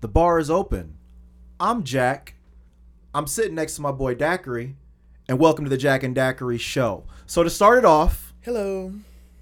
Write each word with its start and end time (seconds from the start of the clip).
The 0.00 0.08
bar 0.08 0.38
is 0.38 0.50
open. 0.50 0.96
I'm 1.58 1.84
Jack. 1.84 2.34
I'm 3.14 3.26
sitting 3.26 3.54
next 3.54 3.74
to 3.76 3.82
my 3.82 3.92
boy 3.92 4.14
Daiquiri, 4.14 4.76
and 5.28 5.38
welcome 5.38 5.64
to 5.66 5.68
the 5.68 5.76
Jack 5.76 6.02
and 6.02 6.14
Daiquiri 6.14 6.56
show. 6.56 7.04
So 7.26 7.42
to 7.42 7.50
start 7.50 7.76
it 7.78 7.84
off, 7.84 8.32
Hello. 8.40 8.94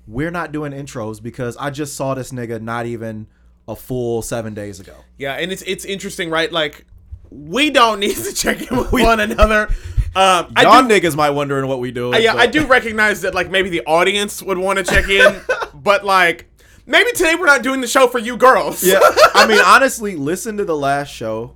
we're 0.09 0.33
not 0.33 0.51
doing 0.51 0.73
intros 0.73 1.23
because 1.23 1.57
I 1.59 1.71
just 1.71 1.95
saw 1.95 2.15
this 2.15 2.33
nigga 2.33 2.61
not 2.61 2.87
even 2.87 3.29
a 3.69 3.77
full 3.77 4.21
seven 4.21 4.53
days 4.53 4.81
ago. 4.81 4.95
Yeah, 5.17 5.35
and 5.35 5.53
it's 5.53 5.63
it's 5.63 5.85
interesting, 5.85 6.29
right? 6.29 6.51
Like 6.51 6.87
we 7.31 7.71
don't 7.71 8.01
need 8.01 8.17
to 8.17 8.33
check 8.33 8.69
in 8.69 8.77
with 8.77 8.91
one 8.93 9.21
another. 9.21 9.69
Um, 10.17 10.53
I 10.57 10.63
Y'all 10.63 10.83
do, 10.83 10.89
niggas 10.89 11.15
might 11.15 11.31
wondering 11.31 11.69
what 11.69 11.79
we 11.79 11.93
do. 11.93 12.11
yeah, 12.19 12.35
I 12.35 12.49
do 12.49 12.67
recognize 12.67 13.21
that 13.21 13.33
like 13.33 13.49
maybe 13.49 13.69
the 13.69 13.83
audience 13.87 14.43
would 14.43 14.59
want 14.59 14.79
to 14.81 14.85
check 14.85 15.09
in, 15.09 15.41
but 15.75 16.05
like 16.05 16.48
maybe 16.89 17.13
today 17.13 17.37
we're 17.39 17.47
not 17.47 17.63
doing 17.63 17.81
the 17.81 17.87
show 17.87 18.09
for 18.09 18.19
you 18.19 18.37
girls. 18.37 18.83
Yeah, 18.83 18.99
I 19.35 19.47
mean, 19.47 19.61
honestly, 19.65 20.17
listen 20.17 20.57
to 20.57 20.65
the 20.65 20.77
last 20.77 21.13
show, 21.13 21.55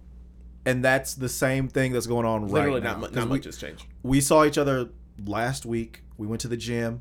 and 0.65 0.85
that's 0.85 1.15
the 1.15 1.29
same 1.29 1.67
thing 1.69 1.93
that's 1.93 2.07
going 2.07 2.27
on 2.27 2.47
literally 2.47 2.81
right 2.81 2.85
not 2.85 3.01
now. 3.01 3.09
mu- 3.09 3.15
not 3.15 3.25
we, 3.25 3.37
much 3.39 3.45
has 3.47 3.57
changed. 3.57 3.85
we 4.05 4.21
saw 4.21 4.45
each 4.45 4.59
other 4.59 4.91
last 5.27 5.67
week. 5.67 6.03
We 6.17 6.27
went 6.29 6.41
to 6.43 6.49
the 6.49 6.57
gym. 6.57 7.01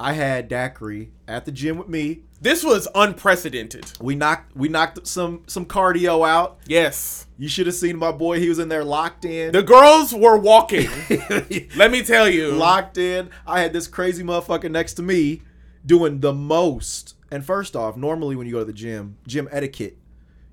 I 0.00 0.12
had 0.12 0.46
Daiquiri 0.46 1.10
at 1.26 1.44
the 1.44 1.50
gym 1.50 1.76
with 1.76 1.88
me. 1.88 2.22
This 2.40 2.62
was 2.62 2.86
unprecedented. 2.94 3.90
We 4.00 4.14
knocked 4.14 4.54
we 4.56 4.68
knocked 4.68 5.04
some 5.08 5.42
some 5.48 5.66
cardio 5.66 6.24
out. 6.24 6.58
Yes, 6.68 7.26
You 7.36 7.48
should 7.48 7.66
have 7.66 7.74
seen 7.74 7.98
my 7.98 8.12
boy. 8.12 8.38
He 8.38 8.48
was 8.48 8.60
in 8.60 8.68
there 8.68 8.84
locked 8.84 9.24
in. 9.24 9.50
the 9.50 9.62
girls 9.64 10.14
were 10.14 10.36
walking. 10.38 10.88
Let 11.76 11.90
me 11.90 12.04
tell 12.04 12.28
you, 12.28 12.52
locked 12.52 12.96
in. 12.96 13.30
I 13.44 13.60
had 13.60 13.72
this 13.72 13.88
crazy 13.88 14.22
motherfucker 14.22 14.70
next 14.70 14.94
to 14.94 15.02
me 15.02 15.42
doing 15.84 16.20
the 16.20 16.32
most. 16.32 17.16
And 17.30 17.44
first 17.44 17.76
off, 17.76 17.96
normally 17.96 18.36
when 18.36 18.46
you 18.46 18.52
go 18.52 18.60
to 18.60 18.64
the 18.64 18.72
gym, 18.72 19.16
gym 19.26 19.48
etiquette, 19.52 19.96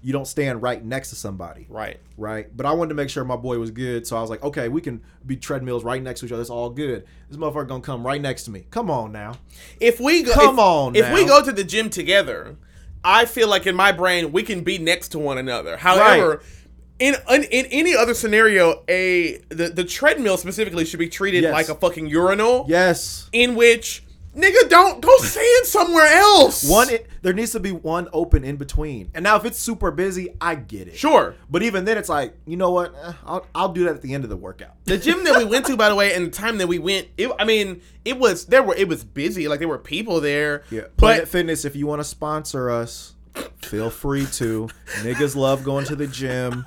you 0.02 0.14
don't 0.14 0.28
stand 0.28 0.62
right 0.62 0.84
next 0.86 1.10
to 1.10 1.16
somebody. 1.16 1.66
right? 1.68 2.00
right? 2.16 2.56
But 2.56 2.68
I 2.68 2.74
wanted 2.74 2.90
to 2.90 2.96
make 2.96 3.10
sure 3.10 3.24
my 3.26 3.38
boy 3.38 3.58
was 3.58 3.72
good, 3.72 4.06
so 4.06 4.16
I 4.16 4.22
was 4.22 4.30
like, 4.30 4.44
okay, 4.44 4.68
we 4.70 4.80
can 4.80 5.02
be 5.26 5.36
treadmills 5.36 5.84
right 5.84 6.02
next 6.04 6.20
to 6.20 6.28
each 6.28 6.32
other. 6.32 6.42
It's 6.42 6.52
all 6.52 6.70
good. 6.70 7.06
This 7.28 7.38
motherfucker 7.40 7.68
gonna 7.68 7.82
come 7.82 8.06
right 8.06 8.22
next 8.22 8.44
to 8.44 8.52
me. 8.52 8.66
Come 8.70 8.92
on 8.92 9.12
now. 9.12 9.34
If 9.80 10.00
we 10.00 10.22
go, 10.22 10.34
Come 10.34 10.56
if, 10.56 10.60
on 10.60 10.96
if 10.96 11.12
we 11.12 11.26
go 11.26 11.44
to 11.44 11.52
the 11.52 11.64
gym 11.64 11.90
together, 11.90 12.56
I 13.04 13.26
feel 13.26 13.48
like 13.48 13.66
in 13.66 13.76
my 13.76 13.92
brain 13.92 14.32
we 14.32 14.44
can 14.44 14.64
be 14.64 14.78
next 14.78 15.10
to 15.10 15.20
one 15.20 15.40
another. 15.40 15.78
However, 15.78 16.44
in, 17.00 17.16
in 17.30 17.44
in 17.46 17.66
any 17.68 17.96
other 17.96 18.14
scenario, 18.14 18.84
a 18.88 19.40
the, 19.50 19.70
the 19.70 19.84
treadmill 19.84 20.38
specifically 20.38 20.86
should 20.86 21.00
be 21.00 21.10
treated 21.10 21.42
Yes. 21.44 21.52
like 21.54 21.70
a 21.70 21.76
fucking 21.76 22.06
urinal. 22.08 22.66
Yes. 22.70 23.28
In 23.34 23.56
which 23.56 24.04
nigga 24.36 24.70
don't 24.70 25.02
go 25.02 25.18
stand 25.18 25.66
somewhere 25.66 26.08
else. 26.08 26.70
One, 26.70 26.90
there 27.22 27.34
needs 27.34 27.52
to 27.54 27.60
be 27.60 27.72
one 27.72 28.08
open 28.14 28.44
in 28.44 28.58
between. 28.58 29.10
And 29.14 29.24
now 29.24 29.36
if 29.38 29.46
it's 29.46 29.58
super 29.58 29.92
busy, 29.92 30.36
I 30.40 30.56
get 30.56 30.88
it. 30.88 30.98
sure. 30.98 31.36
But 31.50 31.64
even 31.64 31.86
then, 31.86 31.98
it's 31.98 32.10
like, 32.10 32.38
you 32.46 32.58
know 32.58 32.72
what? 32.72 32.94
Eh, 32.94 33.14
I'll, 33.26 33.48
I'll 33.56 33.74
do 33.74 33.86
that 33.86 33.96
at 33.96 34.02
the 34.02 34.14
end 34.14 34.24
of 34.24 34.30
the 34.30 34.38
workout. 34.38 34.76
The 34.86 34.98
gym 34.98 35.24
that 35.24 35.38
we 35.38 35.46
went 35.46 35.66
to, 35.68 35.78
by 35.78 35.90
the 35.90 35.96
way, 35.96 36.14
and 36.14 36.28
the 36.28 36.32
time 36.32 36.58
that 36.58 36.68
we 36.68 36.80
went, 36.80 37.08
it, 37.18 37.32
I 37.40 37.46
mean, 37.46 37.82
it 38.04 38.20
was 38.20 38.46
there 38.46 38.62
were 38.62 38.76
it 38.76 38.88
was 38.88 39.04
busy. 39.04 39.48
Like 39.48 39.60
there 39.60 39.68
were 39.68 39.80
people 39.80 40.22
there. 40.22 40.64
Yeah. 40.70 40.84
Planet 40.98 41.28
Fitness, 41.28 41.66
if 41.66 41.76
you 41.76 41.88
want 41.88 42.02
to 42.02 42.04
sponsor 42.04 42.70
us, 42.70 43.14
feel 43.62 43.90
free 43.90 44.26
to. 44.34 44.70
Niggas 45.02 45.36
love 45.36 45.64
going 45.64 45.86
to 45.86 45.96
the 45.96 46.08
gym. 46.08 46.66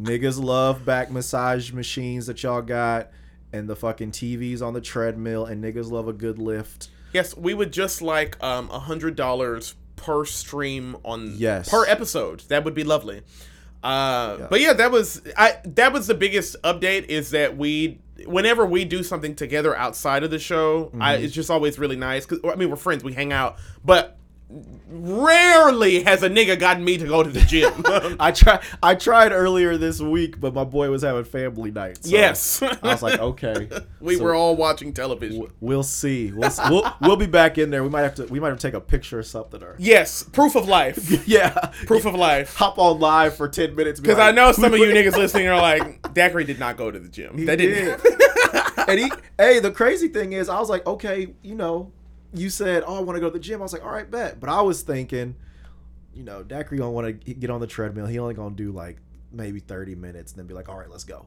Niggas 0.00 0.42
love 0.42 0.84
back 0.84 1.10
massage 1.10 1.72
machines 1.72 2.26
that 2.26 2.42
y'all 2.42 2.62
got 2.62 3.10
and 3.52 3.68
the 3.68 3.76
fucking 3.76 4.12
TVs 4.12 4.62
on 4.62 4.72
the 4.74 4.80
treadmill 4.80 5.44
and 5.46 5.62
niggas 5.62 5.90
love 5.90 6.08
a 6.08 6.12
good 6.12 6.38
lift. 6.38 6.88
Yes, 7.12 7.36
we 7.36 7.54
would 7.54 7.72
just 7.72 8.00
like 8.02 8.40
um 8.42 8.70
a 8.70 8.78
hundred 8.78 9.16
dollars 9.16 9.74
per 9.96 10.24
stream 10.24 10.96
on 11.04 11.34
Yes. 11.36 11.68
per 11.68 11.84
episode. 11.86 12.40
That 12.48 12.64
would 12.64 12.74
be 12.74 12.84
lovely. 12.84 13.22
Uh, 13.82 14.46
but 14.50 14.60
yeah, 14.60 14.74
that 14.74 14.90
was 14.90 15.22
I. 15.38 15.56
That 15.64 15.92
was 15.92 16.06
the 16.06 16.14
biggest 16.14 16.54
update 16.62 17.06
is 17.06 17.30
that 17.30 17.56
we 17.56 17.98
whenever 18.26 18.66
we 18.66 18.84
do 18.84 19.02
something 19.02 19.34
together 19.34 19.74
outside 19.74 20.22
of 20.22 20.30
the 20.30 20.38
show, 20.38 20.90
I, 21.00 21.14
Mm-hmm. 21.16 21.24
it's 21.24 21.34
just 21.34 21.50
always 21.50 21.78
really 21.78 21.96
nice. 21.96 22.26
Cause 22.26 22.40
I 22.44 22.56
mean 22.56 22.68
we're 22.68 22.76
friends, 22.76 23.02
we 23.02 23.14
hang 23.14 23.32
out, 23.32 23.56
but 23.82 24.18
rarely 24.88 26.02
has 26.02 26.22
a 26.22 26.28
nigga 26.28 26.58
gotten 26.58 26.84
me 26.84 26.98
to 26.98 27.06
go 27.06 27.22
to 27.22 27.30
the 27.30 27.40
gym. 27.40 27.72
I 28.20 28.32
try 28.32 28.60
I 28.82 28.94
tried 28.94 29.32
earlier 29.32 29.76
this 29.76 30.00
week, 30.00 30.40
but 30.40 30.54
my 30.54 30.64
boy 30.64 30.90
was 30.90 31.02
having 31.02 31.24
family 31.24 31.70
night. 31.70 32.04
so 32.04 32.10
yes, 32.10 32.62
I 32.62 32.76
was 32.82 33.02
like, 33.02 33.18
okay. 33.20 33.68
we 34.00 34.16
So 34.16 34.24
were 34.24 34.34
all 34.34 34.56
watching 34.56 34.92
television. 34.92 35.38
w- 35.38 35.54
We'll 35.60 35.82
see. 35.82 36.32
We'll, 36.32 36.50
we'll 36.68 36.92
we'll 37.00 37.16
be 37.16 37.26
back 37.26 37.58
in 37.58 37.70
there. 37.70 37.82
We 37.82 37.88
might 37.88 38.02
have 38.02 38.14
to 38.16 38.24
we 38.26 38.40
might 38.40 38.48
have 38.48 38.58
to 38.58 38.66
take 38.66 38.74
a 38.74 38.80
picture 38.80 39.18
or 39.18 39.22
something 39.22 39.62
or 39.62 39.76
yes, 39.78 40.22
proof 40.22 40.56
of 40.56 40.68
life. 40.68 41.26
yeah. 41.28 41.50
Proof 41.86 42.04
of 42.04 42.14
life. 42.14 42.54
Hop 42.56 42.78
on 42.78 42.98
live 43.00 43.36
for 43.36 43.48
ten 43.48 43.74
minutes 43.74 44.00
Because 44.00 44.18
I 44.18 44.32
know 44.32 44.52
some 44.52 44.72
of 44.74 44.78
you 44.78 44.86
niggas 44.86 45.16
listening 45.16 45.48
are 45.48 45.60
like, 45.60 46.12
Daiquiri 46.14 46.44
did 46.44 46.58
not 46.58 46.76
go 46.76 46.90
to 46.90 46.98
the 46.98 47.08
gym. 47.08 47.38
He 47.38 47.44
That 47.44 47.56
didn't. 47.58 48.02
did. 48.02 48.88
and 48.88 48.98
he, 48.98 49.12
hey, 49.38 49.60
the 49.60 49.70
crazy 49.70 50.08
thing 50.08 50.32
is, 50.32 50.48
I 50.48 50.58
was 50.58 50.68
like, 50.68 50.86
okay, 50.86 51.34
you 51.42 51.54
know, 51.54 51.92
you 52.32 52.50
said, 52.50 52.84
oh, 52.86 52.96
I 52.96 53.00
want 53.00 53.16
to 53.16 53.20
go 53.20 53.28
to 53.28 53.32
the 53.32 53.40
gym. 53.40 53.60
I 53.60 53.62
was 53.62 53.72
like, 53.72 53.84
all 53.84 53.90
right, 53.90 54.10
bet. 54.10 54.40
But 54.40 54.50
I 54.50 54.60
was 54.62 54.82
thinking, 54.82 55.34
you 56.14 56.22
know, 56.22 56.42
Daiquiri 56.42 56.78
gonna 56.78 56.90
want 56.90 57.24
to 57.24 57.34
get 57.34 57.50
on 57.50 57.60
the 57.60 57.66
treadmill. 57.66 58.06
He 58.06 58.18
only 58.18 58.34
gonna 58.34 58.54
do 58.54 58.72
like 58.72 58.98
maybe 59.32 59.60
thirty 59.60 59.94
minutes, 59.94 60.32
and 60.32 60.38
then 60.38 60.46
be 60.46 60.54
like, 60.54 60.68
all 60.68 60.76
right, 60.76 60.90
let's 60.90 61.04
go. 61.04 61.26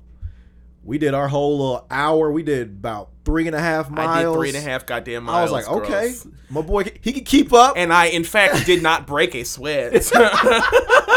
We 0.84 0.98
did 0.98 1.14
our 1.14 1.28
whole 1.28 1.58
little 1.58 1.88
hour. 1.90 2.32
We 2.32 2.44
did 2.44 2.68
about 2.68 3.10
three 3.24 3.48
and 3.48 3.56
a 3.56 3.60
half 3.60 3.90
miles. 3.90 4.10
I 4.10 4.24
did 4.24 4.34
three 4.34 4.50
and 4.50 4.58
a 4.58 4.62
half 4.62 4.86
goddamn 4.86 5.24
miles. 5.24 5.50
I 5.50 5.54
was 5.54 5.68
like, 5.68 5.78
okay, 5.84 6.14
my 6.50 6.62
boy, 6.62 6.92
he 7.02 7.14
can 7.14 7.24
keep 7.24 7.54
up. 7.54 7.76
And 7.78 7.94
I, 7.94 8.08
in 8.08 8.24
fact, 8.26 8.66
did 8.66 8.84
not 8.84 9.08
break 9.08 9.34
a 9.34 9.44
sweat. 9.46 9.94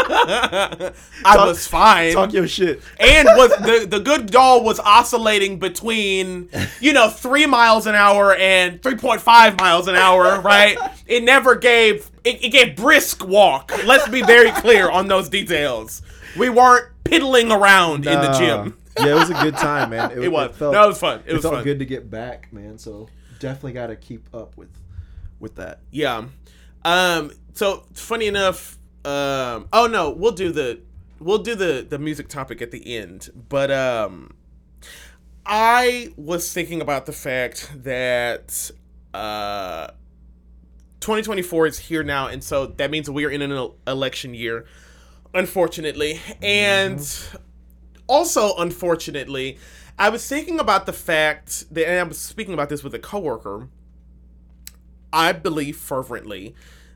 I 0.09 0.93
Talk- 1.23 1.47
was 1.47 1.67
fine. 1.67 2.13
Talk 2.13 2.31
your 2.31 2.47
shit. 2.47 2.81
and 2.99 3.27
was 3.35 3.49
the 3.57 3.85
the 3.89 3.99
good 3.99 4.31
doll 4.31 4.63
was 4.63 4.79
oscillating 4.79 5.59
between 5.59 6.49
you 6.79 6.93
know 6.93 7.09
three 7.09 7.45
miles 7.45 7.87
an 7.87 7.95
hour 7.95 8.35
and 8.35 8.81
three 8.81 8.95
point 8.95 9.21
five 9.21 9.57
miles 9.57 9.87
an 9.87 9.95
hour, 9.95 10.39
right? 10.41 10.77
It 11.07 11.23
never 11.23 11.55
gave 11.55 12.09
it, 12.23 12.43
it 12.43 12.49
gave 12.49 12.75
brisk 12.75 13.25
walk. 13.27 13.71
Let's 13.85 14.07
be 14.07 14.21
very 14.21 14.51
clear 14.51 14.89
on 14.89 15.07
those 15.07 15.27
details. 15.29 16.01
We 16.37 16.49
weren't 16.49 16.87
piddling 17.03 17.51
around 17.51 18.05
in 18.07 18.21
the 18.21 18.31
gym. 18.37 18.77
Yeah, 18.99 19.07
it 19.11 19.13
was 19.15 19.29
a 19.29 19.33
good 19.35 19.55
time, 19.57 19.89
man. 19.91 20.11
It 20.11 20.31
was. 20.31 20.55
felt- 20.55 20.73
that 20.73 20.85
was 20.85 20.99
fun. 20.99 21.19
It, 21.25 21.31
It, 21.31 21.33
was 21.33 21.41
felt 21.43 21.55
fun. 21.55 21.63
good 21.63 21.79
to 21.79 21.85
get 21.85 22.09
back, 22.09 22.51
man. 22.53 22.77
So 22.77 23.09
definitely 23.39 23.73
got 23.73 23.87
to 23.87 23.95
keep 23.95 24.27
up 24.33 24.57
with 24.57 24.69
with 25.39 25.55
that. 25.55 25.81
Yeah. 25.91 26.25
Um. 26.85 27.31
So 27.53 27.85
funny 27.93 28.27
enough. 28.27 28.77
Um. 29.05 29.67
Oh 29.73 29.87
no, 29.89 30.09
we'll 30.11 30.31
do 30.31 30.51
the 30.51 30.79
we'll 31.19 31.37
do 31.39 31.55
the 31.55 31.85
the 31.87 31.99
music 31.99 32.27
topic 32.27 32.61
at 32.61 32.71
the 32.71 32.95
end. 32.97 33.29
But 33.49 33.71
um, 33.71 34.33
I 35.45 36.13
was 36.17 36.51
thinking 36.51 36.81
about 36.81 37.05
the 37.05 37.13
fact 37.13 37.71
that 37.83 38.71
uh, 39.13 39.87
2024 40.99 41.67
is 41.67 41.79
here 41.79 42.03
now, 42.03 42.27
and 42.27 42.43
so 42.43 42.65
that 42.65 42.91
means 42.91 43.09
we 43.09 43.25
are 43.25 43.29
in 43.29 43.41
an 43.41 43.71
election 43.87 44.33
year, 44.33 44.65
unfortunately, 45.33 46.19
and 46.41 46.99
also 48.07 48.55
unfortunately. 48.57 49.57
I 49.99 50.09
was 50.09 50.27
thinking 50.27 50.59
about 50.59 50.85
the 50.85 50.93
fact 50.93 51.73
that, 51.73 51.89
and 51.89 51.99
I 51.99 52.03
was 52.03 52.19
speaking 52.19 52.53
about 52.53 52.69
this 52.69 52.83
with 52.83 52.93
a 52.93 52.99
coworker. 52.99 53.67
I 55.11 55.31
believe 55.31 55.75
fervently 55.77 56.53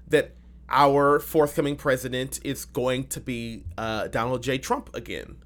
that 0.08 0.36
our 0.70 1.20
forthcoming 1.20 1.76
president 1.76 2.40
is 2.44 2.66
going 2.66 3.08
to 3.08 3.20
be 3.20 3.64
uh, 3.78 4.08
Donald 4.08 4.44
J. 4.44 4.58
Trump 4.58 4.90
again. 4.96 5.38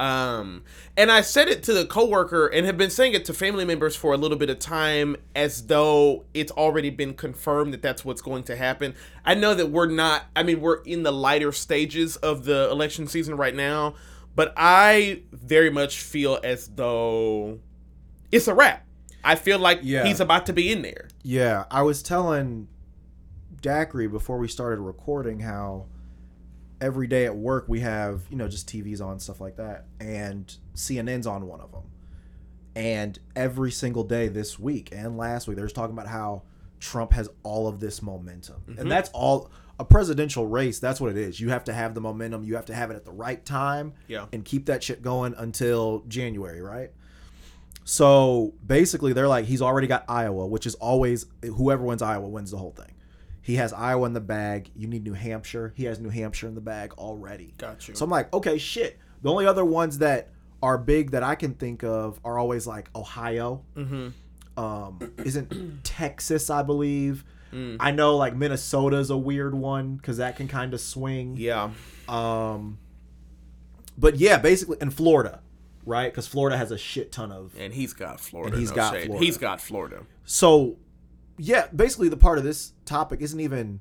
Um, 0.00 0.62
and 0.96 1.12
I 1.12 1.20
said 1.20 1.48
it 1.48 1.62
to 1.64 1.74
the 1.74 1.84
coworker 1.84 2.46
and 2.46 2.64
have 2.64 2.78
been 2.78 2.88
saying 2.88 3.12
it 3.12 3.26
to 3.26 3.34
family 3.34 3.66
members 3.66 3.94
for 3.94 4.14
a 4.14 4.16
little 4.16 4.38
bit 4.38 4.48
of 4.48 4.58
time 4.58 5.14
as 5.36 5.66
though 5.66 6.24
it's 6.32 6.50
already 6.52 6.88
been 6.88 7.12
confirmed 7.12 7.74
that 7.74 7.82
that's 7.82 8.02
what's 8.02 8.22
going 8.22 8.44
to 8.44 8.56
happen. 8.56 8.94
I 9.26 9.34
know 9.34 9.54
that 9.54 9.70
we're 9.70 9.90
not, 9.90 10.24
I 10.34 10.42
mean, 10.42 10.62
we're 10.62 10.80
in 10.84 11.02
the 11.02 11.12
lighter 11.12 11.52
stages 11.52 12.16
of 12.16 12.46
the 12.46 12.70
election 12.70 13.08
season 13.08 13.36
right 13.36 13.54
now, 13.54 13.94
but 14.40 14.54
I 14.56 15.20
very 15.32 15.68
much 15.68 16.00
feel 16.00 16.40
as 16.42 16.66
though 16.68 17.58
it's 18.32 18.48
a 18.48 18.54
wrap. 18.54 18.86
I 19.22 19.34
feel 19.34 19.58
like 19.58 19.80
Yeah. 19.82 20.04
he's 20.06 20.18
about 20.18 20.46
to 20.46 20.54
be 20.54 20.72
in 20.72 20.80
there. 20.80 21.08
Yeah, 21.22 21.66
I 21.70 21.82
was 21.82 22.02
telling 22.02 22.68
Daiquiri 23.60 24.06
before 24.08 24.38
we 24.38 24.48
started 24.48 24.80
recording 24.80 25.40
how 25.40 25.88
every 26.80 27.06
day 27.06 27.26
at 27.26 27.36
work 27.36 27.66
we 27.68 27.80
have, 27.80 28.22
you 28.30 28.36
know, 28.38 28.48
just 28.48 28.66
TVs 28.66 29.02
on, 29.02 29.20
stuff 29.20 29.42
like 29.42 29.56
that, 29.56 29.84
and 30.00 30.56
CNN's 30.74 31.26
on 31.26 31.46
one 31.46 31.60
of 31.60 31.70
them. 31.72 31.82
And 32.74 33.18
every 33.36 33.70
single 33.70 34.04
day 34.04 34.28
this 34.28 34.58
week 34.58 34.88
and 34.90 35.18
last 35.18 35.48
week, 35.48 35.56
they're 35.58 35.66
just 35.66 35.74
talking 35.76 35.92
about 35.94 36.06
how 36.08 36.44
Trump 36.78 37.12
has 37.12 37.28
all 37.42 37.68
of 37.68 37.78
this 37.78 38.00
momentum. 38.00 38.62
Mhm. 38.66 38.78
And 38.78 38.90
that's 38.90 39.10
all 39.10 39.50
a 39.80 39.84
presidential 39.84 40.46
race, 40.46 40.78
that's 40.78 41.00
what 41.00 41.10
it 41.10 41.16
is. 41.16 41.40
You 41.40 41.48
have 41.48 41.64
to 41.64 41.72
have 41.72 41.94
the 41.94 42.00
momentum, 42.00 42.44
you 42.44 42.54
have 42.56 42.66
to 42.66 42.74
have 42.74 42.90
it 42.90 42.94
at 42.96 43.04
the 43.04 43.10
right 43.12 43.44
time 43.44 43.94
Yeah. 44.08 44.26
and 44.32 44.44
keep 44.44 44.66
that 44.66 44.82
shit 44.84 45.02
going 45.02 45.34
until 45.38 46.04
January, 46.06 46.60
right? 46.60 46.90
So 47.84 48.54
basically, 48.64 49.12
they're 49.12 49.26
like, 49.28 49.46
he's 49.46 49.62
already 49.62 49.86
got 49.86 50.04
Iowa, 50.08 50.46
which 50.46 50.66
is 50.66 50.74
always 50.76 51.26
whoever 51.42 51.82
wins 51.82 52.02
Iowa 52.02 52.28
wins 52.28 52.50
the 52.50 52.58
whole 52.58 52.70
thing. 52.72 52.94
He 53.42 53.56
has 53.56 53.72
Iowa 53.72 54.06
in 54.06 54.12
the 54.12 54.20
bag. 54.20 54.70
You 54.76 54.86
need 54.86 55.02
New 55.02 55.14
Hampshire. 55.14 55.72
He 55.76 55.84
has 55.84 55.98
New 55.98 56.10
Hampshire 56.10 56.46
in 56.46 56.54
the 56.54 56.60
bag 56.60 56.92
already. 56.98 57.54
Got 57.58 57.88
you. 57.88 57.94
So 57.94 58.04
I'm 58.04 58.10
like, 58.10 58.32
okay, 58.34 58.58
shit. 58.58 58.98
The 59.22 59.30
only 59.30 59.46
other 59.46 59.64
ones 59.64 59.98
that 59.98 60.28
are 60.62 60.76
big 60.76 61.12
that 61.12 61.22
I 61.22 61.34
can 61.34 61.54
think 61.54 61.82
of 61.82 62.20
are 62.22 62.38
always 62.38 62.66
like 62.66 62.90
Ohio. 62.94 63.64
Mm-hmm. 63.76 64.08
Um, 64.62 65.12
isn't 65.24 65.80
Texas, 65.84 66.50
I 66.50 66.62
believe. 66.62 67.24
Mm. 67.52 67.76
I 67.80 67.90
know 67.90 68.16
like 68.16 68.34
Minnesota's 68.36 69.10
a 69.10 69.16
weird 69.16 69.54
one 69.54 69.96
because 69.96 70.18
that 70.18 70.36
can 70.36 70.48
kind 70.48 70.72
of 70.74 70.80
swing. 70.80 71.36
Yeah. 71.36 71.70
Um, 72.08 72.78
but 73.98 74.16
yeah, 74.16 74.38
basically, 74.38 74.78
in 74.80 74.90
Florida, 74.90 75.40
right? 75.84 76.10
Because 76.12 76.26
Florida 76.26 76.56
has 76.56 76.70
a 76.70 76.78
shit 76.78 77.12
ton 77.12 77.32
of. 77.32 77.54
And 77.58 77.72
he's 77.72 77.92
got 77.92 78.20
Florida. 78.20 78.52
And 78.52 78.60
he's 78.60 78.70
no 78.70 78.76
got 78.76 78.94
shade. 78.94 79.06
Florida. 79.06 79.24
He's 79.26 79.36
got 79.38 79.60
Florida. 79.60 80.02
So, 80.24 80.76
yeah, 81.38 81.66
basically, 81.74 82.08
the 82.08 82.16
part 82.16 82.38
of 82.38 82.44
this 82.44 82.72
topic 82.84 83.20
isn't 83.20 83.40
even 83.40 83.80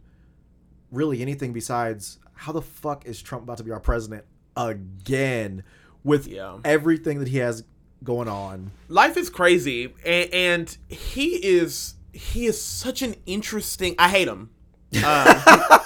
really 0.92 1.21
anything 1.21 1.54
besides 1.54 2.19
how 2.33 2.51
the 2.51 2.62
fuck 2.62 3.06
is 3.06 3.21
Trump 3.21 3.44
about 3.44 3.57
to 3.57 3.63
be 3.63 3.71
our 3.71 3.80
president 3.80 4.25
again 4.57 5.63
with 6.04 6.27
Yeah. 6.27 6.57
everything 6.66 7.19
that 7.19 7.27
he 7.27 7.38
has 7.38 7.63
going 8.04 8.27
on. 8.30 8.71
life 8.88 9.18
is 9.18 9.30
crazy 9.30 9.94
and, 10.06 10.33
and 10.33 10.77
he 10.88 11.36
is 11.45 11.95
he 12.19 12.45
is 12.45 12.62
such 12.62 13.01
an 13.01 13.16
interesting 13.25 13.95
i 13.98 14.10
hate 14.10 14.27
him 14.27 14.50
um, 14.98 15.00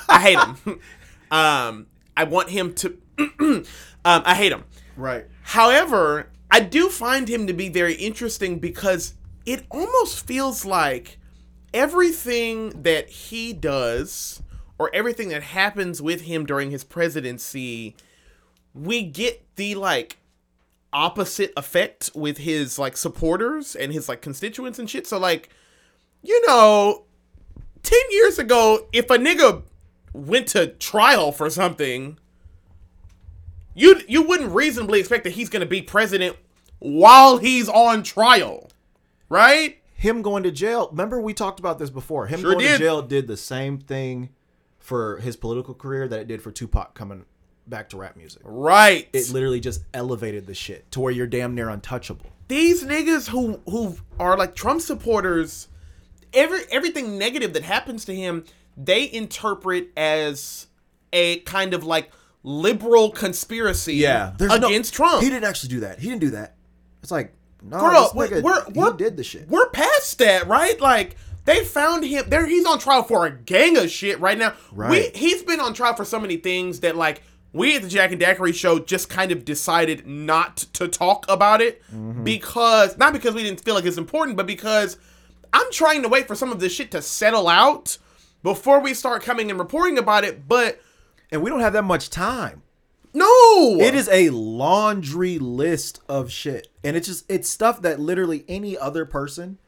i 0.10 0.20
hate 0.22 0.40
him 0.40 0.80
um, 1.32 1.88
i 2.18 2.24
want 2.24 2.50
him 2.50 2.74
to 2.74 2.98
um, 3.40 3.64
i 4.06 4.34
hate 4.36 4.52
him 4.52 4.64
Right. 4.98 5.26
however 5.44 6.30
i 6.52 6.60
do 6.60 6.90
find 6.90 7.28
him 7.30 7.48
to 7.48 7.54
be 7.54 7.70
very 7.70 7.94
interesting 7.96 8.60
because 8.60 9.14
it 9.46 9.66
almost 9.70 10.26
feels 10.26 10.66
like 10.66 11.20
everything 11.74 12.70
that 12.84 13.10
he 13.10 13.54
does 13.54 14.42
or 14.78 14.90
everything 14.94 15.30
that 15.30 15.44
happens 15.44 16.02
with 16.02 16.22
him 16.22 16.46
during 16.46 16.72
his 16.72 16.84
presidency 16.84 17.96
we 18.74 19.04
get 19.04 19.46
the 19.56 19.76
like 19.76 20.18
opposite 20.92 21.52
effect 21.58 22.10
with 22.14 22.38
his 22.38 22.78
like 22.78 22.96
supporters 22.96 23.76
and 23.76 23.92
his 23.92 24.08
like 24.08 24.22
constituents 24.22 24.78
and 24.80 24.90
shit. 24.90 25.08
So 25.08 25.18
like, 25.18 25.50
you 26.24 26.48
know, 26.48 27.06
ten 27.84 28.00
years 28.12 28.40
ago, 28.40 28.88
if 28.94 29.10
a 29.10 29.18
nigga 29.18 29.64
went 30.14 30.48
to 30.50 30.68
trial 30.68 31.32
for 31.32 31.50
something, 31.50 32.18
you 33.76 34.02
you 34.08 34.22
wouldn't 34.24 34.52
reasonably 34.52 35.00
expect 35.00 35.24
that 35.26 35.32
he's 35.34 35.50
gonna 35.50 35.66
be 35.66 35.82
president 35.82 36.38
while 36.80 37.38
he's 37.38 37.70
on 37.70 38.04
trial, 38.04 38.70
right? 39.30 39.78
Him 39.96 40.22
going 40.22 40.44
to 40.44 40.52
jail. 40.52 40.90
Remember, 40.92 41.22
we 41.22 41.34
talked 41.34 41.60
about 41.60 41.80
this 41.80 41.90
before. 41.90 42.28
Him 42.28 42.42
Sure 42.42 42.52
going 42.54 42.66
did. 42.66 42.78
to 42.78 42.84
jail 42.84 43.02
did 43.02 43.28
the 43.28 43.38
same 43.38 43.78
thing 43.78 44.30
for 44.80 45.18
his 45.20 45.38
political 45.38 45.74
career 45.74 46.10
that 46.10 46.20
it 46.20 46.28
did 46.28 46.42
for 46.42 46.52
Tupac 46.52 46.94
coming 46.94 47.24
back 47.68 47.88
to 47.90 47.98
rap 47.98 48.18
music. 48.18 48.42
Right. 48.44 49.08
It 49.14 49.30
literally 49.30 49.62
just 49.62 49.86
elevated 49.94 50.46
the 50.46 50.54
shit 50.54 50.92
to 50.92 51.00
where 51.00 51.14
you're 51.14 51.26
damn 51.28 51.56
near 51.56 51.70
untouchable. 51.70 52.26
these 52.50 52.84
niggas 52.84 53.30
who 53.30 53.62
who 53.70 53.96
are 54.20 54.38
like 54.38 54.56
Trump 54.56 54.82
supporters, 54.82 55.70
every 56.34 56.62
everything 56.72 57.18
negative 57.18 57.54
that 57.54 57.64
happens 57.64 58.06
to 58.06 58.16
him, 58.16 58.44
they 58.78 59.12
interpret 59.12 59.90
as 59.98 60.68
a 61.12 61.40
kind 61.40 61.74
of 61.74 61.84
like 61.84 62.12
liberal 62.44 63.10
conspiracy 63.12 63.96
yeah, 63.96 64.34
there's 64.38 64.60
no- 64.60 64.68
against 64.68 64.94
Trump. 64.94 65.24
He 65.24 65.30
didn't 65.30 65.46
actually 65.46 65.70
do 65.70 65.80
that. 65.82 66.00
He 66.00 66.10
didn't 66.10 66.22
do 66.22 66.30
that. 66.32 66.56
It's 67.02 67.12
like, 67.12 67.34
no, 67.62 67.80
Girl, 67.80 68.12
nigga, 68.14 68.42
we're- 68.42 68.62
he 68.74 68.80
we're- 68.80 68.98
did 68.98 69.16
the 69.18 69.24
shit. 69.24 69.48
We're 69.48 69.70
past 69.70 70.18
that, 70.20 70.48
right? 70.48 70.80
Like 70.82 71.16
they 71.46 71.64
found 71.64 72.04
him 72.06 72.26
there. 72.28 72.46
He's 72.46 72.66
on 72.66 72.80
trial 72.80 73.04
for 73.04 73.26
a 73.26 73.32
gang 73.32 73.78
of 73.78 73.90
shit 73.90 74.20
right 74.20 74.38
now. 74.38 74.54
Right. 74.72 75.12
We 75.14 75.20
he's 75.20 75.44
been 75.44 75.60
on 75.60 75.74
trial 75.74 75.96
for 75.96 76.06
so 76.06 76.20
many 76.20 76.38
things 76.38 76.80
that 76.82 76.96
like 76.96 77.22
we 77.54 77.76
at 77.76 77.84
the 77.84 77.88
Jack 77.88 78.12
and 78.12 78.20
Daiquiri 78.20 78.52
show 78.52 78.80
just 78.80 79.10
kind 79.10 79.32
of 79.32 79.46
decided 79.46 80.08
not 80.08 80.58
to 80.74 80.88
talk 80.88 81.26
about 81.30 81.62
it 81.62 81.82
Mm-hmm. 81.94 82.24
because 82.24 82.98
not 82.98 83.14
because 83.14 83.36
we 83.36 83.44
didn't 83.44 83.62
feel 83.62 83.76
like 83.76 83.86
it's 83.86 83.98
important, 83.98 84.36
but 84.38 84.48
because 84.48 84.98
I'm 85.54 85.72
trying 85.72 86.02
to 86.04 86.10
wait 86.10 86.28
for 86.28 86.36
some 86.36 86.52
of 86.52 86.60
this 86.60 86.74
shit 86.74 86.92
to 86.92 87.02
settle 87.02 87.48
out 87.48 87.98
before 88.42 88.80
we 88.80 88.94
start 88.94 89.24
coming 89.24 89.50
and 89.50 89.60
reporting 89.60 89.98
about 89.98 90.24
it. 90.24 90.48
But 90.48 90.82
And 91.32 91.42
we 91.42 91.50
don't 91.50 91.62
have 91.62 91.74
that 91.74 91.84
much 91.84 92.10
time. 92.10 92.64
no, 93.14 93.78
It 93.80 93.96
is 93.96 94.10
a 94.10 94.30
laundry 94.32 95.40
list 95.40 96.02
of 96.10 96.32
shit. 96.32 96.68
And 96.84 96.98
it's 96.98 97.08
just 97.08 97.26
it's 97.30 97.50
stuff 97.50 97.82
that 97.84 98.00
literally 98.00 98.44
any 98.48 98.78
other 98.78 99.06
person 99.06 99.60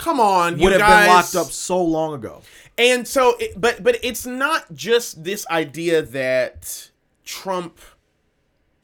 Come 0.00 0.18
on, 0.18 0.58
you 0.58 0.64
would 0.64 0.72
have 0.72 0.80
guys. 0.80 1.04
been 1.04 1.14
locked 1.14 1.36
up 1.36 1.52
so 1.52 1.84
long 1.84 2.14
ago. 2.14 2.40
And 2.78 3.06
so, 3.06 3.36
it, 3.38 3.60
but 3.60 3.82
but 3.82 3.98
it's 4.02 4.24
not 4.24 4.72
just 4.72 5.24
this 5.24 5.46
idea 5.48 6.00
that 6.00 6.90
Trump 7.22 7.78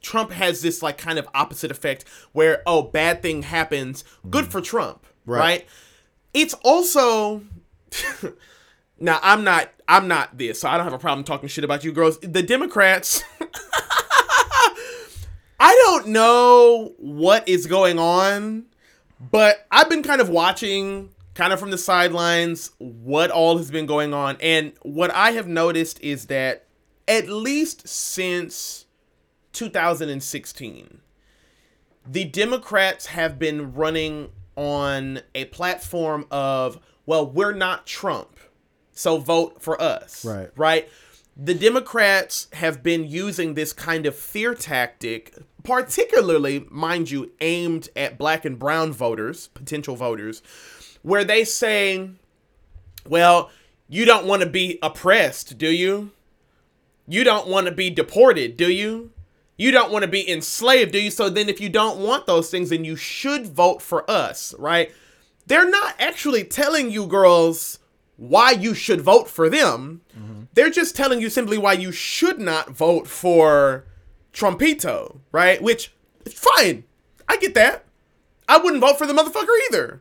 Trump 0.02 0.30
has 0.32 0.60
this 0.60 0.82
like 0.82 0.98
kind 0.98 1.18
of 1.18 1.26
opposite 1.34 1.70
effect 1.70 2.04
where 2.32 2.62
oh 2.66 2.82
bad 2.82 3.22
thing 3.22 3.44
happens, 3.44 4.04
good 4.28 4.44
mm. 4.44 4.52
for 4.52 4.60
Trump, 4.60 5.06
right? 5.24 5.38
Right. 5.38 5.66
It's 6.36 6.52
also 6.62 7.42
now 9.00 9.18
I'm 9.22 9.42
not 9.42 9.72
I'm 9.88 10.06
not 10.06 10.36
this, 10.36 10.60
so 10.60 10.68
I 10.68 10.76
don't 10.76 10.84
have 10.84 10.92
a 10.92 10.98
problem 10.98 11.24
talking 11.24 11.48
shit 11.48 11.64
about 11.64 11.82
you 11.82 11.92
girls. 11.92 12.18
The 12.18 12.42
Democrats 12.42 13.24
I 15.58 15.72
don't 15.86 16.08
know 16.08 16.92
what 16.98 17.48
is 17.48 17.66
going 17.66 17.98
on, 17.98 18.66
but 19.18 19.66
I've 19.70 19.88
been 19.88 20.02
kind 20.02 20.20
of 20.20 20.28
watching, 20.28 21.08
kind 21.32 21.54
of 21.54 21.58
from 21.58 21.70
the 21.70 21.78
sidelines, 21.78 22.72
what 22.76 23.30
all 23.30 23.56
has 23.56 23.70
been 23.70 23.86
going 23.86 24.12
on. 24.12 24.36
And 24.40 24.74
what 24.82 25.10
I 25.12 25.30
have 25.30 25.48
noticed 25.48 25.98
is 26.02 26.26
that 26.26 26.66
at 27.08 27.30
least 27.30 27.88
since 27.88 28.84
2016, 29.54 31.00
the 32.06 32.24
Democrats 32.26 33.06
have 33.06 33.38
been 33.38 33.72
running 33.72 34.32
on 34.56 35.20
a 35.34 35.44
platform 35.46 36.26
of, 36.30 36.80
well, 37.04 37.26
we're 37.30 37.52
not 37.52 37.86
Trump, 37.86 38.38
so 38.92 39.18
vote 39.18 39.62
for 39.62 39.80
us. 39.80 40.24
Right. 40.24 40.50
Right? 40.56 40.88
The 41.36 41.54
Democrats 41.54 42.48
have 42.54 42.82
been 42.82 43.04
using 43.04 43.54
this 43.54 43.72
kind 43.74 44.06
of 44.06 44.16
fear 44.16 44.54
tactic, 44.54 45.34
particularly, 45.62 46.66
mind 46.70 47.10
you, 47.10 47.30
aimed 47.40 47.90
at 47.94 48.16
black 48.16 48.46
and 48.46 48.58
brown 48.58 48.92
voters, 48.92 49.48
potential 49.48 49.96
voters, 49.96 50.42
where 51.02 51.24
they 51.24 51.44
say, 51.44 52.08
well, 53.06 53.50
you 53.88 54.06
don't 54.06 54.26
want 54.26 54.42
to 54.42 54.48
be 54.48 54.78
oppressed, 54.82 55.58
do 55.58 55.70
you? 55.70 56.10
You 57.06 57.22
don't 57.22 57.46
want 57.46 57.66
to 57.66 57.72
be 57.72 57.90
deported, 57.90 58.56
do 58.56 58.72
you? 58.72 59.12
You 59.56 59.70
don't 59.70 59.90
want 59.90 60.02
to 60.02 60.08
be 60.08 60.28
enslaved, 60.30 60.92
do 60.92 61.00
you? 61.00 61.10
So 61.10 61.28
then, 61.30 61.48
if 61.48 61.60
you 61.60 61.68
don't 61.68 61.98
want 61.98 62.26
those 62.26 62.50
things, 62.50 62.70
then 62.70 62.84
you 62.84 62.96
should 62.96 63.46
vote 63.46 63.80
for 63.80 64.08
us, 64.10 64.54
right? 64.58 64.92
They're 65.46 65.68
not 65.68 65.94
actually 65.98 66.44
telling 66.44 66.90
you 66.90 67.06
girls 67.06 67.78
why 68.16 68.50
you 68.50 68.74
should 68.74 69.00
vote 69.00 69.28
for 69.28 69.48
them. 69.48 70.02
They're 70.54 70.70
just 70.70 70.96
telling 70.96 71.20
you 71.20 71.30
simply 71.30 71.58
why 71.58 71.74
you 71.74 71.92
should 71.92 72.38
not 72.38 72.70
vote 72.70 73.06
for 73.06 73.84
Trumpito, 74.32 75.20
right? 75.32 75.62
Which, 75.62 75.92
fine. 76.28 76.84
I 77.28 77.36
get 77.36 77.54
that. 77.54 77.84
I 78.48 78.58
wouldn't 78.58 78.80
vote 78.80 78.98
for 78.98 79.06
the 79.06 79.12
motherfucker 79.12 79.54
either. 79.68 80.00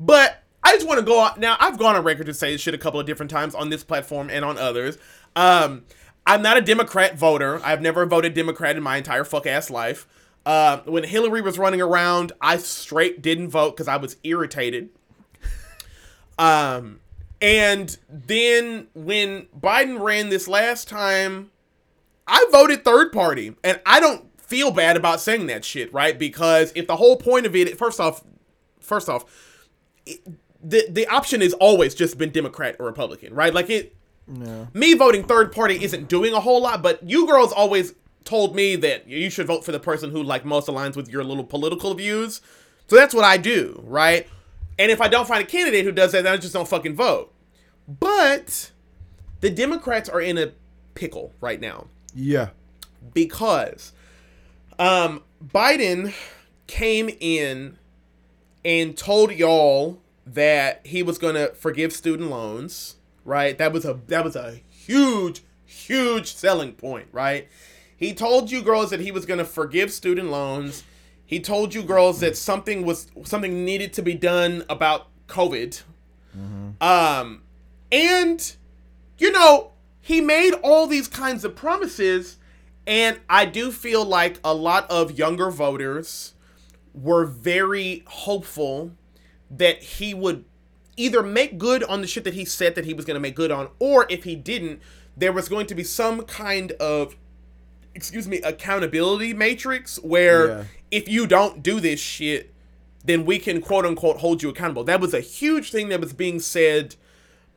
But 0.00 0.42
I 0.64 0.74
just 0.74 0.86
want 0.86 1.00
to 1.00 1.06
go 1.06 1.20
on. 1.20 1.38
Now, 1.38 1.56
I've 1.60 1.78
gone 1.78 1.96
on 1.96 2.04
record 2.04 2.26
to 2.26 2.34
say 2.34 2.52
this 2.52 2.60
shit 2.60 2.74
a 2.74 2.78
couple 2.78 2.98
of 2.98 3.06
different 3.06 3.30
times 3.30 3.54
on 3.54 3.70
this 3.70 3.84
platform 3.84 4.30
and 4.30 4.44
on 4.44 4.58
others. 4.58 4.98
Um, 5.36 5.84
I'm 6.26 6.42
not 6.42 6.56
a 6.56 6.60
Democrat 6.60 7.18
voter. 7.18 7.60
I've 7.64 7.80
never 7.80 8.06
voted 8.06 8.34
Democrat 8.34 8.76
in 8.76 8.82
my 8.82 8.96
entire 8.96 9.24
fuck 9.24 9.46
ass 9.46 9.70
life. 9.70 10.06
Uh, 10.44 10.78
when 10.84 11.04
Hillary 11.04 11.40
was 11.40 11.58
running 11.58 11.80
around, 11.80 12.32
I 12.40 12.56
straight 12.56 13.22
didn't 13.22 13.50
vote 13.50 13.76
because 13.76 13.88
I 13.88 13.96
was 13.96 14.16
irritated. 14.24 14.90
Um, 16.38 17.00
and 17.40 17.96
then 18.08 18.88
when 18.94 19.46
Biden 19.58 20.00
ran 20.00 20.28
this 20.28 20.48
last 20.48 20.88
time, 20.88 21.50
I 22.26 22.46
voted 22.50 22.84
third 22.84 23.12
party, 23.12 23.54
and 23.62 23.80
I 23.84 24.00
don't 24.00 24.40
feel 24.40 24.70
bad 24.70 24.96
about 24.96 25.20
saying 25.20 25.46
that 25.46 25.64
shit, 25.64 25.92
right? 25.92 26.18
Because 26.18 26.72
if 26.74 26.86
the 26.86 26.96
whole 26.96 27.16
point 27.16 27.46
of 27.46 27.54
it, 27.54 27.76
first 27.76 28.00
off, 28.00 28.22
first 28.80 29.08
off, 29.08 29.24
it, 30.06 30.20
the 30.62 30.86
the 30.88 31.06
option 31.08 31.40
has 31.40 31.52
always 31.54 31.94
just 31.94 32.16
been 32.16 32.30
Democrat 32.30 32.76
or 32.78 32.86
Republican, 32.86 33.34
right? 33.34 33.52
Like 33.52 33.70
it, 33.70 33.96
No. 34.38 34.68
me 34.74 34.94
voting 34.94 35.24
third 35.24 35.52
party 35.52 35.82
isn't 35.84 36.08
doing 36.08 36.32
a 36.32 36.40
whole 36.40 36.62
lot, 36.62 36.82
but 36.82 37.02
you 37.08 37.26
girls 37.26 37.52
always 37.52 37.94
told 38.24 38.54
me 38.54 38.76
that 38.76 39.06
you 39.08 39.28
should 39.30 39.46
vote 39.46 39.64
for 39.64 39.72
the 39.72 39.80
person 39.80 40.10
who 40.10 40.22
like 40.22 40.44
most 40.44 40.68
aligns 40.68 40.96
with 40.96 41.08
your 41.08 41.24
little 41.24 41.44
political 41.44 41.92
views. 41.94 42.40
So 42.86 42.96
that's 42.96 43.14
what 43.14 43.24
I 43.24 43.36
do, 43.36 43.80
right? 43.84 44.26
And 44.78 44.90
if 44.90 45.00
I 45.00 45.08
don't 45.08 45.28
find 45.28 45.42
a 45.42 45.46
candidate 45.46 45.84
who 45.84 45.92
does 45.92 46.12
that, 46.12 46.24
then 46.24 46.32
I 46.32 46.36
just 46.36 46.52
don't 46.54 46.68
fucking 46.68 46.94
vote. 46.94 47.32
But 47.88 48.70
the 49.40 49.50
Democrats 49.50 50.08
are 50.08 50.20
in 50.20 50.38
a 50.38 50.52
pickle 50.94 51.32
right 51.40 51.60
now 51.60 51.86
Yeah. 52.14 52.50
because 53.14 53.92
um 54.78 55.22
Biden 55.44 56.12
came 56.66 57.10
in 57.20 57.76
and 58.64 58.96
told 58.96 59.32
y'all 59.32 60.00
that 60.24 60.80
he 60.86 61.02
was 61.02 61.18
going 61.18 61.34
to 61.34 61.48
forgive 61.54 61.92
student 61.92 62.30
loans, 62.30 62.94
right? 63.24 63.56
That 63.58 63.72
was 63.72 63.84
a 63.84 63.98
that 64.08 64.24
was 64.24 64.36
a 64.36 64.60
huge 64.68 65.42
huge 65.64 66.34
selling 66.34 66.72
point, 66.72 67.08
right? 67.12 67.48
He 67.96 68.14
told 68.14 68.50
you 68.50 68.62
girls 68.62 68.90
that 68.90 69.00
he 69.00 69.12
was 69.12 69.26
going 69.26 69.38
to 69.38 69.44
forgive 69.44 69.92
student 69.92 70.30
loans. 70.30 70.84
He 71.24 71.40
told 71.40 71.72
you 71.74 71.82
girls 71.82 72.20
that 72.20 72.36
something 72.36 72.84
was 72.84 73.06
something 73.24 73.64
needed 73.64 73.92
to 73.94 74.02
be 74.02 74.14
done 74.14 74.64
about 74.68 75.08
COVID. 75.28 75.82
Um 76.80 77.42
and 77.90 78.56
you 79.18 79.30
know, 79.30 79.72
he 80.00 80.20
made 80.20 80.52
all 80.62 80.86
these 80.86 81.08
kinds 81.08 81.44
of 81.44 81.54
promises 81.54 82.38
and 82.86 83.20
I 83.28 83.44
do 83.44 83.70
feel 83.70 84.04
like 84.04 84.40
a 84.42 84.54
lot 84.54 84.90
of 84.90 85.16
younger 85.16 85.50
voters 85.50 86.34
were 86.94 87.24
very 87.24 88.02
hopeful 88.06 88.92
that 89.50 89.82
he 89.82 90.14
would 90.14 90.44
either 90.96 91.22
make 91.22 91.58
good 91.58 91.82
on 91.84 92.00
the 92.00 92.06
shit 92.06 92.24
that 92.24 92.34
he 92.34 92.44
said 92.44 92.74
that 92.74 92.84
he 92.84 92.94
was 92.94 93.04
going 93.04 93.14
to 93.14 93.20
make 93.20 93.34
good 93.36 93.50
on, 93.50 93.68
or 93.78 94.06
if 94.10 94.24
he 94.24 94.36
didn't, 94.36 94.80
there 95.16 95.32
was 95.32 95.48
going 95.48 95.66
to 95.66 95.74
be 95.74 95.84
some 95.84 96.22
kind 96.22 96.72
of, 96.72 97.16
excuse 97.94 98.26
me, 98.28 98.40
accountability 98.42 99.34
matrix 99.34 99.96
where 100.02 100.48
Yeah. 100.48 100.64
if 100.90 101.08
you 101.08 101.26
don't 101.26 101.62
do 101.62 101.80
this 101.80 102.00
shit, 102.00 102.52
then 103.04 103.24
we 103.24 103.38
can 103.38 103.60
quote 103.60 103.84
unquote 103.84 104.18
hold 104.18 104.42
you 104.42 104.48
accountable. 104.50 104.84
That 104.84 105.00
was 105.00 105.12
a 105.12 105.20
huge 105.20 105.70
thing 105.72 105.88
that 105.88 106.00
was 106.00 106.12
being 106.12 106.38
said, 106.40 106.94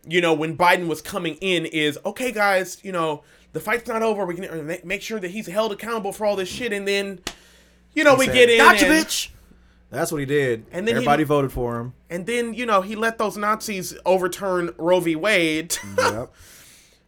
you 0.07 0.21
know, 0.21 0.33
when 0.33 0.57
Biden 0.57 0.87
was 0.87 1.01
coming 1.01 1.35
in 1.41 1.65
is, 1.65 1.97
okay, 2.05 2.31
guys, 2.31 2.77
you 2.83 2.91
know, 2.91 3.23
the 3.53 3.59
fight's 3.59 3.87
not 3.87 4.01
over. 4.01 4.25
We 4.25 4.35
can 4.35 4.79
make 4.83 5.01
sure 5.01 5.19
that 5.19 5.31
he's 5.31 5.47
held 5.47 5.71
accountable 5.71 6.11
for 6.11 6.25
all 6.25 6.35
this 6.35 6.49
shit. 6.49 6.73
And 6.73 6.87
then, 6.87 7.19
you 7.93 8.03
know, 8.03 8.15
we 8.15 8.25
Said, 8.25 8.33
get 8.33 8.49
in. 8.49 8.57
Gotcha, 8.57 8.85
and- 8.87 9.05
bitch. 9.05 9.29
That's 9.95 10.11
what 10.11 10.19
he 10.19 10.25
did. 10.25 10.65
And 10.71 10.85
then 10.85 10.85
then 10.85 10.95
he- 10.95 10.97
everybody 10.97 11.23
voted 11.23 11.51
for 11.51 11.79
him. 11.79 11.93
And 12.09 12.25
then, 12.25 12.53
you 12.53 12.65
know, 12.65 12.81
he 12.81 12.95
let 12.95 13.17
those 13.17 13.37
Nazis 13.37 13.95
overturn 14.05 14.73
Roe 14.77 14.99
v. 14.99 15.15
Wade. 15.15 15.75
yep. 15.97 16.33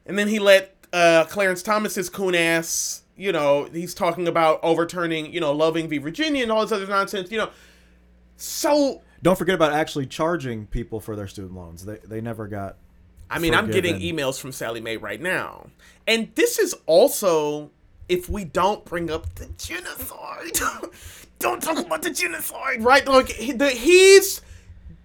and 0.05 0.17
then 0.17 0.27
he 0.27 0.39
let 0.39 0.75
uh, 0.93 1.25
Clarence 1.25 1.61
Thomas's 1.61 2.09
coon 2.09 2.35
ass, 2.35 3.03
you 3.15 3.31
know, 3.31 3.65
he's 3.65 3.93
talking 3.93 4.27
about 4.27 4.59
overturning, 4.63 5.33
you 5.33 5.39
know, 5.39 5.51
Loving 5.51 5.87
v. 5.89 5.97
Virginia 5.97 6.43
and 6.43 6.51
all 6.51 6.61
this 6.61 6.71
other 6.71 6.87
nonsense, 6.87 7.31
you 7.31 7.37
know. 7.37 7.49
So, 8.37 9.01
Don't 9.21 9.37
forget 9.37 9.55
about 9.55 9.73
actually 9.73 10.05
charging 10.05 10.67
people 10.67 10.99
for 10.99 11.15
their 11.15 11.27
student 11.27 11.55
loans. 11.55 11.85
They 11.85 11.97
they 12.05 12.21
never 12.21 12.47
got. 12.47 12.77
I 13.29 13.39
mean, 13.39 13.53
I'm 13.53 13.69
getting 13.69 13.99
emails 13.99 14.39
from 14.39 14.51
Sallie 14.53 14.79
Mae 14.79 14.95
right 14.95 15.19
now. 15.19 15.67
And 16.07 16.33
this 16.35 16.59
is 16.59 16.73
also, 16.85 17.71
if 18.07 18.29
we 18.29 18.45
don't 18.45 18.85
bring 18.85 19.11
up 19.11 19.35
the 19.35 19.47
genocide, 19.57 20.57
don't 21.39 21.61
talk 21.61 21.77
about 21.77 22.01
the 22.01 22.09
genocide, 22.09 22.83
right? 22.83 23.05
Like, 23.07 23.27
the, 23.55 23.69
he's 23.69 24.41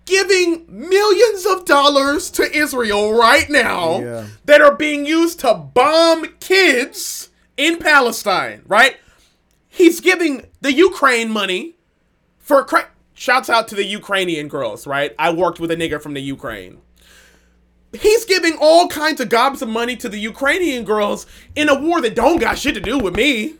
giving 0.04 0.64
millions 0.68 1.46
of 1.46 1.64
dollars 1.64 2.30
to 2.32 2.42
Israel 2.56 3.12
right 3.12 3.48
now 3.48 4.00
Yeah. 4.00 4.26
that 4.46 4.60
are 4.60 4.74
being 4.74 5.06
used 5.06 5.40
to 5.40 5.54
bomb 5.54 6.26
kids 6.40 7.30
in 7.56 7.78
Palestine, 7.78 8.62
right? 8.66 8.96
He's 9.68 10.00
giving 10.00 10.46
the 10.60 10.72
Ukraine 10.72 11.30
money 11.30 11.76
for 12.38 12.64
cra- 12.64 12.88
shouts 13.14 13.48
out 13.48 13.68
to 13.68 13.74
the 13.74 13.84
Ukrainian 13.84 14.48
girls, 14.48 14.86
right? 14.86 15.14
I 15.18 15.32
worked 15.32 15.60
with 15.60 15.70
a 15.70 15.76
nigger 15.76 16.00
from 16.02 16.14
the 16.14 16.20
Ukraine. 16.22 16.78
He's 17.92 18.24
giving 18.24 18.56
all 18.60 18.88
kinds 18.88 19.20
of 19.20 19.28
gobs 19.28 19.60
of 19.62 19.68
money 19.68 19.96
to 19.96 20.08
the 20.08 20.18
Ukrainian 20.18 20.84
girls 20.84 21.26
in 21.54 21.68
a 21.68 21.78
war 21.78 22.00
that 22.00 22.14
don't 22.14 22.38
got 22.40 22.58
shit 22.58 22.74
to 22.74 22.80
do 22.80 22.98
with 22.98 23.14
me. 23.14 23.54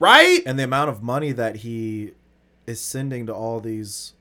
Right? 0.00 0.40
And 0.44 0.58
the 0.58 0.64
amount 0.64 0.90
of 0.90 1.02
money 1.02 1.30
that 1.32 1.56
he 1.56 2.12
is 2.66 2.80
sending 2.80 3.26
to 3.26 3.34
all 3.34 3.60
these, 3.60 4.14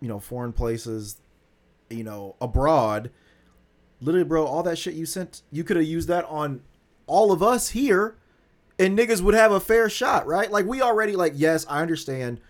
you 0.00 0.08
know, 0.08 0.20
foreign 0.20 0.52
places, 0.52 1.16
you 1.90 2.04
know, 2.04 2.36
abroad. 2.40 3.10
Literally, 4.00 4.24
bro, 4.24 4.46
all 4.46 4.62
that 4.62 4.78
shit 4.78 4.94
you 4.94 5.04
sent, 5.04 5.42
you 5.50 5.64
could 5.64 5.76
have 5.76 5.86
used 5.86 6.08
that 6.08 6.24
on 6.26 6.62
all 7.06 7.32
of 7.32 7.42
us 7.42 7.70
here, 7.70 8.16
and 8.78 8.96
niggas 8.98 9.22
would 9.22 9.34
have 9.34 9.52
a 9.52 9.60
fair 9.60 9.88
shot, 9.88 10.26
right? 10.26 10.50
Like 10.50 10.66
we 10.66 10.80
already, 10.82 11.16
like, 11.16 11.32
yes, 11.34 11.66
I 11.68 11.82
understand, 11.82 12.40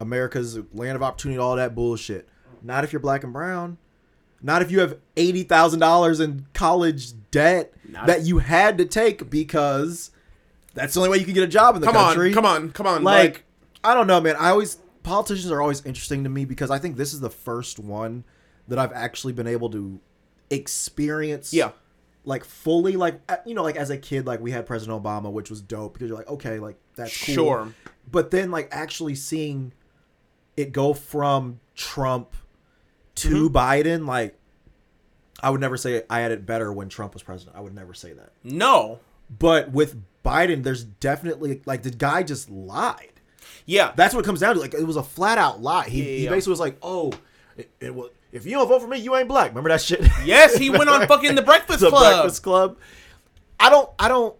America's 0.00 0.58
land 0.72 0.96
of 0.96 1.02
opportunity, 1.02 1.38
all 1.38 1.56
that 1.56 1.74
bullshit. 1.74 2.28
Not 2.62 2.84
if 2.84 2.92
you're 2.92 3.00
black 3.00 3.24
and 3.24 3.32
brown. 3.32 3.78
Not 4.42 4.62
if 4.62 4.70
you 4.70 4.80
have 4.80 4.98
eighty 5.16 5.42
thousand 5.42 5.80
dollars 5.80 6.20
in 6.20 6.46
college 6.52 7.12
debt 7.30 7.72
Not- 7.88 8.06
that 8.06 8.22
you 8.22 8.38
had 8.38 8.78
to 8.78 8.84
take 8.84 9.30
because 9.30 10.10
that's 10.76 10.94
the 10.94 11.00
only 11.00 11.10
way 11.10 11.18
you 11.18 11.24
can 11.24 11.34
get 11.34 11.42
a 11.42 11.48
job 11.48 11.74
in 11.74 11.80
the 11.80 11.86
Come 11.86 11.96
country. 11.96 12.32
Come 12.32 12.46
on, 12.46 12.54
come 12.54 12.64
on, 12.64 12.72
come 12.72 12.86
on. 12.86 13.02
Like, 13.04 13.32
Like, 13.34 13.44
I 13.82 13.94
don't 13.94 14.06
know, 14.06 14.20
man. 14.20 14.36
I 14.36 14.50
always 14.50 14.76
politicians 15.02 15.50
are 15.50 15.60
always 15.60 15.84
interesting 15.84 16.22
to 16.24 16.30
me 16.30 16.44
because 16.44 16.70
I 16.70 16.78
think 16.78 16.96
this 16.96 17.12
is 17.12 17.20
the 17.20 17.30
first 17.30 17.78
one 17.78 18.24
that 18.68 18.78
I've 18.78 18.92
actually 18.92 19.32
been 19.32 19.46
able 19.46 19.70
to 19.70 20.00
experience. 20.50 21.52
yeah. 21.52 21.70
Like 22.24 22.44
fully, 22.44 22.96
like 22.96 23.20
you 23.46 23.54
know, 23.54 23.62
like 23.62 23.76
as 23.76 23.90
a 23.90 23.96
kid, 23.96 24.26
like 24.26 24.40
we 24.40 24.50
had 24.50 24.66
President 24.66 25.00
Obama, 25.00 25.30
which 25.30 25.48
was 25.48 25.60
dope 25.60 25.92
because 25.92 26.08
you're 26.08 26.18
like, 26.18 26.28
okay, 26.28 26.58
like 26.58 26.76
that's 26.96 27.24
cool. 27.24 27.34
Sure. 27.34 27.74
But 28.10 28.32
then, 28.32 28.50
like 28.50 28.68
actually 28.72 29.14
seeing 29.14 29.72
it 30.56 30.72
go 30.72 30.92
from 30.92 31.60
Trump 31.76 32.34
to 33.16 33.48
Mm-hmm. 33.48 33.56
Biden, 33.56 34.06
like 34.08 34.36
I 35.40 35.50
would 35.50 35.60
never 35.60 35.76
say 35.76 36.02
I 36.10 36.18
had 36.18 36.32
it 36.32 36.44
better 36.44 36.72
when 36.72 36.88
Trump 36.88 37.14
was 37.14 37.22
president. 37.22 37.56
I 37.56 37.60
would 37.60 37.74
never 37.76 37.94
say 37.94 38.12
that. 38.14 38.32
No. 38.42 38.98
But 39.30 39.70
with 39.72 39.96
Biden, 40.24 40.62
there's 40.62 40.84
definitely 40.84 41.62
like 41.66 41.82
the 41.82 41.90
guy 41.90 42.22
just 42.22 42.50
lied. 42.50 43.12
Yeah. 43.64 43.92
That's 43.96 44.14
what 44.14 44.20
it 44.20 44.26
comes 44.26 44.40
down 44.40 44.54
to. 44.54 44.60
Like 44.60 44.74
it 44.74 44.84
was 44.86 44.96
a 44.96 45.02
flat 45.02 45.38
out 45.38 45.60
lie. 45.60 45.88
He, 45.88 46.02
he 46.02 46.24
Yeah. 46.24 46.30
basically 46.30 46.50
was 46.52 46.60
like, 46.60 46.78
"Oh, 46.82 47.12
it, 47.56 47.70
it 47.80 47.94
if 48.32 48.44
you 48.44 48.52
don't 48.52 48.68
vote 48.68 48.82
for 48.82 48.88
me, 48.88 48.98
you 48.98 49.16
ain't 49.16 49.28
black." 49.28 49.48
Remember 49.50 49.70
that 49.70 49.80
shit? 49.80 50.06
Yes, 50.24 50.56
he 50.56 50.70
went 50.70 50.88
on 50.88 51.06
fucking 51.08 51.34
The 51.34 51.42
Breakfast 51.42 51.80
the 51.80 51.88
Club. 51.90 52.14
Breakfast 52.22 52.42
Club. 52.42 52.78
I 53.58 53.70
don't. 53.70 53.90
I 53.98 54.08
don't 54.08 54.36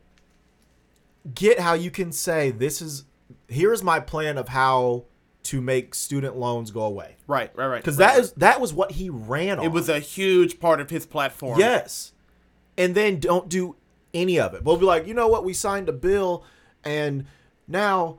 get 1.35 1.59
how 1.59 1.75
you 1.75 1.91
can 1.91 2.13
say 2.13 2.51
this 2.51 2.81
is. 2.81 3.05
Here's 3.49 3.83
my 3.83 4.01
plan 4.01 4.39
of 4.39 4.49
how 4.49 5.05
to 5.45 5.61
make 5.61 5.95
student 5.95 6.37
loans 6.37 6.73
go 6.73 6.83
away. 6.83 7.17
Right, 7.29 7.51
right, 7.55 7.67
right. 7.69 7.81
Because 7.83 7.99
right, 7.99 8.15
that 8.15 8.21
is 8.21 8.33
that 8.33 8.61
was 8.61 8.73
what 8.75 8.93
he 8.93 9.11
ran 9.11 9.59
on. 9.61 9.65
It 9.65 9.73
was 9.73 9.89
a 9.89 10.01
huge 10.01 10.59
part 10.61 10.81
of 10.81 10.91
his 10.91 11.07
platform. 11.07 11.59
Yes. 11.59 12.13
And 12.77 12.95
then 12.95 13.21
don't 13.21 13.49
do 13.49 13.77
any 14.17 14.41
of 14.41 14.55
it. 14.55 14.65
We'll 14.65 14.77
be 14.77 14.87
like, 14.87 15.07
you 15.07 15.15
know 15.15 15.29
what? 15.29 15.45
We 15.45 15.53
signed 15.53 15.89
a 15.89 15.93
bill 15.93 16.45
and 16.85 17.27
now 17.69 18.19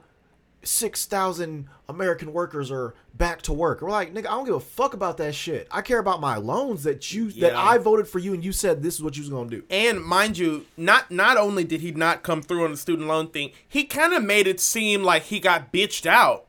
6,000 0.63 1.67
American 1.89 2.33
workers 2.33 2.71
are 2.71 2.93
back 3.13 3.41
to 3.43 3.53
work. 3.53 3.81
We're 3.81 3.89
like, 3.89 4.13
nigga, 4.13 4.27
I 4.27 4.31
don't 4.31 4.45
give 4.45 4.55
a 4.55 4.59
fuck 4.59 4.93
about 4.93 5.17
that 5.17 5.33
shit. 5.33 5.67
I 5.71 5.81
care 5.81 5.99
about 5.99 6.19
my 6.19 6.35
loans 6.35 6.83
that 6.83 7.11
you 7.13 7.31
that 7.31 7.55
I 7.55 7.77
voted 7.77 8.07
for 8.07 8.19
you 8.19 8.33
and 8.33 8.43
you 8.43 8.51
said 8.51 8.83
this 8.83 8.95
is 8.95 9.01
what 9.01 9.15
you 9.15 9.23
was 9.23 9.29
going 9.29 9.49
to 9.49 9.57
do. 9.57 9.63
And 9.69 10.03
mind 10.03 10.37
you, 10.37 10.65
not 10.75 11.09
not 11.09 11.37
only 11.37 11.63
did 11.63 11.81
he 11.81 11.91
not 11.91 12.23
come 12.23 12.41
through 12.41 12.65
on 12.65 12.71
the 12.71 12.77
student 12.77 13.07
loan 13.07 13.29
thing, 13.29 13.51
he 13.67 13.85
kind 13.85 14.13
of 14.13 14.23
made 14.23 14.47
it 14.47 14.59
seem 14.59 15.03
like 15.03 15.23
he 15.23 15.39
got 15.39 15.71
bitched 15.71 16.05
out 16.05 16.45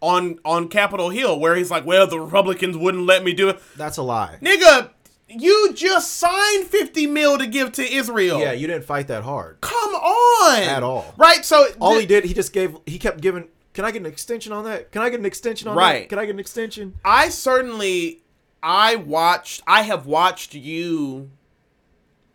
on 0.00 0.38
on 0.44 0.68
Capitol 0.68 1.10
Hill, 1.10 1.38
where 1.38 1.56
he's 1.56 1.70
like, 1.70 1.86
"Well, 1.86 2.06
the 2.06 2.20
Republicans 2.20 2.76
wouldn't 2.76 3.06
let 3.06 3.24
me 3.24 3.32
do 3.32 3.48
it." 3.48 3.60
That's 3.76 3.96
a 3.96 4.02
lie. 4.02 4.38
Nigga, 4.42 4.90
you 5.38 5.72
just 5.74 6.14
signed 6.18 6.66
fifty 6.66 7.06
mil 7.06 7.38
to 7.38 7.46
give 7.46 7.72
to 7.72 7.82
Israel. 7.82 8.40
Yeah, 8.40 8.52
you 8.52 8.66
didn't 8.66 8.84
fight 8.84 9.08
that 9.08 9.22
hard. 9.24 9.60
come 9.60 9.94
on, 9.94 10.62
At 10.62 10.82
all. 10.82 11.14
Right? 11.16 11.44
So 11.44 11.66
All 11.80 11.90
th- 11.92 12.00
he 12.02 12.06
did, 12.06 12.24
he 12.24 12.34
just 12.34 12.52
gave 12.52 12.76
he 12.86 12.98
kept 12.98 13.20
giving 13.20 13.48
can 13.74 13.84
I 13.86 13.90
get 13.90 14.00
an 14.02 14.06
extension 14.06 14.52
on 14.52 14.64
that? 14.64 14.92
Can 14.92 15.00
I 15.02 15.08
get 15.08 15.18
an 15.20 15.24
extension 15.26 15.66
on 15.68 15.76
Right. 15.76 16.00
that? 16.00 16.08
Can 16.10 16.18
I 16.18 16.26
get 16.26 16.34
an 16.34 16.40
extension? 16.40 16.94
I 17.04 17.28
certainly 17.30 18.22
I 18.62 18.96
watched 18.96 19.62
I 19.66 19.82
have 19.82 20.06
watched 20.06 20.54
you 20.54 21.30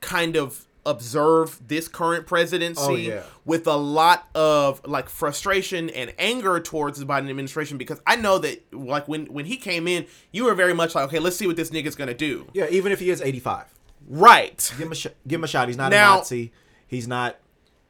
kind 0.01 0.36
of 0.36 0.67
observe 0.88 1.60
this 1.67 1.88
current 1.88 2.25
presidency 2.25 2.82
Oh, 2.82 2.96
yeah. 2.96 3.22
with 3.46 3.67
a 3.67 3.75
lot 3.75 4.27
of 4.34 4.82
like 4.88 5.10
frustration 5.10 5.89
and 5.91 6.13
anger 6.17 6.60
towards 6.60 6.98
the 7.00 7.06
Biden 7.06 7.29
administration 7.29 7.77
because 7.77 8.01
I 8.08 8.15
know 8.15 8.39
that 8.39 8.74
like 8.74 9.08
when 9.08 9.25
when 9.27 9.46
he 9.46 9.58
came 9.58 9.88
in 9.88 10.08
you 10.32 10.46
were 10.46 10.56
very 10.56 10.74
much 10.74 10.96
like 10.96 11.06
okay 11.06 11.20
let's 11.20 11.36
see 11.36 11.46
what 11.46 11.56
this 11.58 11.70
nigga's 11.70 11.96
to 11.96 12.13
do. 12.13 12.48
Yeah, 12.53 12.67
even 12.72 12.91
if 12.91 13.00
he 13.00 13.10
is 13.12 13.22
85. 13.22 13.65
Right. 14.10 14.74
Give 14.77 14.88
him 14.88 14.91
a 14.91 14.96
sh- 14.96 15.08
give 15.27 15.39
him 15.39 15.44
a 15.44 15.48
shot. 15.48 15.67
He's 15.67 15.77
not 15.77 15.91
Now- 15.91 16.15
a 16.15 16.17
Nazi. 16.17 16.51
He's 16.88 17.08
not 17.08 17.38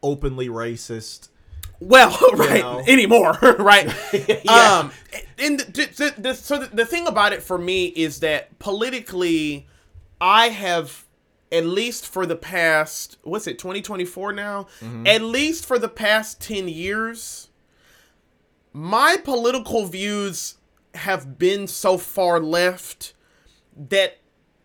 openly 0.03 0.49
racist. 0.49 1.29
Well, 1.79 2.09
right 2.33 2.61
know. 2.61 2.79
anymore, 2.87 3.33
right? 3.59 3.85
Yeah. 4.11 4.79
Um, 4.81 4.91
and 5.37 5.59
the, 5.59 5.85
the, 5.95 6.21
the, 6.21 6.33
so 6.33 6.57
the, 6.59 6.75
the 6.75 6.85
thing 6.85 7.05
about 7.05 7.33
it 7.33 7.43
for 7.43 7.57
me 7.59 7.85
is 7.85 8.21
that 8.21 8.57
politically, 8.57 9.67
I 10.19 10.49
have 10.49 11.05
at 11.51 11.65
least 11.65 12.05
for 12.05 12.25
the 12.25 12.35
past 12.35 13.17
what's 13.23 13.47
it 13.47 13.57
2024 13.59 14.33
now, 14.33 14.63
mm-hmm. 14.81 15.07
at 15.07 15.21
least 15.21 15.65
for 15.65 15.79
the 15.79 15.89
past 15.89 16.41
ten 16.41 16.67
years, 16.67 17.49
my 18.73 19.17
political 19.23 19.85
views 19.85 20.57
have 20.95 21.37
been 21.37 21.67
so 21.67 21.97
far 21.97 22.39
left 22.39 23.13
that 23.75 24.17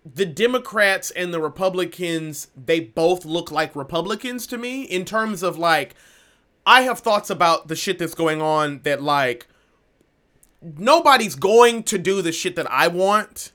the 0.04 0.26
Democrats 0.26 1.10
and 1.12 1.32
the 1.32 1.40
Republicans, 1.40 2.48
they 2.56 2.80
both 2.80 3.24
look 3.24 3.50
like 3.50 3.76
Republicans 3.76 4.46
to 4.48 4.58
me 4.58 4.82
in 4.82 5.04
terms 5.04 5.42
of 5.42 5.58
like, 5.58 5.94
I 6.66 6.82
have 6.82 7.00
thoughts 7.00 7.30
about 7.30 7.68
the 7.68 7.76
shit 7.76 7.98
that's 7.98 8.14
going 8.14 8.42
on 8.42 8.80
that 8.82 9.02
like, 9.02 9.46
nobody's 10.60 11.34
going 11.34 11.82
to 11.84 11.98
do 11.98 12.22
the 12.22 12.32
shit 12.32 12.56
that 12.56 12.70
I 12.70 12.88
want. 12.88 13.52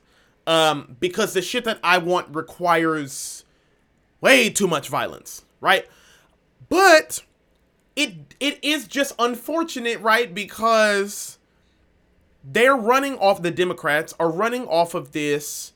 Um, 0.48 0.96
because 0.98 1.34
the 1.34 1.42
shit 1.42 1.64
that 1.64 1.78
I 1.84 1.98
want 1.98 2.34
requires 2.34 3.44
way 4.22 4.48
too 4.48 4.66
much 4.66 4.88
violence, 4.88 5.44
right? 5.60 5.86
But 6.70 7.22
it 7.94 8.34
it 8.40 8.58
is 8.64 8.88
just 8.88 9.14
unfortunate, 9.18 10.00
right? 10.00 10.34
Because 10.34 11.38
they're 12.42 12.74
running 12.74 13.18
off 13.18 13.42
the 13.42 13.50
Democrats 13.50 14.14
are 14.18 14.30
running 14.30 14.66
off 14.66 14.94
of 14.94 15.12
this. 15.12 15.74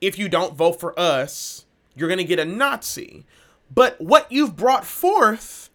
If 0.00 0.16
you 0.16 0.28
don't 0.28 0.54
vote 0.54 0.78
for 0.78 0.98
us, 0.98 1.64
you're 1.96 2.08
gonna 2.08 2.22
get 2.22 2.38
a 2.38 2.44
Nazi. 2.44 3.26
But 3.74 4.00
what 4.00 4.30
you've 4.30 4.54
brought 4.54 4.84
forth, 4.84 5.70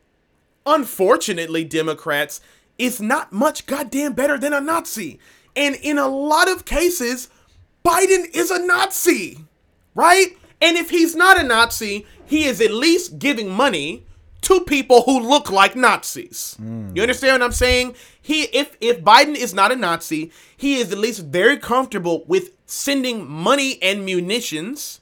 unfortunately, 0.65 1.65
Democrats, 1.65 2.39
is 2.77 3.01
not 3.01 3.34
much 3.34 3.65
goddamn 3.65 4.13
better 4.13 4.38
than 4.38 4.53
a 4.53 4.62
Nazi. 4.62 5.20
And 5.58 5.75
in 5.75 5.98
a 5.98 6.08
lot 6.08 6.50
of 6.50 6.63
cases, 6.63 7.30
Biden 7.86 8.25
is 8.34 8.50
a 8.52 8.66
Nazi, 8.66 9.40
right? 9.96 10.38
And 10.62 10.78
if 10.78 10.90
he's 10.90 11.16
not 11.16 11.40
a 11.40 11.44
Nazi, 11.44 12.06
he 12.25 12.46
is 12.46 12.62
at 12.62 12.72
least 12.72 13.20
giving 13.20 13.50
money 13.50 14.06
to 14.42 14.62
people 14.62 15.04
who 15.04 15.20
look 15.20 15.52
like 15.52 15.75
Nazis. 15.75 16.58
You 16.96 17.02
understand 17.02 17.42
what 17.42 17.46
I'm 17.46 17.52
saying? 17.52 17.96
He 18.22 18.44
if 18.44 18.78
if 18.82 19.04
Biden 19.04 19.36
is 19.36 19.54
not 19.54 19.72
a 19.72 19.75
Nazi, 19.75 20.32
he 20.56 20.75
is 20.75 20.92
at 20.92 20.98
least 20.98 21.25
very 21.25 21.58
comfortable 21.58 22.24
with 22.28 22.52
sending 22.66 23.30
money 23.30 23.82
and 23.82 24.06
munitions 24.06 25.02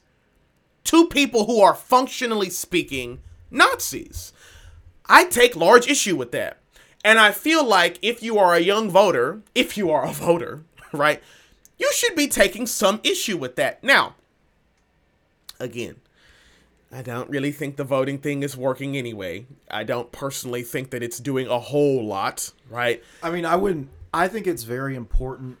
to 0.84 1.06
people 1.08 1.46
who 1.46 1.60
are 1.60 1.74
functionally 1.74 2.50
speaking 2.50 3.20
Nazis. 3.50 4.32
I 5.06 5.24
take 5.24 5.56
large 5.56 5.88
issue 5.88 6.16
with 6.16 6.32
that. 6.32 6.58
And 7.04 7.18
I 7.18 7.32
feel 7.32 7.64
like 7.64 7.98
if 8.00 8.22
you 8.22 8.38
are 8.38 8.54
a 8.54 8.60
young 8.60 8.88
voter, 8.90 9.42
if 9.54 9.76
you 9.76 9.90
are 9.90 10.04
a 10.04 10.12
voter, 10.12 10.62
right, 10.92 11.20
you 11.82 11.92
should 11.92 12.14
be 12.14 12.28
taking 12.28 12.66
some 12.66 13.00
issue 13.02 13.36
with 13.36 13.56
that. 13.56 13.82
Now, 13.82 14.14
again, 15.58 15.96
I 16.92 17.02
don't 17.02 17.28
really 17.28 17.50
think 17.50 17.76
the 17.76 17.84
voting 17.84 18.18
thing 18.18 18.42
is 18.44 18.56
working 18.56 18.96
anyway. 18.96 19.46
I 19.68 19.82
don't 19.82 20.12
personally 20.12 20.62
think 20.62 20.90
that 20.90 21.02
it's 21.02 21.18
doing 21.18 21.48
a 21.48 21.58
whole 21.58 22.04
lot, 22.06 22.52
right? 22.70 23.02
I 23.22 23.30
mean, 23.30 23.44
I 23.44 23.56
wouldn't. 23.56 23.88
I 24.14 24.28
think 24.28 24.46
it's 24.46 24.62
very 24.62 24.94
important 24.94 25.58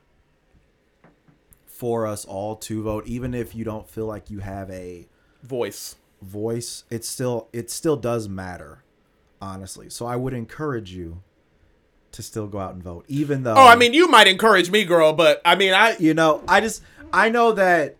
for 1.66 2.06
us 2.06 2.24
all 2.24 2.54
to 2.56 2.82
vote, 2.82 3.06
even 3.06 3.34
if 3.34 3.54
you 3.54 3.64
don't 3.64 3.88
feel 3.88 4.06
like 4.06 4.30
you 4.30 4.38
have 4.38 4.70
a 4.70 5.08
Voice. 5.42 5.96
voice. 6.20 6.84
It 6.88 7.04
still 7.04 7.48
it 7.52 7.68
still 7.68 7.96
does 7.96 8.28
matter, 8.28 8.84
honestly. 9.40 9.90
So 9.90 10.06
I 10.06 10.14
would 10.14 10.34
encourage 10.34 10.92
you 10.92 11.22
to 12.12 12.22
still 12.22 12.46
go 12.46 12.58
out 12.58 12.74
and 12.74 12.82
vote, 12.82 13.04
even 13.08 13.42
though. 13.42 13.54
Oh, 13.54 13.66
I 13.66 13.76
mean, 13.76 13.94
you 13.94 14.08
might 14.08 14.26
encourage 14.28 14.70
me, 14.70 14.84
girl, 14.84 15.12
but 15.12 15.40
I 15.44 15.56
mean, 15.56 15.72
I 15.74 15.96
you 15.98 16.14
know, 16.14 16.42
I 16.48 16.60
just 16.60 16.82
I 17.12 17.28
know 17.28 17.52
that 17.52 17.96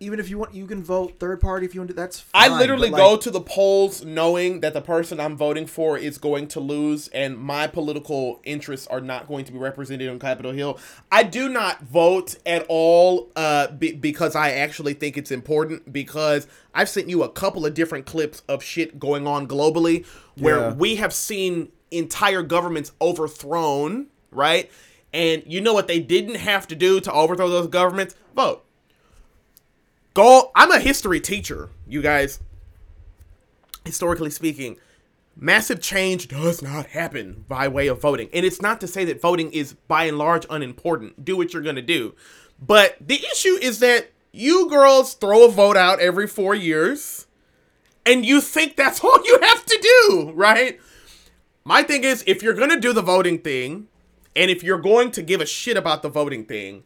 even 0.00 0.20
if 0.20 0.30
you 0.30 0.38
want, 0.38 0.54
you 0.54 0.64
can 0.64 0.80
vote 0.80 1.18
third 1.18 1.40
party 1.40 1.66
if 1.66 1.74
you 1.74 1.80
want 1.80 1.88
to. 1.88 1.94
That's 1.94 2.24
I 2.32 2.56
literally 2.56 2.90
but, 2.90 2.98
go 2.98 3.16
to 3.16 3.30
the 3.32 3.40
polls 3.40 4.04
knowing 4.04 4.60
that 4.60 4.72
the 4.72 4.80
person 4.80 5.18
I'm 5.18 5.36
voting 5.36 5.66
for 5.66 5.98
is 5.98 6.18
going 6.18 6.46
to 6.48 6.60
lose 6.60 7.08
and 7.08 7.36
my 7.36 7.66
political 7.66 8.40
interests 8.44 8.86
are 8.86 9.00
not 9.00 9.26
going 9.26 9.44
to 9.46 9.52
be 9.52 9.58
represented 9.58 10.08
on 10.08 10.20
Capitol 10.20 10.52
Hill. 10.52 10.78
I 11.10 11.24
do 11.24 11.48
not 11.48 11.80
vote 11.82 12.36
at 12.46 12.64
all 12.68 13.28
uh, 13.34 13.72
be- 13.72 13.92
because 13.92 14.36
I 14.36 14.52
actually 14.52 14.94
think 14.94 15.16
it's 15.16 15.32
important 15.32 15.92
because 15.92 16.46
I've 16.72 16.88
sent 16.88 17.08
you 17.08 17.24
a 17.24 17.28
couple 17.28 17.66
of 17.66 17.74
different 17.74 18.06
clips 18.06 18.42
of 18.48 18.62
shit 18.62 19.00
going 19.00 19.26
on 19.26 19.48
globally 19.48 20.06
where 20.36 20.58
Yeah. 20.58 20.74
we 20.74 20.94
have 20.96 21.12
seen 21.12 21.72
entire 21.90 22.42
governments 22.42 22.92
overthrown, 23.00 24.06
right? 24.30 24.70
And 25.12 25.42
you 25.46 25.60
know 25.60 25.72
what 25.72 25.88
they 25.88 26.00
didn't 26.00 26.36
have 26.36 26.66
to 26.68 26.76
do 26.76 27.00
to 27.00 27.12
overthrow 27.12 27.48
those 27.48 27.68
governments? 27.68 28.14
Vote. 28.34 28.64
Go. 30.14 30.50
I'm 30.54 30.70
a 30.70 30.80
history 30.80 31.20
teacher, 31.20 31.70
you 31.86 32.02
guys. 32.02 32.40
Historically 33.84 34.30
speaking, 34.30 34.76
massive 35.36 35.80
change 35.80 36.28
does 36.28 36.60
not 36.60 36.86
happen 36.86 37.44
by 37.48 37.68
way 37.68 37.86
of 37.86 38.00
voting. 38.00 38.28
And 38.34 38.44
it's 38.44 38.60
not 38.60 38.80
to 38.80 38.86
say 38.86 39.04
that 39.06 39.20
voting 39.20 39.52
is 39.52 39.74
by 39.86 40.04
and 40.04 40.18
large 40.18 40.44
unimportant. 40.50 41.24
Do 41.24 41.36
what 41.36 41.52
you're 41.52 41.62
going 41.62 41.76
to 41.76 41.82
do. 41.82 42.14
But 42.60 42.96
the 43.00 43.24
issue 43.32 43.56
is 43.62 43.78
that 43.78 44.10
you 44.32 44.68
girls 44.68 45.14
throw 45.14 45.46
a 45.46 45.50
vote 45.50 45.76
out 45.76 46.00
every 46.00 46.26
four 46.26 46.54
years 46.54 47.26
and 48.04 48.26
you 48.26 48.40
think 48.40 48.76
that's 48.76 49.00
all 49.04 49.24
you 49.24 49.38
have 49.40 49.64
to 49.64 49.78
do, 49.80 50.32
right? 50.34 50.80
My 51.68 51.82
thing 51.82 52.02
is, 52.02 52.24
if 52.26 52.42
you're 52.42 52.54
to 52.54 52.80
do 52.80 52.94
the 52.94 53.02
voting 53.02 53.40
thing, 53.40 53.88
and 54.34 54.50
if 54.50 54.62
you're 54.62 54.80
going 54.80 55.10
to 55.10 55.20
give 55.20 55.42
a 55.42 55.44
shit 55.44 55.76
about 55.76 56.00
the 56.00 56.08
voting 56.08 56.46
thing, 56.46 56.84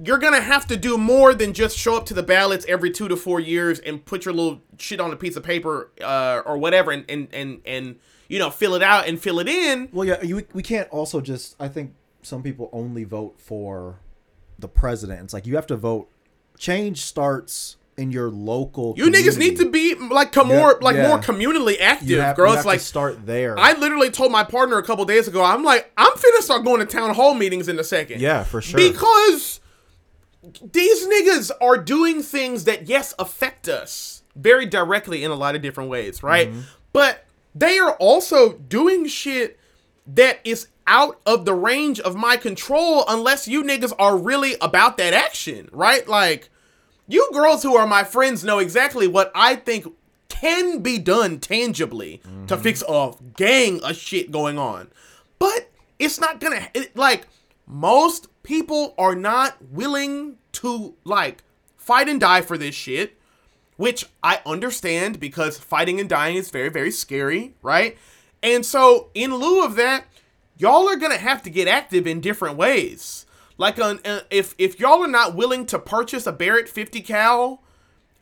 you're 0.00 0.18
gonna 0.18 0.40
have 0.40 0.64
to 0.68 0.76
do 0.76 0.96
more 0.96 1.34
than 1.34 1.52
just 1.52 1.76
show 1.76 1.96
up 1.96 2.06
to 2.06 2.14
the 2.14 2.22
ballots 2.22 2.64
every 2.68 2.92
two 2.92 3.08
to 3.08 3.16
four 3.16 3.40
years 3.40 3.80
and 3.80 4.04
put 4.04 4.24
your 4.24 4.32
little 4.32 4.62
shit 4.78 5.00
on 5.00 5.12
a 5.12 5.16
piece 5.16 5.34
of 5.34 5.42
paper 5.42 5.90
uh, 6.00 6.40
or 6.46 6.56
whatever 6.56 6.92
and, 6.92 7.04
and 7.08 7.26
and 7.32 7.60
and 7.66 7.96
you 8.28 8.38
know 8.38 8.48
fill 8.48 8.76
it 8.76 8.82
out 8.82 9.08
and 9.08 9.20
fill 9.20 9.40
it 9.40 9.48
in. 9.48 9.88
Well, 9.92 10.06
yeah, 10.06 10.22
you, 10.22 10.46
we 10.52 10.62
can't 10.62 10.88
also 10.90 11.20
just. 11.20 11.56
I 11.58 11.66
think 11.66 11.94
some 12.22 12.44
people 12.44 12.70
only 12.72 13.02
vote 13.02 13.40
for 13.40 13.98
the 14.56 14.68
president. 14.68 15.22
It's 15.22 15.34
like 15.34 15.48
you 15.48 15.56
have 15.56 15.66
to 15.66 15.76
vote. 15.76 16.08
Change 16.58 17.00
starts 17.00 17.76
in 17.98 18.10
your 18.12 18.30
local. 18.30 18.94
You 18.96 19.10
niggas 19.10 19.36
need 19.38 19.58
to 19.58 19.68
be 19.68 19.94
like 19.94 20.32
come 20.32 20.48
Yeah, 20.50 20.58
more 20.58 20.78
like 20.80 20.96
yeah. 20.96 21.08
more 21.08 21.18
communally 21.18 21.80
active, 21.80 22.20
have, 22.20 22.36
girl. 22.36 22.54
It's 22.54 22.64
like 22.64 22.80
start 22.80 23.26
there. 23.26 23.58
I 23.58 23.72
literally 23.72 24.10
told 24.10 24.32
my 24.32 24.44
partner 24.44 24.78
a 24.78 24.82
couple 24.82 25.04
days 25.04 25.28
ago. 25.28 25.42
I'm 25.42 25.64
like 25.64 25.92
I'm 25.96 26.12
finna 26.12 26.40
start 26.40 26.64
going 26.64 26.80
to 26.80 26.86
town 26.86 27.14
hall 27.14 27.34
meetings 27.34 27.68
in 27.68 27.78
a 27.78 27.84
second. 27.84 28.20
yeah, 28.20 28.44
for 28.44 28.62
sure. 28.62 28.78
Because 28.78 29.60
these 30.72 31.06
niggas 31.06 31.50
are 31.60 31.76
doing 31.76 32.22
things 32.22 32.64
that, 32.64 32.88
yes, 32.88 33.14
affect 33.18 33.68
us 33.68 34.22
very 34.34 34.66
directly 34.66 35.24
in 35.24 35.30
a 35.30 35.34
lot 35.34 35.54
of 35.54 35.62
different 35.62 35.90
ways, 35.90 36.22
right? 36.22 36.48
Mm-hmm. 36.48 36.60
But 36.92 37.26
they 37.54 37.78
are 37.78 37.92
also 37.94 38.52
doing 38.52 39.06
shit 39.06 39.58
that 40.06 40.40
is 40.44 40.68
out 40.86 41.20
of 41.26 41.44
the 41.44 41.54
range 41.54 42.00
of 42.00 42.16
my 42.16 42.36
control 42.36 43.04
unless 43.08 43.46
you 43.46 43.62
niggas 43.62 43.92
are 43.98 44.16
really 44.16 44.54
about 44.60 44.96
that 44.96 45.12
action, 45.12 45.68
right? 45.72 46.06
Like, 46.08 46.50
you 47.08 47.28
girls 47.32 47.62
who 47.62 47.76
are 47.76 47.86
my 47.86 48.04
friends 48.04 48.44
know 48.44 48.58
exactly 48.58 49.08
what 49.08 49.32
I 49.34 49.56
think 49.56 49.86
can 50.28 50.80
be 50.80 50.98
done 50.98 51.40
tangibly 51.40 52.18
to 52.18 52.28
mm-hmm. 52.28 52.62
fix 52.62 52.84
a 52.88 53.12
gang 53.36 53.82
of 53.82 53.96
shit 53.96 54.30
going 54.30 54.58
on. 54.58 54.88
But 55.38 55.70
it's 55.98 56.20
not 56.20 56.38
gonna, 56.38 56.68
it, 56.74 56.96
like, 56.96 57.26
most 57.66 58.28
people 58.44 58.94
are 58.96 59.16
not 59.16 59.56
willing 59.70 60.36
to, 60.52 60.94
like, 61.04 61.42
fight 61.76 62.08
and 62.08 62.20
die 62.20 62.42
for 62.42 62.56
this 62.56 62.74
shit 62.74 63.18
which 63.78 64.06
I 64.24 64.40
understand 64.44 65.20
because 65.20 65.56
fighting 65.56 66.00
and 66.00 66.08
dying 66.08 66.36
is 66.36 66.50
very, 66.50 66.68
very 66.68 66.90
scary, 66.90 67.54
right? 67.62 67.96
And 68.42 68.66
so, 68.66 69.08
in 69.14 69.34
lieu 69.34 69.64
of 69.64 69.76
that, 69.76 70.04
y'all 70.58 70.88
are 70.88 70.96
gonna 70.96 71.16
have 71.16 71.42
to 71.44 71.50
get 71.50 71.68
active 71.68 72.06
in 72.06 72.20
different 72.20 72.56
ways. 72.56 73.24
Like, 73.58 73.78
uh, 73.78 73.96
uh, 74.04 74.20
if 74.30 74.54
if 74.56 74.78
y'all 74.80 75.02
are 75.04 75.08
not 75.08 75.34
willing 75.34 75.66
to 75.66 75.78
purchase 75.78 76.26
a 76.26 76.32
Barrett 76.32 76.68
50 76.68 77.00
cal 77.02 77.62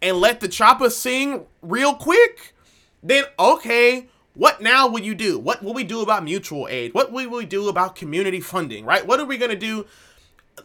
and 0.03 0.17
let 0.19 0.41
the 0.41 0.49
chopper 0.49 0.91
sing 0.91 1.45
real 1.63 1.95
quick, 1.95 2.55
then 3.03 3.25
okay, 3.39 4.09
what 4.35 4.61
now 4.61 4.89
will 4.89 5.01
you 5.01 5.15
do? 5.15 5.39
What 5.39 5.63
will 5.63 5.75
we 5.75 5.85
do 5.85 6.01
about 6.01 6.25
mutual 6.25 6.67
aid? 6.69 6.95
What 6.95 7.13
will 7.13 7.29
we 7.31 7.45
do 7.47 7.69
about 7.69 7.97
community 7.97 8.41
funding? 8.41 8.85
Right? 8.85 9.07
What 9.07 9.21
are 9.21 9.25
we 9.27 9.37
gonna 9.39 9.57
do? 9.57 9.87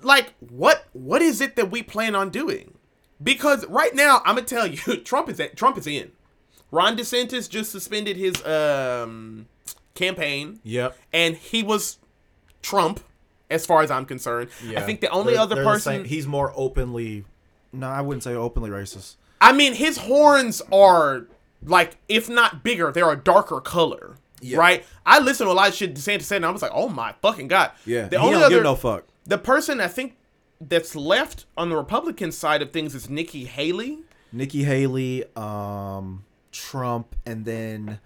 Like, 0.02 0.34
what 0.40 0.86
what 0.94 1.22
is 1.22 1.42
it 1.42 1.56
that 1.58 1.70
we 1.70 1.84
plan 1.84 2.16
on 2.16 2.30
doing? 2.30 2.78
Because 3.22 3.66
right 3.68 3.94
now, 3.94 4.22
I'm 4.26 4.36
gonna 4.36 4.48
tell 4.48 4.66
you, 4.68 4.78
Trump 5.04 5.30
is 5.30 5.40
at, 5.40 5.56
Trump 5.58 5.78
is 5.78 5.86
in. 5.86 6.12
Ron 6.72 6.96
DeSantis 6.96 7.50
just 7.50 7.70
suspended 7.74 8.16
his 8.16 8.42
um, 8.46 9.48
campaign, 9.96 10.62
Yep. 10.64 10.98
and 11.12 11.36
he 11.36 11.62
was 11.62 11.98
Trump, 12.62 13.02
as 13.52 13.66
far 13.66 13.82
as 13.84 13.92
I'm 13.92 14.06
concerned. 14.06 14.50
I 14.76 14.82
think 14.82 15.02
the 15.02 15.10
only 15.10 15.34
They're- 15.34 15.42
other 15.42 15.56
they're 15.56 15.64
person, 15.64 15.94
same- 15.98 16.06
he's 16.06 16.26
more 16.28 16.52
openly. 16.56 17.26
No, 17.74 17.88
I 17.88 18.02
wouldn't 18.02 18.24
say 18.24 18.34
openly 18.34 18.70
racist. 18.70 19.16
I 19.40 19.52
mean, 19.54 19.74
his 19.74 19.98
horns 19.98 20.62
are 20.72 21.26
like, 21.64 21.98
if 22.10 22.30
not 22.30 22.64
bigger, 22.64 22.92
they're 22.92 23.12
a 23.12 23.16
darker 23.16 23.60
color. 23.62 24.16
Yeah. 24.42 24.58
Right? 24.58 24.86
I 25.06 25.20
listened 25.20 25.48
to 25.48 25.52
a 25.52 25.54
lot 25.54 25.70
of 25.70 25.76
shit 25.76 25.94
DeSantis 25.94 26.24
said, 26.24 26.38
and 26.38 26.46
I 26.46 26.50
was 26.52 26.62
like, 26.64 26.72
oh 26.74 26.90
my 26.90 27.14
fucking 27.22 27.48
god. 27.48 27.72
Yeah. 27.86 28.08
The 28.08 28.18
he 28.20 28.26
only 28.26 28.34
don't 28.40 28.44
other 28.46 28.56
give 28.56 28.64
no 28.64 28.76
fuck. 28.76 29.06
the 29.26 29.38
person 29.38 29.80
I 29.80 29.88
think 29.88 30.18
that's 30.60 30.96
left 30.96 31.46
on 31.56 31.70
the 31.70 31.76
Republican 31.76 32.32
side 32.32 32.62
of 32.62 32.72
things 32.72 32.96
is 32.96 33.10
Nikki 33.10 33.46
Haley. 33.46 34.00
Nikki 34.34 34.64
Haley, 34.64 35.26
um, 35.36 36.24
Trump, 36.52 37.16
and 37.26 37.46
then 37.46 38.00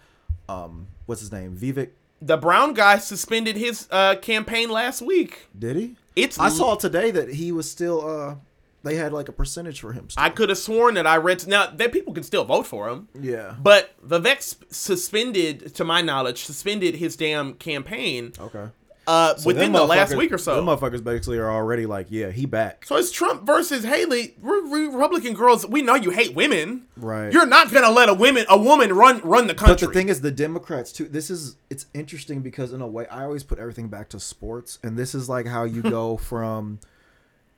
um, 0.50 0.88
what's 1.06 1.22
his 1.22 1.32
name? 1.32 1.58
Vivek. 1.58 1.90
The 2.26 2.38
brown 2.38 2.74
guy 2.74 2.98
suspended 2.98 3.56
his 3.56 3.88
uh, 3.92 4.16
campaign 4.16 4.72
last 4.72 5.02
week. 5.02 5.46
Did 5.58 5.76
he? 5.76 5.96
It's 6.16 6.40
I 6.40 6.50
saw 6.50 6.76
today 6.76 7.12
that 7.12 7.36
he 7.36 7.52
was 7.52 7.70
still. 7.70 8.08
uh 8.08 8.36
They 8.84 8.96
had 8.96 9.14
like 9.14 9.30
a 9.30 9.32
percentage 9.32 9.80
for 9.80 9.94
him. 9.94 10.10
Still. 10.10 10.24
I 10.24 10.30
could 10.30 10.50
have 10.50 10.58
sworn 10.58 10.96
that 10.96 11.06
I 11.06 11.18
read 11.18 11.46
now 11.46 11.68
that 11.70 11.92
people 11.92 12.14
can 12.14 12.24
still 12.24 12.44
vote 12.44 12.66
for 12.66 12.90
him, 12.90 13.10
yeah. 13.20 13.56
but 13.62 13.94
Vivek 14.08 14.42
sp- 14.42 14.66
suspended, 14.72 15.76
to 15.76 15.84
my 15.84 16.02
knowledge, 16.02 16.44
suspended 16.46 16.96
his 16.96 17.16
damn 17.16 17.54
campaign. 17.56 18.34
Okay. 18.40 18.70
Uh, 19.08 19.36
So 19.36 19.48
within 19.48 19.72
the 19.72 19.84
last 19.86 20.16
week 20.16 20.32
or 20.32 20.38
so. 20.38 20.56
them 20.56 20.66
motherfuckers 20.66 21.04
basically 21.04 21.38
are 21.38 21.50
already 21.52 21.86
like, 21.86 22.08
yeah, 22.10 22.32
he 22.32 22.46
back. 22.46 22.86
So 22.86 22.96
it's 22.96 23.12
Trump 23.12 23.46
versus 23.46 23.84
Haley. 23.84 24.36
We're, 24.42 24.90
Republican 24.92 25.34
girls. 25.34 25.66
We 25.68 25.82
know 25.82 25.96
you 25.96 26.10
hate 26.12 26.34
women. 26.34 26.88
Right. 26.98 27.32
You're 27.32 27.46
not 27.46 27.72
gonna 27.72 27.92
let 27.92 28.10
a 28.10 28.14
women 28.14 28.46
a 28.50 28.58
woman 28.58 28.94
run 28.94 29.20
run 29.22 29.48
the 29.48 29.54
country. 29.54 29.88
But 29.88 29.94
the 29.94 30.00
thing 30.00 30.10
is, 30.10 30.22
the 30.22 30.32
Democrats 30.32 30.92
too. 30.92 31.06
This 31.06 31.30
is 31.30 31.58
it's 31.70 31.86
interesting 31.94 32.42
because 32.42 32.74
in 32.74 32.82
a 32.82 32.88
way, 32.88 33.06
I 33.08 33.24
always 33.24 33.44
put 33.44 33.60
everything 33.60 33.88
back 33.90 34.10
to 34.10 34.20
sports, 34.20 34.80
and 34.84 34.98
this 34.98 35.14
is 35.16 35.30
like 35.30 35.46
how 35.48 35.64
you 35.64 35.82
go 35.84 36.18
from, 36.18 36.80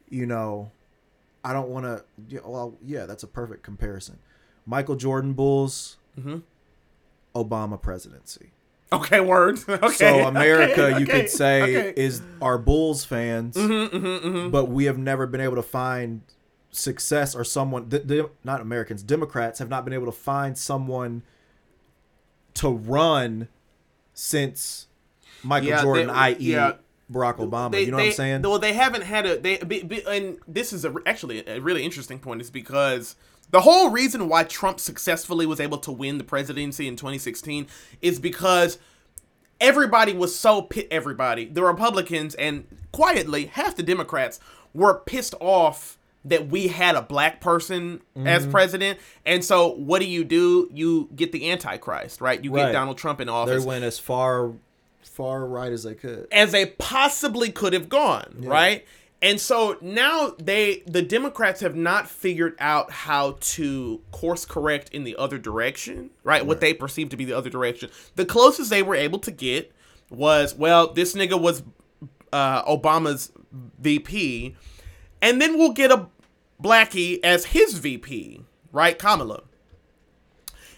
you 0.09 0.25
know, 0.25 0.71
I 1.43 1.53
don't 1.53 1.69
want 1.69 1.85
to. 1.85 2.03
Yeah, 2.27 2.39
well, 2.45 2.77
yeah, 2.83 3.05
that's 3.05 3.23
a 3.23 3.27
perfect 3.27 3.63
comparison. 3.63 4.19
Michael 4.65 4.95
Jordan 4.95 5.33
Bulls, 5.33 5.97
Mhm. 6.19 6.41
Obama 7.35 7.81
presidency. 7.81 8.51
Okay, 8.91 9.19
word. 9.19 9.59
Okay. 9.67 9.89
so 9.95 10.27
America, 10.27 10.87
okay, 10.87 10.99
you 10.99 11.05
okay, 11.05 11.21
could 11.21 11.29
say, 11.29 11.61
okay. 11.89 11.93
is 12.01 12.21
our 12.41 12.57
Bulls 12.57 13.03
fans, 13.05 13.55
Mhm, 13.55 13.89
mhm, 13.89 14.21
mhm. 14.21 14.51
but 14.51 14.65
we 14.65 14.85
have 14.85 14.97
never 14.97 15.25
been 15.27 15.41
able 15.41 15.55
to 15.55 15.63
find 15.63 16.21
success 16.71 17.35
or 17.35 17.43
someone. 17.43 17.89
The, 17.89 18.29
not 18.43 18.61
Americans, 18.61 19.03
Democrats 19.03 19.59
have 19.59 19.69
not 19.69 19.83
been 19.85 19.93
able 19.93 20.05
to 20.05 20.11
find 20.11 20.57
someone 20.57 21.23
to 22.55 22.69
run 22.69 23.47
since 24.13 24.87
Michael 25.43 25.69
Yeah, 25.69 25.81
Jordan, 25.83 26.09
i.e., 26.09 26.35
yeah. 26.39 26.73
Barack 27.11 27.37
Obama. 27.37 27.71
They- 27.71 27.83
you 27.85 27.91
know 27.91 27.97
they- 27.97 28.03
what 28.03 28.09
I'm 28.09 28.15
saying? 28.15 28.41
Well, 28.41 28.59
they 28.59 28.73
haven't 28.73 29.03
had 29.03 29.25
a 29.25 29.39
they 29.39 29.57
be, 29.59 29.83
be, 29.83 30.03
and 30.05 30.39
this 30.47 30.73
is 30.73 30.83
a, 30.83 30.93
actually 31.05 31.47
a 31.47 31.59
really 31.61 31.83
interesting 31.83 32.19
point 32.19 32.41
is 32.41 32.49
because 32.49 33.15
the 33.51 33.61
whole 33.61 33.89
reason 33.89 34.27
why 34.27 34.43
Trump 34.43 34.79
successfully 34.79 35.45
was 35.45 35.59
able 35.59 35.77
to 35.79 35.91
win 35.91 36.17
the 36.17 36.23
presidency 36.23 36.87
in 36.87 36.95
2016 36.95 37.67
is 38.01 38.19
because 38.19 38.77
everybody 39.59 40.13
was 40.13 40.35
so 40.35 40.61
pit 40.61 40.87
everybody 40.91 41.45
the 41.45 41.63
Republicans 41.63 42.35
and 42.35 42.65
quietly 42.91 43.45
half 43.47 43.75
the 43.75 43.83
Democrats 43.83 44.39
were 44.73 44.99
pissed 45.05 45.33
off 45.39 45.97
that 46.25 46.49
we 46.49 46.67
had 46.67 46.95
a 46.95 47.01
black 47.01 47.39
person 47.41 48.01
as 48.17 48.43
Mm-hmm. 48.43 48.51
president 48.51 48.99
and 49.25 49.43
so 49.43 49.69
what 49.69 49.99
do 49.99 50.05
you 50.07 50.23
do 50.23 50.69
you 50.73 51.09
get 51.15 51.31
the 51.31 51.49
antichrist 51.49 52.21
right 52.21 52.43
you 52.43 52.53
Right. 52.53 52.65
get 52.67 52.71
Donald 52.73 52.97
Trump 52.97 53.19
in 53.21 53.29
office. 53.29 53.63
they 53.63 53.67
went 53.67 53.83
as 53.83 53.97
far 53.97 54.51
far 55.01 55.45
right 55.45 55.71
as 55.71 55.81
they 55.83 55.95
could. 55.95 56.27
as 56.31 56.51
they 56.51 56.65
possibly 56.67 57.49
could 57.51 57.73
have 57.73 57.89
gone, 57.89 58.35
right? 58.37 58.85
And 59.21 59.39
so 59.39 59.77
now 59.81 60.35
they 60.37 60.83
the 60.85 61.01
Democrats 61.01 61.61
have 61.61 61.75
not 61.75 62.07
figured 62.07 62.55
out 62.59 62.91
how 62.91 63.37
to 63.39 64.01
course 64.11 64.45
correct 64.45 64.89
in 64.93 65.03
the 65.05 65.15
other 65.15 65.39
direction, 65.39 66.11
right? 66.23 66.45
What 66.45 66.61
they 66.61 66.73
perceive 66.73 67.09
to 67.09 67.17
be 67.17 67.25
the 67.25 67.33
other 67.33 67.49
direction. 67.49 67.89
The 68.15 68.25
closest 68.25 68.69
they 68.69 68.83
were 68.83 68.95
able 68.95 69.19
to 69.19 69.31
get 69.31 69.73
was, 70.09 70.55
well, 70.55 70.93
this 70.93 71.15
nigga 71.15 71.39
was 71.39 71.63
uh, 72.31 72.63
Obama's 72.65 73.31
VP, 73.79 74.55
and 75.21 75.41
then 75.41 75.57
we'll 75.57 75.73
get 75.73 75.91
a 75.91 76.07
blackie 76.61 77.19
as 77.23 77.45
his 77.45 77.77
VP, 77.79 78.43
right? 78.71 78.97
Kamala. 78.99 79.43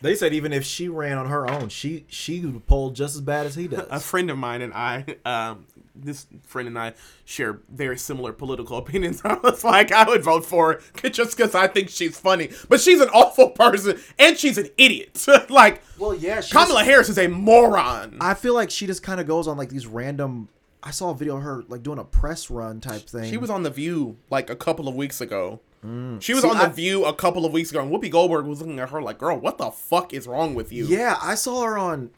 They 0.02 0.16
said 0.16 0.34
even 0.34 0.54
if 0.54 0.64
she 0.64 0.88
ran 0.88 1.18
on 1.18 1.28
her 1.28 1.50
own, 1.50 1.68
she 1.68 2.06
she 2.08 2.40
would 2.46 2.66
poll 2.68 2.92
just 2.92 3.16
as 3.16 3.22
bad 3.22 3.46
as 3.46 3.56
he 3.56 3.68
does. 3.70 3.86
a 3.90 4.00
friend 4.00 4.32
of 4.32 4.38
mine 4.38 4.62
and 4.62 4.74
I, 4.74 5.04
um, 5.26 5.68
this 6.04 6.28
friend 6.46 6.68
and 6.68 6.78
I 6.78 6.94
share 7.26 7.60
very 7.70 7.98
similar 7.98 8.34
political 8.34 8.78
opinions. 8.84 9.22
I 9.26 9.36
was 9.36 9.64
like, 9.64 9.92
I 9.92 10.08
would 10.08 10.24
vote 10.24 10.46
for 10.46 10.82
her 11.04 11.10
just 11.10 11.36
because 11.38 11.56
I 11.56 11.68
think 11.68 11.90
she's 11.90 12.20
funny, 12.20 12.50
but 12.70 12.80
she's 12.82 13.00
an 13.02 13.10
awful 13.10 13.50
person 13.50 14.00
and 14.18 14.38
she's 14.38 14.58
an 14.58 14.70
idiot. 14.78 15.26
like 15.50 15.82
well, 15.98 16.14
yeah, 16.16 16.42
Kamala 16.42 16.84
Harris 16.84 17.10
is 17.10 17.18
a 17.18 17.28
moron. 17.28 18.18
I 18.22 18.34
feel 18.34 18.54
like 18.54 18.70
she 18.72 18.88
just 18.88 19.04
kind 19.04 19.20
of 19.20 19.28
goes 19.28 19.48
on 19.48 19.58
like 19.58 19.70
these 19.70 19.86
random. 19.88 20.50
I 20.82 20.92
saw 20.92 21.10
a 21.12 21.16
video 21.16 21.36
of 21.38 21.44
her 21.44 21.64
like 21.68 21.84
doing 21.84 22.00
a 22.00 22.06
press 22.06 22.50
run 22.50 22.80
type 22.80 23.02
thing. 23.02 23.30
she 23.30 23.36
was 23.38 23.50
on 23.50 23.64
the 23.64 23.70
View 23.70 24.18
like 24.30 24.50
a 24.50 24.56
couple 24.56 24.88
of 24.88 24.96
weeks 24.96 25.20
ago. 25.20 25.60
Mm. 25.86 26.22
She 26.22 26.34
was 26.34 26.44
See, 26.44 26.50
on 26.50 26.58
the 26.58 26.64
I- 26.66 26.70
View 26.70 27.06
a 27.06 27.14
couple 27.14 27.46
of 27.46 27.52
weeks 27.54 27.70
ago, 27.72 27.82
and 27.82 27.92
Whoopi 27.92 28.10
Goldberg 28.10 28.46
was 28.46 28.60
looking 28.60 28.80
at 28.80 28.90
her 28.90 29.02
like, 29.02 29.18
"Girl, 29.18 29.38
what 29.38 29.58
the 29.58 29.72
fuck 29.72 30.14
is 30.14 30.28
wrong 30.28 30.56
with 30.56 30.72
you?" 30.74 30.86
Yeah, 30.86 31.18
I 31.22 31.36
saw 31.36 31.64
her 31.64 31.78
on 31.78 32.12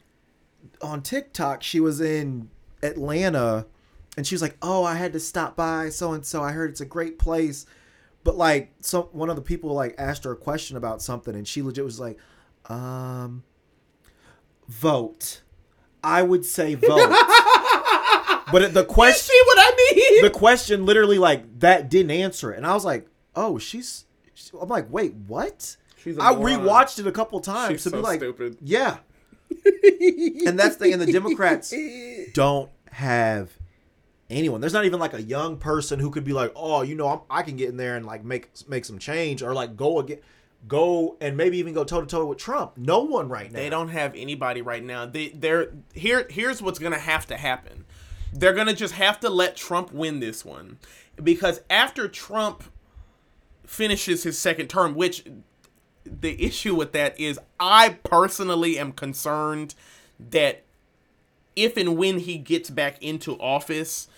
on 0.80 1.02
TikTok. 1.02 1.62
She 1.62 1.80
was 1.80 2.00
in 2.00 2.50
Atlanta, 2.84 3.66
and 4.16 4.26
she 4.26 4.34
was 4.34 4.42
like, 4.42 4.56
"Oh, 4.62 4.84
I 4.84 4.94
had 4.94 5.12
to 5.14 5.20
stop 5.20 5.56
by 5.56 5.88
so 5.88 6.12
and 6.12 6.24
so. 6.24 6.42
I 6.42 6.52
heard 6.52 6.70
it's 6.70 6.80
a 6.80 6.86
great 6.86 7.18
place." 7.18 7.66
But 8.24 8.36
like, 8.36 8.72
some 8.80 9.04
one 9.12 9.30
of 9.30 9.36
the 9.36 9.42
people 9.42 9.72
like 9.72 9.94
asked 9.98 10.24
her 10.24 10.32
a 10.32 10.36
question 10.36 10.76
about 10.76 11.02
something, 11.02 11.34
and 11.34 11.46
she 11.46 11.62
legit 11.62 11.84
was 11.84 11.98
like, 12.00 12.18
"Um, 12.66 13.42
vote. 14.68 15.42
I 16.04 16.22
would 16.22 16.44
say 16.44 16.74
vote." 16.74 16.88
but 18.52 18.74
the 18.74 18.80
You 18.80 18.86
question, 18.86 19.22
see 19.32 19.42
what 19.46 19.58
I 19.58 19.92
mean? 19.94 20.22
the 20.22 20.30
question, 20.30 20.84
literally 20.86 21.18
like 21.18 21.60
that 21.60 21.88
didn't 21.90 22.10
answer 22.12 22.52
it, 22.52 22.56
and 22.58 22.66
I 22.66 22.74
was 22.74 22.84
like, 22.84 23.06
"Oh, 23.34 23.58
she's." 23.58 24.04
I'm 24.60 24.68
like, 24.68 24.90
"Wait, 24.90 25.14
what?" 25.14 25.76
She's 25.96 26.18
a 26.18 26.22
I 26.22 26.34
rewatched 26.34 26.98
it 26.98 27.06
a 27.06 27.12
couple 27.12 27.38
times 27.40 27.74
She's 27.74 27.84
to 27.84 27.90
so 27.90 27.96
be 27.98 28.02
like, 28.02 28.18
stupid. 28.18 28.58
yeah. 28.60 28.98
and 30.46 30.58
that's 30.58 30.76
the. 30.76 30.90
And 30.92 31.00
the 31.00 31.12
Democrats 31.12 31.72
don't 32.34 32.70
have 32.90 33.50
anyone. 34.32 34.60
There's 34.60 34.72
not 34.72 34.84
even 34.84 35.00
like 35.00 35.14
a 35.14 35.22
young 35.22 35.56
person 35.56 35.98
who 35.98 36.10
could 36.10 36.24
be 36.24 36.32
like, 36.32 36.52
oh, 36.56 36.82
you 36.82 36.94
know, 36.94 37.08
I'm, 37.08 37.20
I 37.30 37.42
can 37.42 37.56
get 37.56 37.68
in 37.68 37.76
there 37.76 37.96
and 37.96 38.06
like 38.06 38.24
make 38.24 38.50
make 38.68 38.84
some 38.84 38.98
change 38.98 39.42
or 39.42 39.54
like 39.54 39.76
go 39.76 40.00
again, 40.00 40.18
go 40.68 41.16
and 41.20 41.36
maybe 41.36 41.58
even 41.58 41.74
go 41.74 41.84
toe 41.84 42.00
to 42.00 42.06
toe 42.06 42.24
with 42.26 42.38
Trump. 42.38 42.76
No 42.76 43.00
one 43.00 43.28
right 43.28 43.50
now. 43.50 43.58
They 43.58 43.70
don't 43.70 43.88
have 43.88 44.14
anybody 44.14 44.62
right 44.62 44.82
now. 44.82 45.06
They 45.06 45.28
they're 45.28 45.72
here 45.94 46.26
here's 46.30 46.62
what's 46.62 46.78
gonna 46.78 46.98
have 46.98 47.26
to 47.26 47.36
happen. 47.36 47.84
They're 48.32 48.54
gonna 48.54 48.74
just 48.74 48.94
have 48.94 49.20
to 49.20 49.30
let 49.30 49.56
Trump 49.56 49.92
win 49.92 50.20
this 50.20 50.44
one. 50.44 50.78
Because 51.22 51.60
after 51.68 52.08
Trump 52.08 52.64
finishes 53.66 54.22
his 54.22 54.38
second 54.38 54.68
term, 54.68 54.94
which 54.94 55.24
the 56.04 56.42
issue 56.42 56.74
with 56.74 56.92
that 56.92 57.18
is 57.18 57.38
I 57.60 57.98
personally 58.02 58.78
am 58.78 58.92
concerned 58.92 59.74
that 60.18 60.64
if 61.54 61.76
and 61.76 61.96
when 61.96 62.20
he 62.20 62.38
gets 62.38 62.70
back 62.70 63.02
into 63.02 63.38
office, 63.38 64.08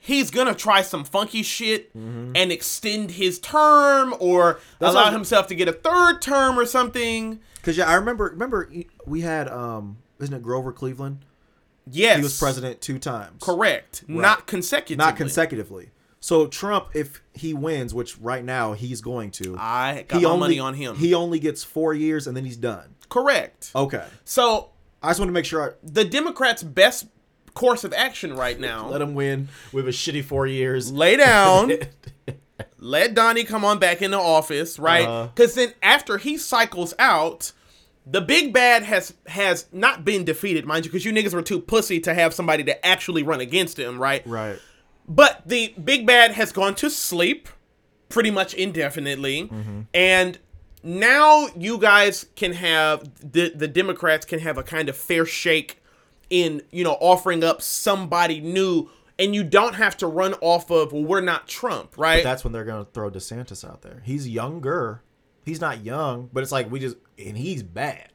he's 0.00 0.30
gonna 0.30 0.54
try 0.54 0.82
some 0.82 1.04
funky 1.04 1.42
shit 1.44 1.90
and 1.94 2.50
extend 2.50 3.12
his 3.12 3.38
term 3.38 4.14
or 4.18 4.54
Mm-hmm. 4.54 4.60
That's 4.80 4.92
allow 4.94 5.12
himself 5.12 5.46
to 5.48 5.54
get 5.54 5.68
a 5.68 5.72
third 5.72 6.20
term 6.20 6.58
or 6.58 6.66
something. 6.66 7.40
Because 7.56 7.76
yeah, 7.76 7.88
I 7.88 7.94
remember. 7.94 8.24
Remember 8.24 8.68
we 9.06 9.20
had 9.20 9.48
um, 9.48 9.98
isn't 10.18 10.34
it 10.34 10.42
Grover 10.42 10.72
Cleveland? 10.72 11.24
Yes, 11.90 12.16
He 12.16 12.22
was 12.22 12.38
president 12.38 12.80
two 12.80 12.98
times. 12.98 13.42
Correct. 13.42 14.04
Not 14.08 14.46
consecutively. 14.46 15.04
Not 15.04 15.16
consecutively. 15.16 15.90
So 16.20 16.46
Trump, 16.46 16.88
if 16.94 17.22
he 17.34 17.54
wins, 17.54 17.94
which 17.94 18.18
right 18.18 18.44
now 18.44 18.74
he's 18.74 19.00
going 19.00 19.30
to, 19.32 19.56
I 19.58 20.04
got 20.06 20.18
he 20.20 20.26
only 20.26 20.40
money 20.40 20.58
on 20.58 20.74
him. 20.74 20.96
He 20.96 21.14
only 21.14 21.38
gets 21.38 21.64
four 21.64 21.94
years 21.94 22.26
and 22.26 22.36
then 22.36 22.44
he's 22.44 22.58
done. 22.58 22.94
Correct. 23.08 23.70
Okay. 23.74 24.04
So 24.24 24.70
I 25.02 25.08
just 25.08 25.18
want 25.20 25.28
to 25.30 25.32
make 25.32 25.46
sure 25.46 25.70
I 25.70 25.74
the 25.82 26.04
Democrats' 26.04 26.62
best 26.62 27.06
course 27.60 27.84
of 27.84 27.92
action 27.92 28.34
right 28.34 28.58
now: 28.58 28.88
let 28.88 29.02
him 29.02 29.14
win 29.14 29.48
with 29.72 29.86
a 29.86 29.90
shitty 29.90 30.24
four 30.24 30.46
years. 30.46 30.90
lay 30.90 31.16
down, 31.16 31.72
let 32.78 33.14
Donnie 33.14 33.44
come 33.44 33.64
on 33.64 33.78
back 33.78 34.02
into 34.02 34.18
office, 34.18 34.78
right? 34.78 35.06
Uh-huh. 35.06 35.28
Because 35.34 35.54
then 35.54 35.74
after 35.82 36.18
he 36.18 36.36
cycles 36.36 36.94
out. 36.98 37.52
The 38.06 38.22
big 38.22 38.52
bad 38.52 38.82
has 38.82 39.12
has 39.26 39.66
not 39.72 40.06
been 40.06 40.24
defeated, 40.24 40.64
mind 40.64 40.84
you, 40.84 40.90
because 40.90 41.04
you 41.04 41.12
niggas 41.12 41.34
were 41.34 41.42
too 41.42 41.60
pussy 41.60 42.00
to 42.00 42.14
have 42.14 42.32
somebody 42.32 42.64
to 42.64 42.84
actually 42.84 43.22
run 43.22 43.40
against 43.40 43.78
him, 43.78 44.00
right? 44.00 44.26
Right. 44.26 44.58
But 45.06 45.42
the 45.46 45.74
big 45.84 46.06
bad 46.06 46.32
has 46.32 46.50
gone 46.50 46.74
to 46.76 46.88
sleep 46.88 47.48
pretty 48.08 48.30
much 48.30 48.54
indefinitely. 48.54 49.44
Mm-hmm. 49.44 49.80
And 49.92 50.38
now 50.82 51.48
you 51.56 51.78
guys 51.78 52.26
can 52.36 52.52
have 52.52 53.10
the 53.20 53.52
the 53.54 53.68
Democrats 53.68 54.24
can 54.24 54.40
have 54.40 54.58
a 54.58 54.62
kind 54.62 54.88
of 54.88 54.96
fair 54.96 55.26
shake 55.26 55.79
in, 56.30 56.62
you 56.70 56.84
know, 56.84 56.96
offering 57.00 57.44
up 57.44 57.60
somebody 57.60 58.40
new 58.40 58.88
and 59.18 59.34
you 59.34 59.44
don't 59.44 59.74
have 59.74 59.96
to 59.98 60.06
run 60.06 60.34
off 60.40 60.70
of 60.70 60.92
well, 60.92 61.04
we're 61.04 61.20
not 61.20 61.46
Trump, 61.46 61.98
right? 61.98 62.24
That's 62.24 62.42
when 62.42 62.52
they're 62.52 62.64
gonna 62.64 62.86
throw 62.86 63.10
DeSantis 63.10 63.68
out 63.68 63.82
there. 63.82 64.02
He's 64.04 64.26
younger. 64.28 65.02
He's 65.44 65.60
not 65.60 65.84
young, 65.84 66.30
but 66.32 66.42
it's 66.42 66.52
like 66.52 66.70
we 66.70 66.80
just 66.80 66.96
and 67.18 67.36
he's 67.36 67.62
bad. 67.62 68.08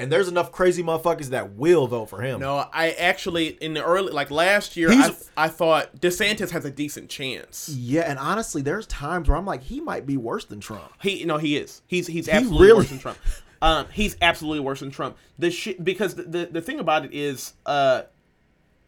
And 0.00 0.12
there's 0.12 0.28
enough 0.28 0.52
crazy 0.52 0.80
motherfuckers 0.82 1.30
that 1.30 1.54
will 1.54 1.88
vote 1.88 2.06
for 2.08 2.22
him. 2.22 2.38
no, 2.40 2.64
I 2.72 2.90
actually 2.92 3.48
in 3.48 3.74
the 3.74 3.84
early 3.84 4.12
like 4.12 4.30
last 4.30 4.76
year 4.76 4.90
I, 4.92 5.14
I 5.36 5.48
thought 5.48 6.00
DeSantis 6.00 6.50
has 6.50 6.64
a 6.64 6.70
decent 6.70 7.10
chance. 7.10 7.68
Yeah, 7.68 8.02
and 8.02 8.18
honestly, 8.18 8.62
there's 8.62 8.86
times 8.86 9.28
where 9.28 9.36
I'm 9.36 9.46
like, 9.46 9.64
he 9.64 9.80
might 9.80 10.06
be 10.06 10.16
worse 10.16 10.44
than 10.44 10.60
Trump. 10.60 10.92
He 11.02 11.24
no, 11.24 11.38
he 11.38 11.56
is. 11.56 11.82
He's 11.86 12.06
he's 12.06 12.28
absolutely 12.28 12.66
really- 12.66 12.78
worse 12.78 12.88
than 12.90 12.98
Trump. 13.00 13.18
Um, 13.60 13.86
he's 13.92 14.16
absolutely 14.22 14.60
worse 14.60 14.80
than 14.80 14.90
Trump. 14.90 15.16
The 15.38 15.50
shit 15.50 15.82
because 15.82 16.14
the, 16.14 16.22
the 16.22 16.46
the 16.52 16.60
thing 16.62 16.78
about 16.80 17.04
it 17.04 17.12
is, 17.12 17.54
uh, 17.66 18.02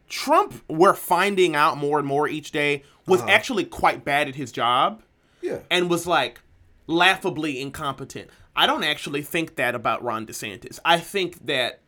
Trump 0.08 0.62
we're 0.68 0.94
finding 0.94 1.54
out 1.56 1.76
more 1.78 1.98
and 1.98 2.06
more 2.06 2.28
each 2.28 2.50
day 2.52 2.82
was 3.06 3.20
actually 3.22 3.64
quite 3.64 4.04
bad 4.04 4.28
at 4.28 4.34
his 4.36 4.52
job 4.52 5.02
Yeah. 5.42 5.58
and 5.70 5.90
was 5.90 6.06
like 6.06 6.40
laughably 6.86 7.60
incompetent. 7.60 8.30
I 8.54 8.66
don't 8.66 8.84
actually 8.84 9.22
think 9.22 9.56
that 9.56 9.74
about 9.74 10.02
Ron 10.02 10.26
DeSantis. 10.26 10.78
I 10.84 10.98
think 10.98 11.46
that 11.46 11.80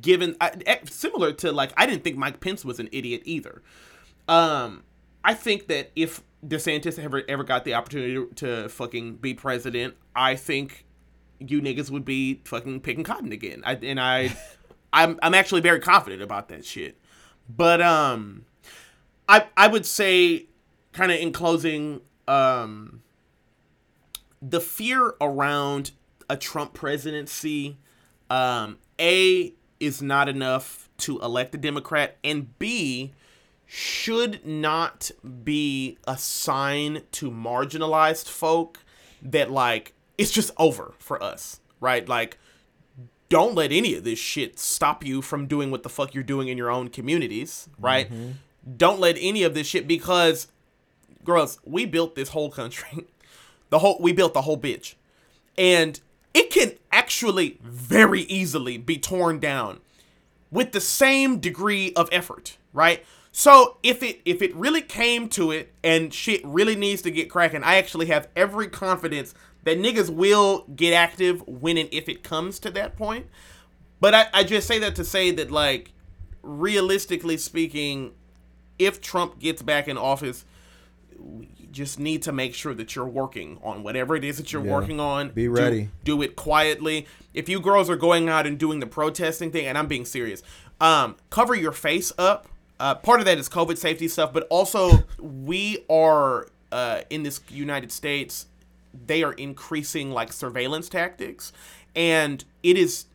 given 0.00 0.36
I, 0.40 0.52
eh, 0.66 0.78
similar 0.88 1.32
to 1.34 1.52
like 1.52 1.72
I 1.76 1.86
didn't 1.86 2.02
think 2.04 2.16
Mike 2.16 2.40
Pence 2.40 2.64
was 2.64 2.80
an 2.80 2.88
idiot 2.92 3.22
either. 3.24 3.62
Um, 4.26 4.82
I 5.24 5.34
think 5.34 5.66
that 5.68 5.90
if 5.96 6.22
DeSantis 6.46 6.98
ever 6.98 7.22
ever 7.28 7.44
got 7.44 7.64
the 7.64 7.74
opportunity 7.74 8.14
to, 8.14 8.26
to 8.36 8.68
fucking 8.68 9.16
be 9.16 9.34
president, 9.34 9.94
I 10.14 10.36
think 10.36 10.84
you 11.40 11.60
niggas 11.60 11.90
would 11.90 12.04
be 12.04 12.40
fucking 12.44 12.80
picking 12.80 13.04
cotton 13.04 13.32
again. 13.32 13.62
I, 13.64 13.74
and 13.74 14.00
I, 14.00 14.36
I'm 14.92 15.18
I'm 15.22 15.34
actually 15.34 15.60
very 15.60 15.80
confident 15.80 16.22
about 16.22 16.48
that 16.48 16.64
shit. 16.64 16.98
But 17.48 17.80
um, 17.80 18.44
I 19.28 19.46
I 19.56 19.68
would 19.68 19.86
say, 19.86 20.46
kind 20.92 21.12
of 21.12 21.18
in 21.18 21.32
closing, 21.32 22.00
um, 22.26 23.02
the 24.40 24.60
fear 24.60 25.14
around 25.20 25.92
a 26.30 26.36
Trump 26.36 26.74
presidency, 26.74 27.78
um, 28.30 28.78
a 29.00 29.52
is 29.80 30.02
not 30.02 30.28
enough 30.28 30.88
to 30.98 31.20
elect 31.20 31.54
a 31.54 31.58
Democrat, 31.58 32.16
and 32.24 32.58
b 32.58 33.12
should 33.70 34.46
not 34.46 35.10
be 35.44 35.98
a 36.06 36.16
sign 36.16 37.02
to 37.12 37.30
marginalized 37.30 38.26
folk 38.26 38.82
that 39.20 39.50
like 39.50 39.92
it's 40.18 40.30
just 40.30 40.50
over 40.58 40.94
for 40.98 41.22
us, 41.22 41.60
right? 41.80 42.06
Like 42.08 42.38
don't 43.28 43.54
let 43.54 43.72
any 43.72 43.94
of 43.94 44.04
this 44.04 44.18
shit 44.18 44.58
stop 44.58 45.04
you 45.04 45.20
from 45.20 45.46
doing 45.46 45.70
what 45.70 45.82
the 45.82 45.88
fuck 45.88 46.14
you're 46.14 46.24
doing 46.24 46.48
in 46.48 46.56
your 46.56 46.70
own 46.70 46.88
communities, 46.88 47.68
right? 47.78 48.10
Mm-hmm. 48.10 48.32
Don't 48.76 49.00
let 49.00 49.16
any 49.20 49.42
of 49.42 49.54
this 49.54 49.66
shit 49.66 49.86
because 49.86 50.48
girls, 51.24 51.58
we 51.64 51.84
built 51.84 52.14
this 52.14 52.30
whole 52.30 52.50
country. 52.50 53.06
The 53.70 53.80
whole 53.80 53.98
we 54.00 54.14
built 54.14 54.32
the 54.32 54.40
whole 54.40 54.56
bitch. 54.56 54.94
And 55.58 56.00
it 56.32 56.48
can 56.50 56.72
actually 56.90 57.58
very 57.62 58.22
easily 58.22 58.78
be 58.78 58.96
torn 58.96 59.40
down 59.40 59.80
with 60.50 60.72
the 60.72 60.80
same 60.80 61.38
degree 61.38 61.92
of 61.92 62.08
effort, 62.10 62.56
right? 62.72 63.04
So 63.30 63.76
if 63.82 64.02
it 64.02 64.22
if 64.24 64.40
it 64.40 64.54
really 64.56 64.80
came 64.80 65.28
to 65.28 65.50
it 65.50 65.72
and 65.84 66.14
shit 66.14 66.40
really 66.46 66.76
needs 66.76 67.02
to 67.02 67.10
get 67.10 67.28
cracking, 67.28 67.62
I 67.62 67.76
actually 67.76 68.06
have 68.06 68.28
every 68.34 68.68
confidence 68.68 69.34
that 69.64 69.78
niggas 69.78 70.10
will 70.10 70.64
get 70.74 70.92
active 70.92 71.46
when 71.46 71.76
and 71.76 71.88
if 71.92 72.08
it 72.08 72.22
comes 72.22 72.58
to 72.60 72.70
that 72.70 72.96
point. 72.96 73.26
But 74.00 74.14
I, 74.14 74.26
I 74.32 74.44
just 74.44 74.66
say 74.66 74.78
that 74.78 74.94
to 74.96 75.04
say 75.04 75.30
that 75.32 75.50
like 75.50 75.92
realistically 76.42 77.36
speaking, 77.36 78.12
if 78.78 79.00
Trump 79.00 79.38
gets 79.38 79.62
back 79.62 79.88
in 79.88 79.98
office, 79.98 80.44
we 81.18 81.48
just 81.70 81.98
need 81.98 82.22
to 82.22 82.32
make 82.32 82.54
sure 82.54 82.74
that 82.74 82.94
you're 82.94 83.06
working 83.06 83.58
on 83.62 83.82
whatever 83.82 84.16
it 84.16 84.24
is 84.24 84.36
that 84.38 84.52
you're 84.52 84.64
yeah. 84.64 84.72
working 84.72 85.00
on. 85.00 85.30
Be 85.30 85.48
ready. 85.48 85.90
Do, 86.04 86.16
do, 86.16 86.22
it 86.22 86.36
quietly. 86.36 87.06
If 87.34 87.48
you 87.48 87.60
girls 87.60 87.90
are 87.90 87.96
going 87.96 88.28
out 88.28 88.46
and 88.46 88.58
doing 88.58 88.80
the 88.80 88.86
protesting 88.86 89.50
thing, 89.50 89.66
and 89.66 89.76
I'm 89.76 89.86
being 89.86 90.04
serious, 90.04 90.42
um, 90.80 91.16
cover 91.30 91.54
your 91.54 91.72
face 91.72 92.12
up. 92.18 92.46
Uh, 92.80 92.94
part 92.94 93.18
of 93.18 93.26
that 93.26 93.38
is 93.38 93.48
COVID 93.48 93.76
safety 93.76 94.06
stuff, 94.06 94.32
but 94.32 94.46
also 94.50 95.04
we 95.18 95.84
are 95.90 96.46
uh, 96.70 97.00
in 97.10 97.24
this 97.24 97.40
United 97.50 97.90
States 97.90 98.46
they 99.06 99.22
are 99.22 99.32
increasing 99.34 100.10
like 100.10 100.32
surveillance 100.32 100.88
tactics 100.88 101.52
and 101.94 102.44
it 102.62 102.78
is 102.78 103.06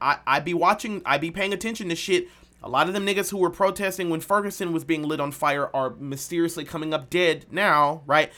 I 0.00 0.18
I 0.26 0.40
be 0.40 0.54
watching 0.54 1.02
I 1.06 1.18
be 1.18 1.30
paying 1.30 1.52
attention 1.52 1.88
to 1.88 1.96
shit. 1.96 2.28
A 2.62 2.68
lot 2.68 2.88
of 2.88 2.94
them 2.94 3.06
niggas 3.06 3.30
who 3.30 3.36
were 3.36 3.50
protesting 3.50 4.08
when 4.08 4.20
Ferguson 4.20 4.72
was 4.72 4.84
being 4.84 5.02
lit 5.02 5.20
on 5.20 5.32
fire 5.32 5.70
are 5.74 5.90
mysteriously 5.90 6.64
coming 6.64 6.94
up 6.94 7.10
dead 7.10 7.44
now, 7.50 8.02
right? 8.06 8.32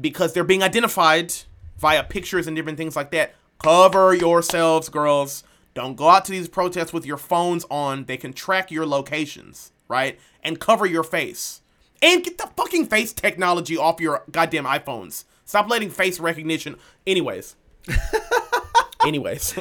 Because 0.00 0.32
they're 0.32 0.44
being 0.44 0.62
identified 0.62 1.34
via 1.78 2.04
pictures 2.04 2.46
and 2.46 2.56
different 2.56 2.78
things 2.78 2.94
like 2.94 3.10
that. 3.10 3.34
Cover 3.58 4.14
yourselves, 4.14 4.88
girls. 4.88 5.42
Don't 5.74 5.96
go 5.96 6.08
out 6.08 6.24
to 6.26 6.32
these 6.32 6.48
protests 6.48 6.92
with 6.92 7.04
your 7.04 7.16
phones 7.16 7.66
on. 7.68 8.04
They 8.04 8.16
can 8.16 8.32
track 8.32 8.70
your 8.70 8.86
locations, 8.86 9.72
right? 9.88 10.20
And 10.42 10.60
cover 10.60 10.86
your 10.86 11.02
face. 11.02 11.60
And 12.00 12.22
get 12.22 12.38
the 12.38 12.48
fucking 12.56 12.86
face 12.86 13.12
technology 13.12 13.76
off 13.76 14.00
your 14.00 14.22
goddamn 14.30 14.66
iPhones. 14.66 15.24
Stop 15.44 15.68
letting 15.68 15.90
face 15.90 16.20
recognition. 16.20 16.76
Anyways. 17.06 17.56
Anyways. 19.06 19.58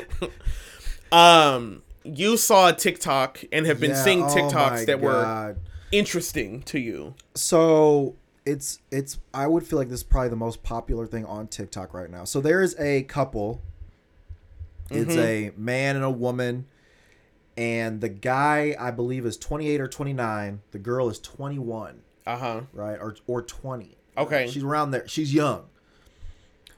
um, 1.12 1.84
you 2.04 2.38
saw 2.38 2.72
TikTok 2.72 3.44
and 3.52 3.66
have 3.66 3.80
been 3.80 3.92
yeah, 3.92 4.04
seeing 4.04 4.24
oh 4.24 4.28
TikToks 4.28 4.84
oh 4.84 4.86
that 4.86 5.02
God. 5.02 5.04
were 5.04 5.56
interesting 5.92 6.62
to 6.64 6.80
you. 6.80 7.16
So 7.36 8.16
it's 8.46 8.80
it's 8.92 9.20
I 9.34 9.48
would 9.48 9.66
feel 9.66 9.80
like 9.80 9.90
this 9.90 10.00
is 10.00 10.04
probably 10.04 10.30
the 10.30 10.36
most 10.36 10.64
popular 10.64 11.08
thing 11.08 11.26
on 11.26 11.48
TikTok 11.48 11.94
right 11.94 12.10
now. 12.10 12.24
So 12.24 12.42
there 12.42 12.62
is 12.62 12.76
a 12.80 13.04
couple. 13.04 13.62
It's 14.90 15.16
mm-hmm. 15.16 15.20
a 15.20 15.52
man 15.58 15.96
and 15.96 16.06
a 16.06 16.12
woman 16.12 16.68
and 17.58 18.02
the 18.02 18.10
guy 18.10 18.76
I 18.80 18.92
believe 18.92 19.26
is 19.26 19.38
28 19.38 19.82
or 19.82 19.88
29, 19.88 20.62
the 20.72 20.80
girl 20.80 21.10
is 21.10 21.20
21. 21.20 22.02
Uh-huh. 22.26 22.62
Right? 22.72 22.98
Or 23.00 23.16
or 23.28 23.42
20. 23.42 23.98
Okay. 24.18 24.48
She's 24.50 24.64
around 24.64 24.92
there. 24.92 25.08
She's 25.08 25.34
young. 25.34 25.66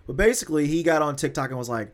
But 0.07 0.17
basically, 0.17 0.67
he 0.67 0.83
got 0.83 1.01
on 1.01 1.15
TikTok 1.15 1.49
and 1.49 1.57
was 1.57 1.69
like, 1.69 1.93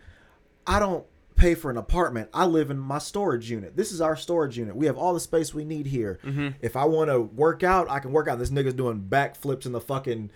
I 0.68 0.80
don't 0.80 1.06
pay 1.36 1.56
for 1.56 1.72
an 1.72 1.78
apartment. 1.78 2.30
I 2.34 2.46
live 2.46 2.70
in 2.70 2.78
my 2.78 3.00
storage 3.00 3.50
unit. 3.50 3.76
This 3.76 3.92
is 3.92 4.00
our 4.00 4.16
storage 4.16 4.58
unit. 4.58 4.76
We 4.76 4.86
have 4.86 4.98
all 4.98 5.14
the 5.14 5.20
space 5.20 5.54
we 5.54 5.66
need 5.66 5.88
here. 5.88 6.20
Mm-hmm. 6.24 6.50
If 6.62 6.76
I 6.76 6.86
want 6.86 7.10
to 7.10 7.20
work 7.20 7.64
out, 7.64 7.90
I 7.90 8.00
can 8.00 8.12
work 8.12 8.28
out. 8.28 8.38
This 8.38 8.52
nigga's 8.52 8.76
doing 8.76 9.08
backflips 9.10 9.66
in 9.66 9.72
the 9.72 9.82
fucking 9.82 10.30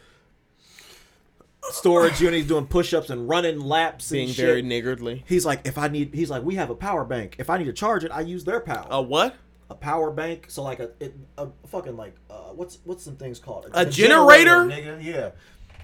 storage 1.69 2.21
unit. 2.21 2.39
He's 2.39 2.47
doing 2.47 2.65
push-ups 2.65 3.09
and 3.09 3.29
running 3.29 3.59
laps. 3.59 4.09
Being 4.09 4.29
and 4.29 4.35
very 4.35 4.61
niggardly. 4.61 5.23
He's 5.27 5.45
like, 5.45 5.67
if 5.67 5.77
I 5.77 5.89
need, 5.89 6.13
he's 6.13 6.29
like, 6.29 6.43
we 6.43 6.55
have 6.55 6.69
a 6.69 6.75
power 6.75 7.05
bank. 7.05 7.35
If 7.37 7.49
I 7.49 7.57
need 7.57 7.65
to 7.65 7.73
charge 7.73 8.03
it, 8.03 8.11
I 8.11 8.21
use 8.21 8.43
their 8.43 8.59
power. 8.59 8.87
A 8.89 9.01
what? 9.01 9.35
A 9.69 9.75
power 9.75 10.11
bank. 10.11 10.45
So 10.49 10.63
like 10.63 10.79
a, 10.79 10.91
it, 10.99 11.15
a 11.37 11.49
fucking 11.67 11.97
like, 11.97 12.15
uh, 12.29 12.51
what's 12.53 12.79
what's 12.83 13.03
some 13.03 13.15
things 13.15 13.39
called? 13.39 13.65
A, 13.73 13.81
a 13.81 13.85
generator? 13.85 14.67
generator 14.69 14.99
yeah, 15.01 15.31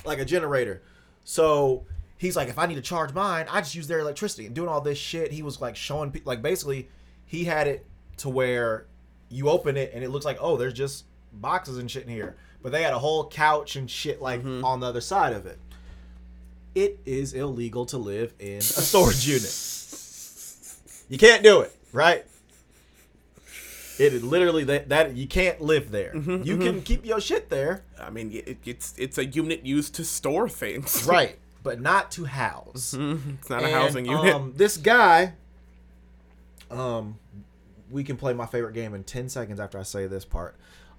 like 0.06 0.20
a 0.20 0.26
generator. 0.26 0.84
So 1.24 1.86
he's 2.18 2.36
like, 2.36 2.50
if 2.50 2.60
I 2.60 2.66
need 2.66 2.76
to 2.76 2.82
charge 2.82 3.14
mine, 3.14 3.48
I 3.50 3.62
just 3.62 3.76
use 3.76 3.88
their 3.88 4.00
electricity 4.00 4.46
and 4.46 4.56
doing 4.56 4.70
all 4.70 4.82
this 4.82 4.98
shit. 4.98 5.32
He 5.32 5.44
was 5.44 5.62
like 5.62 5.76
showing 5.76 6.12
people, 6.12 6.30
like 6.30 6.42
basically, 6.42 6.90
he 7.26 7.44
had 7.46 7.68
it 7.68 7.86
to 8.18 8.30
where 8.30 8.86
you 9.30 9.50
open 9.50 9.78
it 9.78 9.92
and 9.94 10.04
it 10.04 10.10
looks 10.10 10.26
like, 10.26 10.38
oh, 10.40 10.58
there's 10.58 10.74
just 10.74 11.06
boxes 11.34 11.78
and 11.78 11.90
shit 11.90 12.04
in 12.04 12.10
here. 12.10 12.36
But 12.62 12.72
they 12.72 12.84
had 12.84 12.94
a 12.94 13.00
whole 13.00 13.28
couch 13.28 13.76
and 13.76 13.90
shit 13.90 14.22
like 14.22 14.42
mm-hmm. 14.42 14.64
on 14.64 14.80
the 14.80 14.88
other 14.88 15.02
side 15.02 15.34
of 15.34 15.46
it. 15.46 15.58
It 16.76 17.00
is 17.06 17.34
illegal 17.34 17.86
to 17.88 17.98
live 17.98 18.34
in 18.40 18.58
a 18.58 18.62
storage 18.62 19.28
unit. 19.28 19.58
You 21.10 21.18
can't 21.18 21.44
do 21.44 21.62
it, 21.62 21.76
right? 21.92 22.26
It 24.00 24.24
literally 24.24 24.64
that, 24.66 24.90
that 24.90 25.16
you 25.16 25.28
can't 25.28 25.60
live 25.60 25.92
there. 25.92 26.14
Mm-hmm, 26.14 26.44
you 26.44 26.56
mm-hmm. 26.56 26.62
can 26.62 26.82
keep 26.82 27.06
your 27.06 27.20
shit 27.20 27.50
there. 27.50 27.84
I 28.02 28.10
mean, 28.10 28.32
it, 28.32 28.58
it's 28.66 28.94
it's 28.98 29.18
a 29.18 29.26
unit 29.26 29.66
used 29.66 29.96
to 29.96 30.04
store 30.04 30.50
things, 30.50 31.06
right? 31.08 31.38
But 31.64 31.80
not 31.80 32.12
to 32.12 32.26
house. 32.26 32.96
Mm-hmm. 32.98 33.32
It's 33.40 33.50
not 33.50 33.64
and, 33.64 33.72
a 33.72 33.76
housing 33.76 34.06
unit. 34.06 34.34
Um, 34.34 34.54
this 34.56 34.78
guy, 34.78 35.34
um, 36.70 37.18
we 37.90 38.04
can 38.04 38.18
play 38.18 38.34
my 38.34 38.46
favorite 38.46 38.74
game 38.74 38.94
in 38.94 39.04
ten 39.04 39.30
seconds 39.30 39.60
after 39.60 39.80
I 39.80 39.84
say 39.84 40.08
this 40.08 40.26
part. 40.26 40.56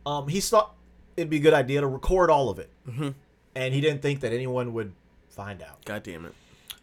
Um, 0.07 0.29
he 0.29 0.41
thought 0.41 0.75
it'd 1.17 1.31
be 1.31 1.37
a 1.37 1.41
good 1.41 1.55
idea 1.55 1.81
to 1.81 1.87
record 1.87 2.31
all 2.31 2.49
of 2.49 2.59
it, 2.59 2.71
mm-hmm. 2.89 3.11
and 3.55 3.75
he 3.75 3.81
didn't 3.81 4.03
think 4.03 4.21
that 4.21 4.33
anyone 4.33 4.73
would 4.73 4.93
find 5.29 5.63
out. 5.63 5.85
God 5.85 6.03
damn 6.03 6.27
it. 6.27 6.35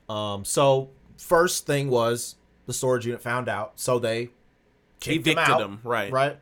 Um, 0.09 0.43
so 0.43 0.89
first 1.17 1.65
thing 1.65 1.89
was 1.89 2.35
the 2.65 2.73
storage 2.73 3.05
unit 3.05 3.21
found 3.21 3.47
out, 3.47 3.73
so 3.75 3.99
they 3.99 4.29
kicked 4.99 5.27
Evicted 5.27 5.31
him 5.31 5.39
out. 5.39 5.61
Him, 5.61 5.79
right? 5.83 6.11
Right. 6.11 6.37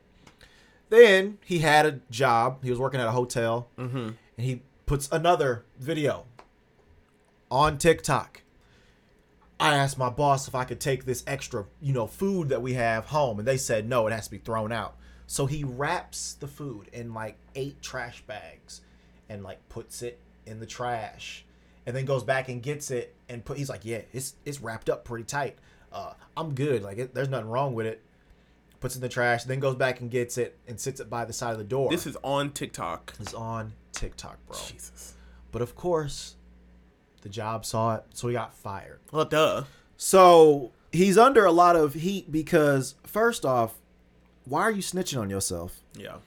Then 0.90 1.38
he 1.46 1.60
had 1.60 1.86
a 1.86 2.00
job. 2.10 2.64
He 2.64 2.70
was 2.70 2.80
working 2.80 3.00
at 3.00 3.08
a 3.08 3.12
hotel, 3.12 3.70
mm-hmm. 3.78 3.98
and 3.98 4.16
he 4.38 4.62
puts 4.86 5.10
another 5.12 5.66
video 5.78 6.26
on 7.52 7.78
TikTok. 7.78 8.44
I 9.60 9.76
asked 9.76 9.98
my 9.98 10.10
boss 10.10 10.48
if 10.48 10.56
I 10.56 10.64
could 10.64 10.80
take 10.80 11.06
this 11.06 11.24
extra, 11.26 11.66
you 11.82 11.94
know, 11.94 12.08
food 12.08 12.50
that 12.50 12.62
we 12.62 12.74
have 12.74 13.08
home, 13.08 13.40
and 13.40 13.48
they 13.48 13.58
said 13.58 13.90
no, 13.90 14.08
it 14.08 14.14
has 14.14 14.26
to 14.26 14.32
be 14.32 14.38
thrown 14.38 14.72
out. 14.72 14.96
So 15.26 15.46
he 15.46 15.64
wraps 15.64 16.34
the 16.34 16.48
food 16.48 16.88
in 16.94 17.14
like 17.14 17.38
eight 17.56 17.82
trash 17.82 18.22
bags 18.22 18.82
and 19.28 19.44
like 19.44 19.68
puts 19.68 20.02
it 20.02 20.20
in 20.46 20.60
the 20.60 20.66
trash 20.66 21.44
and 21.86 21.96
then 21.96 22.06
goes 22.06 22.24
back 22.24 22.50
and 22.50 22.64
gets 22.64 22.92
it 22.92 23.16
and 23.30 23.44
put 23.44 23.58
he's 23.58 23.70
like 23.70 23.82
yeah 23.84 24.02
it's 24.14 24.36
it's 24.46 24.62
wrapped 24.62 24.90
up 24.90 25.04
pretty 25.04 25.26
tight 25.26 25.58
uh, 25.92 26.14
i'm 26.36 26.54
good 26.54 26.84
like 26.84 26.98
it, 26.98 27.14
there's 27.14 27.30
nothing 27.30 27.50
wrong 27.50 27.74
with 27.74 27.86
it 27.86 28.02
puts 28.88 28.96
it 28.96 29.00
in 29.00 29.02
the 29.02 29.10
trash, 29.10 29.44
then 29.44 29.60
goes 29.60 29.76
back 29.76 30.00
and 30.00 30.10
gets 30.10 30.38
it 30.38 30.58
and 30.66 30.80
sits 30.80 31.02
it 31.02 31.10
by 31.10 31.26
the 31.26 31.34
side 31.34 31.52
of 31.52 31.58
the 31.58 31.64
door. 31.66 31.90
This 31.90 32.08
is 32.08 32.16
on 32.24 32.52
TikTok. 32.52 33.14
It's 33.20 33.34
on 33.34 33.74
TikTok, 33.92 34.38
bro. 34.48 34.58
Jesus. 34.66 35.14
But 35.52 35.62
of 35.62 35.76
course, 35.76 36.36
the 37.22 37.30
job 37.30 37.66
saw 37.66 37.96
it, 37.96 38.04
so 38.14 38.30
he 38.30 38.34
got 38.34 38.54
fired. 38.54 39.00
Well, 39.12 39.26
duh. 39.26 39.64
So 39.98 40.72
he's 40.94 41.18
under 41.18 41.44
a 41.44 41.52
lot 41.52 41.76
of 41.76 41.96
heat 41.96 42.32
because, 42.32 42.96
first 43.04 43.44
off, 43.44 43.76
why 44.46 44.62
are 44.62 44.72
you 44.72 44.82
snitching 44.82 45.20
on 45.20 45.30
yourself? 45.30 45.82
Yeah. 45.94 46.18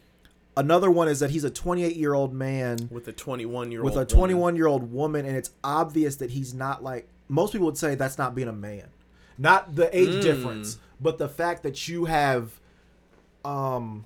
Another 0.55 0.90
one 0.90 1.09
is 1.09 1.20
that 1.20 1.31
he's 1.31 1.44
a 1.44 1.51
28 1.51 1.96
year 1.96 2.12
old 2.12 2.35
man 2.35 2.90
with 2.90 3.09
a 3.09 3.12
21 3.12 3.73
year 3.73 3.81
old 3.81 3.94
with 3.94 4.03
a 4.03 4.05
21 4.05 4.57
year 4.57 4.66
old 4.66 4.92
woman, 4.92 5.25
and 5.25 5.35
it's 5.35 5.53
obvious 5.64 6.16
that 6.16 6.31
he's 6.31 6.53
not 6.53 6.83
like 6.83 7.09
most 7.29 7.53
people 7.53 7.66
would 7.66 7.79
say 7.79 7.94
that's 7.94 8.18
not 8.18 8.35
being 8.35 8.49
a 8.49 8.53
man, 8.53 8.88
not 9.38 9.75
the 9.75 9.96
age 9.96 10.16
mm. 10.16 10.20
difference, 10.20 10.79
but 11.00 11.18
the 11.18 11.28
fact 11.28 11.62
that 11.62 11.88
you 11.88 12.04
have 12.06 12.60
um 13.44 14.04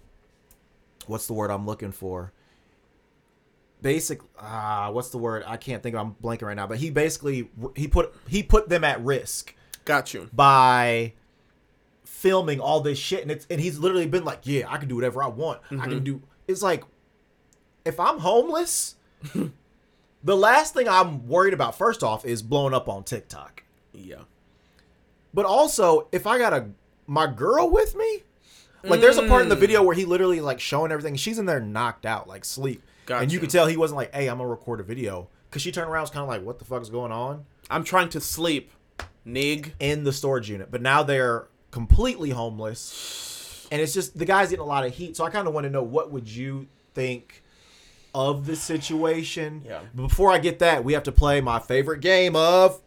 what's 1.07 1.27
the 1.27 1.33
word 1.33 1.51
I'm 1.51 1.67
looking 1.67 1.93
for? 1.93 2.33
Basic 3.83 4.21
ah, 4.41 4.91
what's 4.91 5.11
the 5.11 5.19
word? 5.19 5.45
I 5.47 5.57
can't 5.59 5.83
think 5.83 5.95
of 5.95 6.01
I'm 6.01 6.15
blanking 6.23 6.43
right 6.47 6.57
now, 6.57 6.67
but 6.67 6.79
he 6.79 6.91
basically 6.91 7.51
he 7.77 7.87
put 7.87 8.15
he 8.27 8.43
put 8.43 8.69
them 8.69 8.83
at 8.85 9.03
risk 9.05 9.55
Got 9.85 10.15
you. 10.15 10.31
by 10.33 11.13
filming 12.05 12.61
all 12.61 12.81
this 12.81 12.99
shit 12.99 13.21
and 13.23 13.31
it's 13.31 13.47
and 13.51 13.61
he's 13.61 13.79
literally 13.79 14.07
been 14.07 14.25
like, 14.25 14.41
"Yeah, 14.45 14.73
I 14.73 14.79
can 14.79 14.89
do 14.89 14.95
whatever 14.95 15.23
I 15.23 15.27
want. 15.29 15.61
I 15.71 15.75
Mm-hmm. 15.75 15.83
can 15.91 16.05
do." 16.05 16.23
It's 16.49 16.63
like 16.63 16.85
if 17.85 18.01
I'm 18.01 18.21
homeless, 18.21 18.95
the 19.35 20.37
last 20.37 20.73
thing 20.73 20.89
I'm 20.89 21.29
worried 21.29 21.53
about 21.53 21.77
first 21.77 22.03
off 22.03 22.25
is 22.25 22.41
blowing 22.41 22.73
up 22.73 22.89
on 22.89 23.05
TikTok. 23.05 23.65
Yeah. 23.93 24.23
But 25.35 25.45
also, 25.45 26.09
if 26.13 26.27
I 26.27 26.39
got 26.39 26.55
a 26.55 26.69
my 27.07 27.27
girl 27.27 27.71
with 27.71 27.95
me, 27.97 28.23
like 28.83 29.01
there's 29.01 29.17
a 29.19 29.27
part 29.29 29.43
in 29.43 29.49
the 29.49 29.57
Mm. 29.57 29.61
video 29.61 29.83
where 29.83 29.95
he 29.97 30.05
literally 30.05 30.41
like 30.41 30.61
showing 30.61 30.93
everything. 30.93 31.17
She's 31.17 31.39
in 31.39 31.47
there 31.47 31.61
knocked 31.61 32.05
out, 32.07 32.29
like 32.29 32.45
sleep, 32.45 32.83
and 33.09 33.33
you 33.33 33.39
Gotcha. 33.39 33.41
could 33.41 33.51
tell 33.51 33.67
he 33.67 33.77
wasn't 33.77 33.97
like, 33.97 34.15
"Hey, 34.15 34.29
I'm 34.29 34.39
gonna 34.39 34.49
record 34.49 34.81
a 34.81 34.83
video," 34.83 35.29
because 35.49 35.63
she 35.63 35.73
turned 35.73 35.91
around, 35.91 36.03
was 36.03 36.11
kind 36.11 36.23
of 36.23 36.29
like, 36.29 36.43
"What 36.45 36.59
the 36.59 36.65
fuck 36.65 36.83
is 36.83 36.91
going 36.91 37.13
on?" 37.13 37.45
I'm 37.71 37.83
trying 37.85 38.11
to 38.11 38.21
sleep, 38.21 38.73
nig. 39.25 39.75
in 39.81 40.05
the 40.05 40.13
storage 40.13 40.51
unit. 40.51 40.71
But 40.71 40.83
now 40.83 41.03
they're 41.03 41.47
completely 41.71 42.31
homeless, 42.31 43.67
and 43.73 43.81
it's 43.81 43.95
just 43.95 44.19
the 44.19 44.25
guy's 44.27 44.51
getting 44.51 44.63
a 44.63 44.67
lot 44.69 44.85
of 44.87 44.95
heat. 44.95 45.17
So 45.17 45.25
I 45.25 45.31
kind 45.31 45.49
of 45.49 45.55
want 45.55 45.65
to 45.65 45.71
know 45.71 45.83
what 45.83 46.11
would 46.13 46.29
you 46.29 46.67
think 46.95 47.43
of 48.15 48.47
the 48.47 48.55
situation? 48.55 49.63
Yeah. 49.67 49.81
But 49.95 50.09
before 50.09 50.31
I 50.31 50.39
get 50.39 50.59
that, 50.61 50.85
we 50.85 50.93
have 50.93 51.03
to 51.05 51.13
play 51.13 51.41
my 51.41 51.59
favorite 51.59 52.01
game 52.01 52.37
of. 52.37 52.81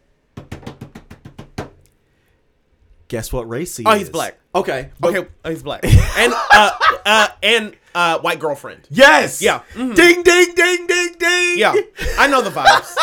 Guess 3.08 3.32
what 3.32 3.48
race 3.48 3.76
he 3.76 3.84
Oh, 3.84 3.90
is? 3.90 3.94
Oh, 3.94 3.98
he's 3.98 4.10
black. 4.10 4.38
Okay. 4.54 4.90
but- 5.00 5.14
Okay, 5.16 5.28
oh, 5.44 5.50
he's 5.50 5.62
black. 5.62 5.84
and 5.84 6.32
uh, 6.52 6.70
uh, 7.06 7.28
and 7.42 7.74
uh, 7.94 8.18
white 8.20 8.38
girlfriend. 8.38 8.86
Yes. 8.90 9.40
Yeah. 9.42 9.62
Mhm. 9.74 9.94
Ding 9.96 10.22
ding 10.22 10.54
ding 10.54 10.86
ding 10.86 11.14
ding. 11.18 11.58
Yeah, 11.58 11.74
I 12.18 12.26
know 12.28 12.42
the 12.42 12.50
vibes. 12.50 12.94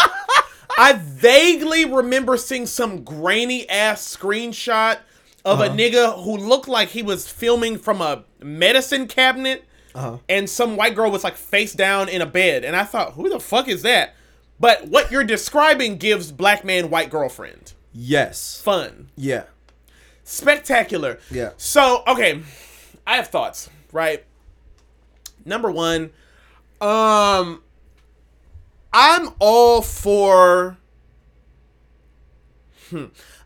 I 0.78 0.94
vaguely 0.94 1.86
remember 1.86 2.38
seeing 2.38 2.66
some 2.66 3.04
grainy 3.04 3.68
ass 3.70 4.16
screenshot 4.16 5.00
of 5.46 5.60
a 5.60 5.70
nigga 5.70 6.24
who 6.24 6.38
looked 6.38 6.68
like 6.68 6.90
he 6.90 7.04
was 7.04 7.28
filming 7.30 7.78
from 7.78 8.02
a 8.02 8.24
medicine 8.42 9.08
cabinet, 9.08 9.64
Uh-huh. 9.94 10.18
and 10.28 10.50
some 10.50 10.76
white 10.76 10.96
girl 10.96 11.12
was 11.12 11.24
like 11.24 11.36
face 11.38 11.74
down 11.74 12.10
in 12.10 12.22
a 12.22 12.26
bed, 12.26 12.66
and 12.66 12.76
I 12.76 12.84
thought, 12.84 13.14
who 13.14 13.30
the 13.30 13.40
fuck 13.40 13.68
is 13.68 13.84
that? 13.84 14.16
But 14.60 14.88
what 14.88 15.12
you're 15.12 15.24
describing 15.24 15.98
gives 15.98 16.32
black 16.32 16.64
man 16.66 16.90
white 16.90 17.10
girlfriend 17.10 17.74
Yes. 17.94 18.60
fun, 18.64 19.10
Yeah. 19.16 19.44
Spectacular. 20.26 21.20
Yeah. 21.32 21.52
So 21.56 22.04
okay, 22.06 22.42
I 23.08 23.16
have 23.16 23.30
thoughts. 23.30 23.70
Right. 23.94 24.26
Number 25.46 25.72
one, 25.72 26.12
um, 26.82 27.62
I'm 28.92 29.30
all 29.40 29.82
for. 29.82 30.78
Hmm, 32.90 33.06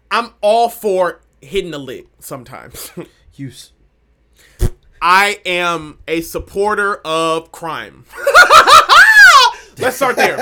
I'm 0.10 0.32
all 0.42 0.70
for 0.70 1.22
hitting 1.42 1.72
the 1.72 1.78
lick 1.78 2.08
sometimes. 2.20 2.92
Use. 3.36 3.74
I 5.02 5.40
am 5.46 6.00
a 6.08 6.20
supporter 6.22 6.96
of 7.06 7.54
crime. 7.54 8.06
Let's 9.78 9.96
start 9.96 10.18
there. 10.18 10.38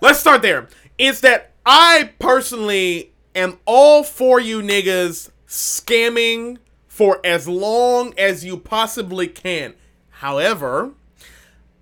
Let's 0.00 0.20
start 0.20 0.42
there. 0.42 0.68
It's 0.98 1.20
that 1.22 1.52
I 1.66 2.12
personally 2.20 3.12
am 3.34 3.58
all 3.66 4.04
for 4.04 4.38
you 4.38 4.62
niggas 4.62 5.30
scamming 5.48 6.58
for 6.86 7.20
as 7.24 7.48
long 7.48 8.12
as 8.18 8.44
you 8.44 8.58
possibly 8.58 9.26
can. 9.26 9.74
However, 10.10 10.92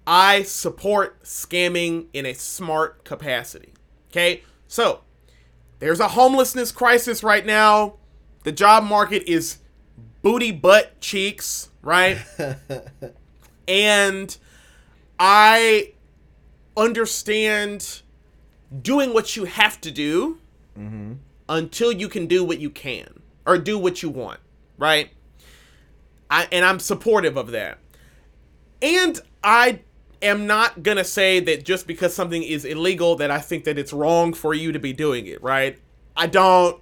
I 0.07 0.44
support 0.44 1.22
scamming 1.24 2.07
in 2.12 2.24
a 2.24 2.35
smart 2.35 3.05
capacity. 3.05 3.72
Okay? 4.11 4.42
So, 4.68 5.00
there's 5.81 6.00
a 6.00 6.09
homelessness 6.09 6.70
crisis 6.70 7.22
right 7.22 7.44
now. 7.44 7.94
The 8.44 8.52
job 8.52 8.85
market 8.85 9.24
is 9.29 9.59
booty 10.22 10.52
butt 10.52 11.00
cheeks, 11.00 11.70
right? 11.83 12.18
and 13.68 14.37
I 15.18 15.92
understand 16.76 18.02
doing 18.83 19.12
what 19.12 19.37
you 19.37 19.44
have 19.44 19.81
to 19.81 19.90
do 19.90 20.38
mm-hmm. 20.79 21.14
until 21.48 21.90
you 21.90 22.09
can 22.09 22.26
do 22.26 22.44
what 22.44 22.61
you 22.61 22.70
can 22.70 23.15
or 23.46 23.59
do 23.59 23.78
what 23.78 24.02
you 24.02 24.11
want, 24.11 24.40
right? 24.76 25.11
I 26.30 26.48
and 26.52 26.64
I'm 26.64 26.78
supportive 26.78 27.37
of 27.37 27.52
that. 27.52 27.78
And 28.82 29.18
I 29.42 29.80
am 30.20 30.46
not 30.46 30.82
going 30.82 30.96
to 30.98 31.04
say 31.04 31.40
that 31.40 31.64
just 31.64 31.87
because 31.87 32.14
something 32.14 32.42
is 32.42 32.64
illegal 32.64 33.16
that 33.16 33.30
I 33.30 33.38
think 33.38 33.64
that 33.64 33.78
it's 33.78 33.92
wrong 33.92 34.32
for 34.32 34.52
you 34.52 34.72
to 34.72 34.78
be 34.78 34.92
doing 34.92 35.26
it, 35.26 35.42
right? 35.42 35.78
I 36.16 36.26
don't 36.26 36.80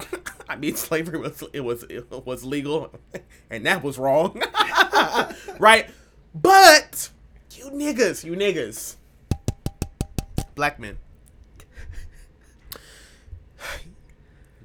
I 0.48 0.56
mean, 0.56 0.74
slavery 0.76 1.18
was 1.18 1.42
it 1.52 1.60
was 1.60 1.84
it 1.84 2.10
was 2.10 2.44
legal, 2.44 2.92
and 3.50 3.66
that 3.66 3.82
was 3.82 3.98
wrong, 3.98 4.40
right? 5.58 5.90
But 6.34 7.10
you 7.52 7.66
niggas, 7.70 8.24
you 8.24 8.32
niggas, 8.32 8.96
black 10.54 10.78
men, 10.78 10.98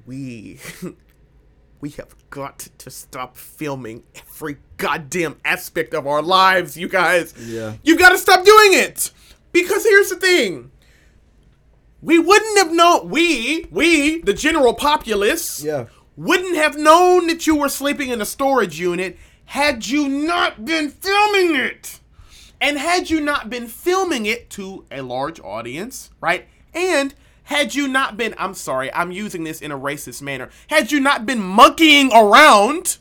we 0.06 0.58
we 1.80 1.90
have 1.90 2.14
got 2.30 2.68
to 2.78 2.90
stop 2.90 3.36
filming 3.36 4.02
every 4.14 4.56
goddamn 4.76 5.36
aspect 5.44 5.92
of 5.94 6.06
our 6.06 6.22
lives, 6.22 6.76
you 6.76 6.88
guys. 6.88 7.34
Yeah. 7.46 7.74
you 7.82 7.96
got 7.98 8.10
to 8.10 8.18
stop 8.18 8.44
doing 8.44 8.72
it 8.74 9.10
because 9.52 9.84
here's 9.84 10.10
the 10.10 10.16
thing 10.16 10.70
we 12.02 12.18
wouldn't 12.18 12.58
have 12.58 12.72
known 12.72 13.08
we 13.08 13.66
we 13.70 14.20
the 14.22 14.34
general 14.34 14.74
populace 14.74 15.62
Yeah. 15.64 15.86
wouldn't 16.16 16.56
have 16.56 16.76
known 16.76 17.26
that 17.28 17.46
you 17.46 17.56
were 17.56 17.68
sleeping 17.68 18.10
in 18.10 18.20
a 18.20 18.26
storage 18.26 18.78
unit 18.78 19.16
had 19.46 19.86
you 19.86 20.08
not 20.08 20.64
been 20.64 20.90
filming 20.90 21.54
it 21.54 22.00
and 22.60 22.78
had 22.78 23.10
you 23.10 23.20
not 23.20 23.48
been 23.50 23.66
filming 23.68 24.26
it 24.26 24.50
to 24.50 24.84
a 24.90 25.00
large 25.02 25.38
audience 25.40 26.10
right 26.20 26.46
and 26.74 27.14
had 27.44 27.74
you 27.74 27.86
not 27.88 28.16
been 28.16 28.34
i'm 28.38 28.54
sorry 28.54 28.92
i'm 28.94 29.10
using 29.12 29.44
this 29.44 29.60
in 29.60 29.70
a 29.70 29.78
racist 29.78 30.20
manner 30.22 30.48
had 30.68 30.90
you 30.92 31.00
not 31.00 31.24
been 31.26 31.40
monkeying 31.40 32.10
around 32.12 32.98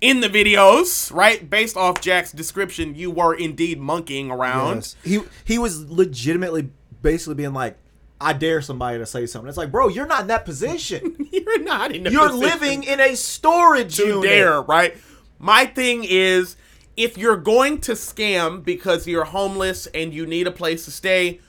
in 0.00 0.20
the 0.20 0.28
videos 0.28 1.12
right 1.14 1.50
based 1.50 1.76
off 1.76 2.00
jack's 2.00 2.32
description 2.32 2.94
you 2.94 3.10
were 3.10 3.34
indeed 3.34 3.78
monkeying 3.80 4.30
around 4.30 4.76
Yes. 4.76 4.96
He 5.04 5.20
he 5.44 5.58
was 5.58 5.90
legitimately 5.90 6.70
basically 7.02 7.34
being 7.34 7.54
like, 7.54 7.76
I 8.20 8.34
dare 8.34 8.60
somebody 8.60 8.98
to 8.98 9.06
say 9.06 9.24
something. 9.26 9.48
It's 9.48 9.56
like, 9.56 9.72
bro, 9.72 9.88
you're 9.88 10.06
not 10.06 10.22
in 10.22 10.26
that 10.26 10.44
position. 10.44 11.16
you're 11.32 11.62
not 11.62 11.92
in 11.94 12.06
a 12.06 12.10
You're 12.10 12.30
living 12.32 12.82
in 12.82 13.00
a 13.00 13.14
storage 13.16 13.96
to 13.96 14.06
unit. 14.06 14.22
dare, 14.22 14.60
right? 14.60 14.96
My 15.38 15.64
thing 15.64 16.04
is 16.04 16.56
if 16.96 17.16
you're 17.16 17.38
going 17.38 17.80
to 17.80 17.92
scam 17.92 18.62
because 18.62 19.06
you're 19.06 19.24
homeless 19.24 19.86
and 19.94 20.12
you 20.12 20.26
need 20.26 20.46
a 20.46 20.50
place 20.50 20.84
to 20.84 20.90
stay, 20.90 21.40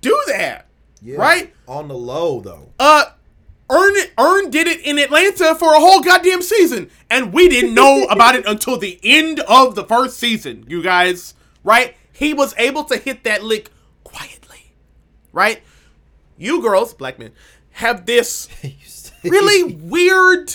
do 0.00 0.16
that. 0.28 0.66
Yeah. 1.02 1.16
Right? 1.16 1.54
On 1.66 1.88
the 1.88 1.96
low 1.96 2.40
though. 2.40 2.72
Uh 2.78 3.04
Earn 3.70 3.94
it, 3.94 4.12
Earn 4.18 4.50
did 4.50 4.66
it 4.66 4.80
in 4.80 4.98
Atlanta 4.98 5.54
for 5.54 5.72
a 5.74 5.78
whole 5.78 6.00
goddamn 6.00 6.42
season, 6.42 6.90
and 7.08 7.32
we 7.32 7.48
didn't 7.48 7.72
know 7.72 8.04
about 8.10 8.34
it 8.34 8.44
until 8.44 8.76
the 8.76 8.98
end 9.04 9.38
of 9.40 9.76
the 9.76 9.84
first 9.84 10.18
season, 10.18 10.64
you 10.66 10.82
guys. 10.82 11.34
Right? 11.62 11.94
He 12.12 12.34
was 12.34 12.52
able 12.58 12.82
to 12.84 12.96
hit 12.96 13.22
that 13.24 13.44
lick 13.44 13.70
quietly. 14.02 14.74
Right? 15.32 15.62
You 16.36 16.60
girls, 16.60 16.94
black 16.94 17.20
men, 17.20 17.30
have 17.72 18.06
this 18.06 18.48
really 19.22 19.74
weird 19.74 20.52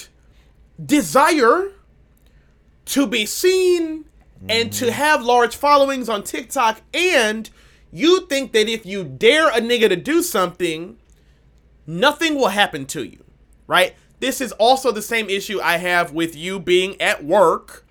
desire 0.83 1.71
to 2.85 3.07
be 3.07 3.25
seen 3.25 4.05
and 4.49 4.73
to 4.73 4.91
have 4.91 5.23
large 5.23 5.55
followings 5.55 6.09
on 6.09 6.23
TikTok, 6.23 6.81
and 6.93 7.49
you 7.95 8.27
think 8.27 8.51
that 8.51 8.67
if 8.67 8.85
you 8.85 9.05
dare 9.05 9.47
a 9.47 9.61
nigga 9.61 9.87
to 9.87 9.95
do 9.95 10.21
something, 10.21 10.97
nothing 11.87 12.35
will 12.35 12.49
happen 12.49 12.85
to 12.87 13.03
you, 13.03 13.23
right? 13.67 13.95
This 14.19 14.41
is 14.41 14.51
also 14.53 14.91
the 14.91 15.01
same 15.01 15.29
issue 15.29 15.61
I 15.61 15.77
have 15.77 16.11
with 16.11 16.35
you 16.35 16.59
being 16.59 16.99
at 17.01 17.23
work, 17.23 17.85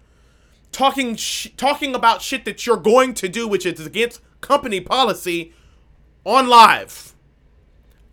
talking 0.73 1.17
sh- 1.17 1.49
talking 1.57 1.95
about 1.95 2.21
shit 2.21 2.45
that 2.45 2.67
you're 2.67 2.77
going 2.77 3.15
to 3.15 3.29
do, 3.29 3.49
which 3.49 3.65
is 3.65 3.87
against 3.87 4.21
company 4.43 4.79
policy, 4.79 5.55
on 6.25 6.49
live. 6.49 7.15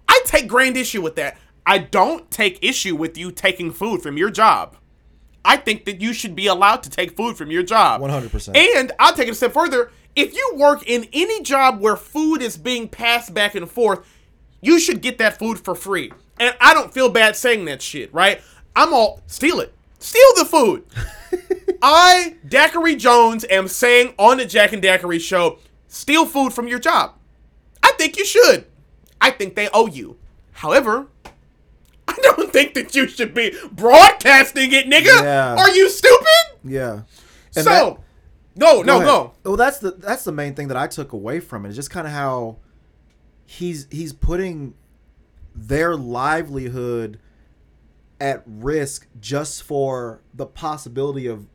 I 0.08 0.22
take 0.26 0.48
grand 0.48 0.78
issue 0.78 1.02
with 1.02 1.18
that. 1.18 1.38
I 1.66 1.78
don't 1.78 2.32
take 2.32 2.58
issue 2.62 2.96
with 2.96 3.18
you 3.18 3.32
taking 3.32 3.70
food 3.70 4.02
from 4.02 4.16
your 4.18 4.30
job. 4.30 4.78
I 5.44 5.58
think 5.58 5.84
that 5.86 6.00
you 6.00 6.14
should 6.14 6.36
be 6.36 6.48
allowed 6.48 6.84
to 6.84 6.90
take 6.90 7.18
food 7.18 7.36
from 7.36 7.52
your 7.52 7.64
job. 7.64 8.00
100%. 8.00 8.56
And 8.56 8.92
I'll 8.98 9.14
take 9.14 9.28
it 9.28 9.32
a 9.32 9.36
step 9.36 9.54
further. 9.54 9.92
If 10.16 10.34
you 10.34 10.54
work 10.56 10.84
in 10.88 11.08
any 11.14 11.42
job 11.42 11.80
where 11.80 11.96
food 11.96 12.42
is 12.42 12.58
being 12.58 12.88
passed 12.88 13.34
back 13.34 13.56
and 13.56 13.70
forth, 13.70 14.06
you 14.62 14.80
should 14.80 15.02
get 15.02 15.18
that 15.20 15.40
food 15.40 15.60
for 15.60 15.74
free. 15.76 16.12
And 16.40 16.56
I 16.60 16.74
don't 16.74 16.94
feel 16.94 17.10
bad 17.10 17.36
saying 17.36 17.66
that 17.66 17.82
shit, 17.82 18.14
right? 18.14 18.42
I'm 18.76 18.94
all 18.94 19.22
steal 19.28 19.60
it. 19.60 19.74
steal 20.00 20.34
the 20.36 20.46
food. 20.46 20.86
I, 21.82 22.36
Daiquiri 22.48 22.96
Jones, 22.96 23.46
am 23.50 23.68
saying 23.68 24.14
on 24.18 24.38
the 24.38 24.46
Jack 24.46 24.74
and 24.74 24.82
Daiquiri 24.82 25.20
show, 25.20 25.60
steal 25.88 26.26
food 26.26 26.54
from 26.54 26.68
your 26.68 26.80
job. 26.80 27.14
I 27.82 27.92
think 27.98 28.18
you 28.18 28.26
should. 28.26 28.66
I 29.20 29.32
think 29.32 29.56
they 29.56 29.70
owe 29.74 29.88
you. 29.88 30.18
However, 30.54 31.08
I 32.08 32.14
don't 32.22 32.52
think 32.54 32.74
that 32.76 32.94
you 32.96 33.08
should 33.08 33.34
be 33.34 33.56
broadcasting 33.72 34.72
it, 34.74 34.88
nigga. 34.88 35.22
Yeah. 35.24 35.56
Are 35.56 35.70
you 35.72 35.90
stupid? 35.90 36.28
Yeah. 36.64 37.02
so, 37.52 37.64
that- 37.64 37.98
no, 38.56 38.82
no, 38.82 38.98
ahead. 38.98 39.08
go. 39.08 39.34
Well, 39.44 39.56
that's 39.56 39.80
the 39.80 39.92
that's 39.92 40.24
the 40.24 40.32
main 40.32 40.54
thing 40.56 40.68
that 40.70 40.78
I 40.78 40.88
took 40.88 41.14
away 41.14 41.40
from 41.40 41.66
it. 41.66 41.70
it. 41.70 41.72
Is 41.72 41.76
just 41.78 41.92
kind 41.92 42.08
of 42.08 42.14
how 42.14 42.58
he's 43.46 43.88
he's 43.92 44.14
putting 44.14 44.74
their 45.56 45.96
livelihood 45.96 47.20
at 48.20 48.44
risk 48.46 49.08
just 49.20 49.64
for 49.64 50.22
the 50.34 50.46
possibility 50.46 51.28
of 51.28 51.48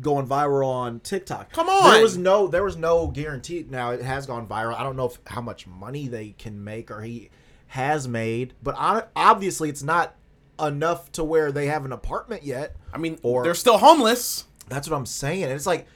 going 0.00 0.26
viral 0.26 0.66
on 0.66 1.00
TikTok. 1.00 1.52
Come 1.52 1.68
on. 1.68 1.92
There 1.92 2.02
was 2.02 2.16
no 2.16 2.46
there 2.46 2.64
was 2.64 2.76
no 2.76 3.08
guarantee. 3.08 3.66
Now 3.68 3.90
it 3.90 4.02
has 4.02 4.26
gone 4.26 4.46
viral. 4.46 4.74
I 4.74 4.82
don't 4.82 4.96
know 4.96 5.06
if, 5.06 5.18
how 5.26 5.40
much 5.40 5.66
money 5.66 6.08
they 6.08 6.30
can 6.38 6.62
make 6.62 6.90
or 6.90 7.02
he 7.02 7.30
has 7.68 8.06
made, 8.06 8.54
but 8.62 8.74
on, 8.76 9.04
obviously 9.16 9.68
it's 9.68 9.82
not 9.82 10.14
enough 10.60 11.10
to 11.12 11.24
where 11.24 11.50
they 11.50 11.66
have 11.66 11.84
an 11.84 11.92
apartment 11.92 12.42
yet. 12.42 12.76
I 12.92 12.98
mean, 12.98 13.18
Or- 13.22 13.42
they're 13.42 13.54
still 13.54 13.78
homeless. 13.78 14.44
That's 14.68 14.88
what 14.88 14.96
I'm 14.96 15.06
saying. 15.06 15.44
And 15.44 15.52
it's 15.52 15.66
like, 15.66 15.86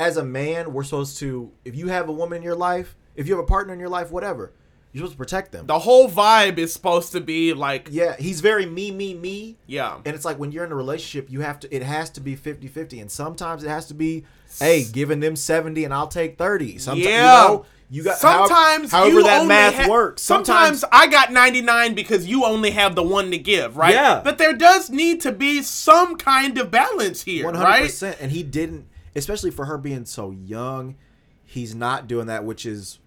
as 0.00 0.16
a 0.16 0.24
man, 0.24 0.72
we're 0.72 0.82
supposed 0.82 1.18
to, 1.18 1.52
if 1.64 1.76
you 1.76 1.88
have 1.88 2.08
a 2.08 2.12
woman 2.12 2.38
in 2.38 2.42
your 2.42 2.54
life, 2.56 2.96
if 3.14 3.28
you 3.28 3.34
have 3.36 3.44
a 3.44 3.46
partner 3.46 3.74
in 3.74 3.78
your 3.80 3.90
life, 3.90 4.10
whatever, 4.10 4.52
you're 4.92 5.02
supposed 5.02 5.12
to 5.12 5.18
protect 5.18 5.52
them. 5.52 5.66
The 5.66 5.78
whole 5.78 6.08
vibe 6.08 6.56
is 6.58 6.72
supposed 6.72 7.12
to 7.12 7.20
be 7.20 7.52
like, 7.52 7.88
Yeah, 7.90 8.16
he's 8.16 8.40
very 8.40 8.64
me, 8.66 8.90
me, 8.90 9.12
me. 9.14 9.58
yeah. 9.66 9.96
And 10.04 10.14
it's 10.16 10.24
like 10.24 10.38
when 10.38 10.52
you're 10.52 10.64
in 10.64 10.72
a 10.72 10.76
relationship, 10.76 11.30
you 11.30 11.42
have 11.42 11.60
to, 11.60 11.74
it 11.74 11.82
has 11.82 12.08
to 12.10 12.20
be 12.20 12.34
50 12.34 12.66
50. 12.66 12.98
And 13.00 13.10
sometimes 13.10 13.62
it 13.62 13.68
has 13.68 13.86
to 13.88 13.94
be, 13.94 14.24
hey, 14.58 14.84
giving 14.90 15.20
them 15.20 15.36
70 15.36 15.84
and 15.84 15.92
I'll 15.92 16.08
take 16.08 16.38
30. 16.38 16.78
Sometimes, 16.78 17.04
Yeah. 17.06 17.42
you 17.42 17.48
know, 17.48 17.66
you 17.90 18.02
got, 18.04 18.16
sometimes 18.18 18.90
however, 18.92 19.22
that 19.24 19.46
math 19.46 19.74
ha- 19.74 19.88
works. 19.90 20.22
Sometimes, 20.22 20.84
I 20.90 21.08
got 21.08 21.30
99 21.32 21.94
because 21.94 22.26
you 22.26 22.44
only 22.44 22.70
have 22.70 22.94
the 22.94 23.02
one 23.02 23.30
to 23.32 23.38
give, 23.38 23.76
right? 23.76 23.92
Yeah. 23.94 24.22
But 24.24 24.38
there 24.38 24.54
does 24.54 24.88
need 24.90 25.20
to 25.22 25.32
be 25.32 25.62
some 25.62 26.16
kind 26.16 26.56
of 26.56 26.70
balance 26.70 27.22
here, 27.22 27.44
One 27.44 27.54
hundred 27.56 27.66
right? 27.68 28.02
and 28.20 28.30
he 28.32 28.42
didn't. 28.44 28.86
Especially 29.14 29.50
for 29.50 29.64
her 29.64 29.78
being 29.78 30.04
so 30.04 30.30
young, 30.30 30.96
he's 31.44 31.74
not 31.74 32.06
doing 32.06 32.26
that. 32.26 32.44
Which 32.44 32.64
is, 32.66 32.98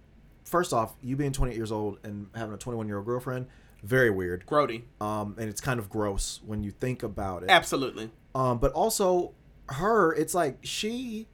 first 0.43 0.73
off, 0.73 0.95
you 1.01 1.15
being 1.15 1.31
twenty 1.31 1.53
eight 1.53 1.57
years 1.57 1.71
old 1.71 1.99
and 2.03 2.27
having 2.35 2.53
a 2.53 2.57
twenty 2.57 2.77
one 2.77 2.87
year 2.87 2.97
old 2.97 3.05
girlfriend, 3.05 3.47
very 3.83 4.09
weird. 4.09 4.45
Grody. 4.45 4.83
Um, 5.01 5.35
and 5.37 5.49
it's 5.49 5.61
kind 5.61 5.79
of 5.79 5.89
gross 5.89 6.41
when 6.45 6.63
you 6.63 6.71
think 6.71 7.03
about 7.03 7.43
it. 7.43 7.49
Absolutely. 7.49 8.11
Um, 8.35 8.57
but 8.57 8.71
also 8.73 9.33
her, 9.69 10.13
it's 10.13 10.33
like 10.33 10.59
she 10.61 11.27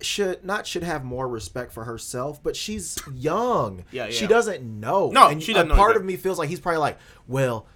should 0.00 0.44
not 0.44 0.66
should 0.66 0.82
have 0.82 1.04
more 1.04 1.28
respect 1.28 1.72
for 1.72 1.84
herself, 1.84 2.42
but 2.42 2.56
she's 2.56 2.98
young. 3.14 3.84
Yeah, 3.90 4.04
yeah. 4.06 4.10
She 4.10 4.26
doesn't 4.26 4.62
know. 4.62 5.10
No, 5.10 5.28
and 5.28 5.42
she 5.42 5.52
doesn't 5.52 5.70
part 5.70 5.92
either. 5.92 6.00
of 6.00 6.04
me 6.04 6.16
feels 6.16 6.38
like 6.38 6.48
he's 6.48 6.60
probably 6.60 6.78
like, 6.78 6.98
well, 7.26 7.66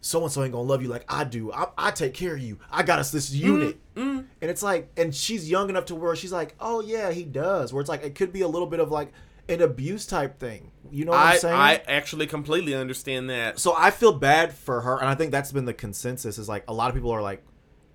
so 0.00 0.22
and 0.22 0.30
so 0.32 0.42
ain't 0.42 0.52
gonna 0.52 0.64
love 0.64 0.82
you 0.82 0.88
like 0.88 1.04
I 1.08 1.24
do. 1.24 1.52
I, 1.52 1.68
I 1.78 1.90
take 1.90 2.14
care 2.14 2.34
of 2.34 2.40
you. 2.40 2.58
I 2.70 2.82
got 2.82 2.98
us 2.98 3.10
this 3.10 3.30
Mm-hmm, 3.30 3.78
unit. 3.96 4.24
And 4.40 4.50
it's 4.50 4.62
like, 4.62 4.90
and 4.96 5.14
she's 5.14 5.48
young 5.50 5.68
enough 5.70 5.86
to 5.86 5.94
where 5.94 6.14
she's 6.16 6.32
like, 6.32 6.54
oh 6.60 6.80
yeah, 6.80 7.10
he 7.12 7.24
does. 7.24 7.72
Where 7.72 7.80
it's 7.80 7.88
like, 7.88 8.04
it 8.04 8.14
could 8.14 8.32
be 8.32 8.40
a 8.42 8.48
little 8.48 8.66
bit 8.68 8.80
of 8.80 8.90
like 8.90 9.12
an 9.48 9.60
abuse 9.62 10.06
type 10.06 10.38
thing. 10.38 10.70
You 10.90 11.04
know 11.04 11.12
what 11.12 11.20
I, 11.20 11.32
I'm 11.32 11.38
saying? 11.38 11.54
I 11.54 11.74
actually 11.88 12.26
completely 12.26 12.74
understand 12.74 13.30
that. 13.30 13.58
so 13.58 13.74
I 13.76 13.90
feel 13.90 14.12
bad 14.12 14.52
for 14.52 14.80
her, 14.82 14.98
and 14.98 15.08
I 15.08 15.14
think 15.14 15.32
that's 15.32 15.52
been 15.52 15.64
the 15.64 15.74
consensus. 15.74 16.38
Is 16.38 16.48
like 16.48 16.64
a 16.68 16.72
lot 16.74 16.88
of 16.88 16.94
people 16.94 17.10
are 17.10 17.22
like, 17.22 17.42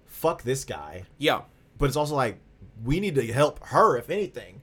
fuck 0.06 0.43
this 0.43 0.66
guy, 0.66 1.04
Yeah. 1.18 1.41
but 1.78 1.86
it's 1.86 1.95
also 1.95 2.16
like 2.16 2.39
we 2.84 3.00
need 3.00 3.16
to 3.16 3.26
help 3.32 3.66
her 3.68 3.97
if 3.97 4.10
anything. 4.10 4.62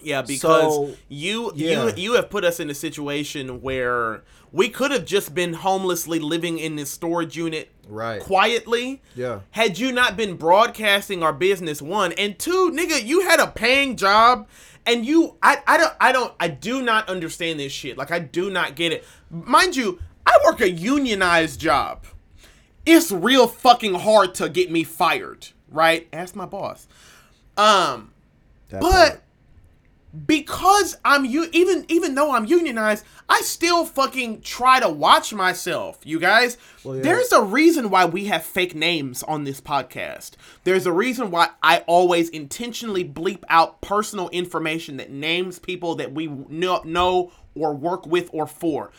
Yeah, 0.00 0.22
because 0.22 0.74
So, 0.74 0.94
you 1.08 1.52
yeah. 1.54 1.86
you 1.88 1.92
you 1.96 2.12
have 2.14 2.30
put 2.30 2.44
us 2.44 2.60
in 2.60 2.70
a 2.70 2.74
situation 2.74 3.60
where 3.62 4.22
we 4.52 4.68
could 4.68 4.90
have 4.92 5.04
just 5.04 5.34
been 5.34 5.54
homelessly 5.54 6.18
living 6.20 6.58
in 6.58 6.76
this 6.76 6.90
storage 6.90 7.36
unit 7.36 7.70
Right. 7.88 8.20
quietly. 8.20 9.00
Yeah. 9.16 9.40
Had 9.52 9.78
you 9.78 9.92
not 9.92 10.16
been 10.16 10.36
broadcasting 10.36 11.22
our 11.22 11.32
business 11.32 11.80
one 11.82 12.12
and 12.12 12.38
two, 12.38 12.70
nigga, 12.70 13.02
you 13.04 13.22
had 13.22 13.40
a 13.40 13.46
paying 13.46 13.96
job 13.96 14.46
and 14.86 15.04
you 15.06 15.36
I 15.42 15.58
I 15.66 15.76
don't 15.76 15.94
I 16.00 16.12
don't 16.12 16.32
I 16.38 16.48
do 16.48 16.82
not 16.82 17.08
understand 17.08 17.58
this 17.60 17.72
shit. 17.72 17.96
Like 17.96 18.10
I 18.10 18.18
do 18.18 18.50
not 18.50 18.74
get 18.74 18.92
it. 18.92 19.04
Mind 19.30 19.76
you, 19.76 20.00
I 20.26 20.38
work 20.44 20.60
a 20.60 20.70
unionized 20.70 21.60
job. 21.60 22.04
It's 22.84 23.10
real 23.12 23.46
fucking 23.46 23.94
hard 23.94 24.34
to 24.36 24.48
get 24.48 24.70
me 24.70 24.84
fired, 24.84 25.48
right? 25.70 26.08
Ask 26.12 26.34
my 26.34 26.46
boss. 26.46 26.86
Um 27.56 28.12
That 28.70 28.80
but 28.80 28.90
part. 28.90 29.22
Because 30.26 30.96
I'm 31.04 31.24
you 31.24 31.48
even 31.52 31.84
even 31.88 32.14
though 32.14 32.32
I'm 32.34 32.46
unionized, 32.46 33.04
I 33.28 33.42
still 33.42 33.84
fucking 33.84 34.40
try 34.40 34.80
to 34.80 34.88
watch 34.88 35.34
myself. 35.34 35.98
You 36.04 36.18
guys, 36.18 36.56
Well, 36.82 36.96
yeah. 36.96 37.02
there's 37.02 37.30
a 37.32 37.42
reason 37.42 37.90
why 37.90 38.06
we 38.06 38.24
have 38.26 38.42
fake 38.42 38.74
names 38.74 39.22
on 39.22 39.44
this 39.44 39.60
podcast. 39.60 40.32
There's 40.64 40.86
a 40.86 40.92
reason 40.92 41.30
why 41.30 41.50
I 41.62 41.84
always 41.86 42.30
intentionally 42.30 43.04
bleep 43.04 43.42
out 43.48 43.80
personal 43.80 44.28
information 44.30 44.96
that 44.96 45.10
names 45.10 45.58
people 45.58 45.94
that 45.96 46.12
we 46.12 46.26
know, 46.26 46.80
know 46.84 47.32
or 47.54 47.74
work 47.74 48.06
with 48.06 48.30
or 48.32 48.46
for. 48.46 48.90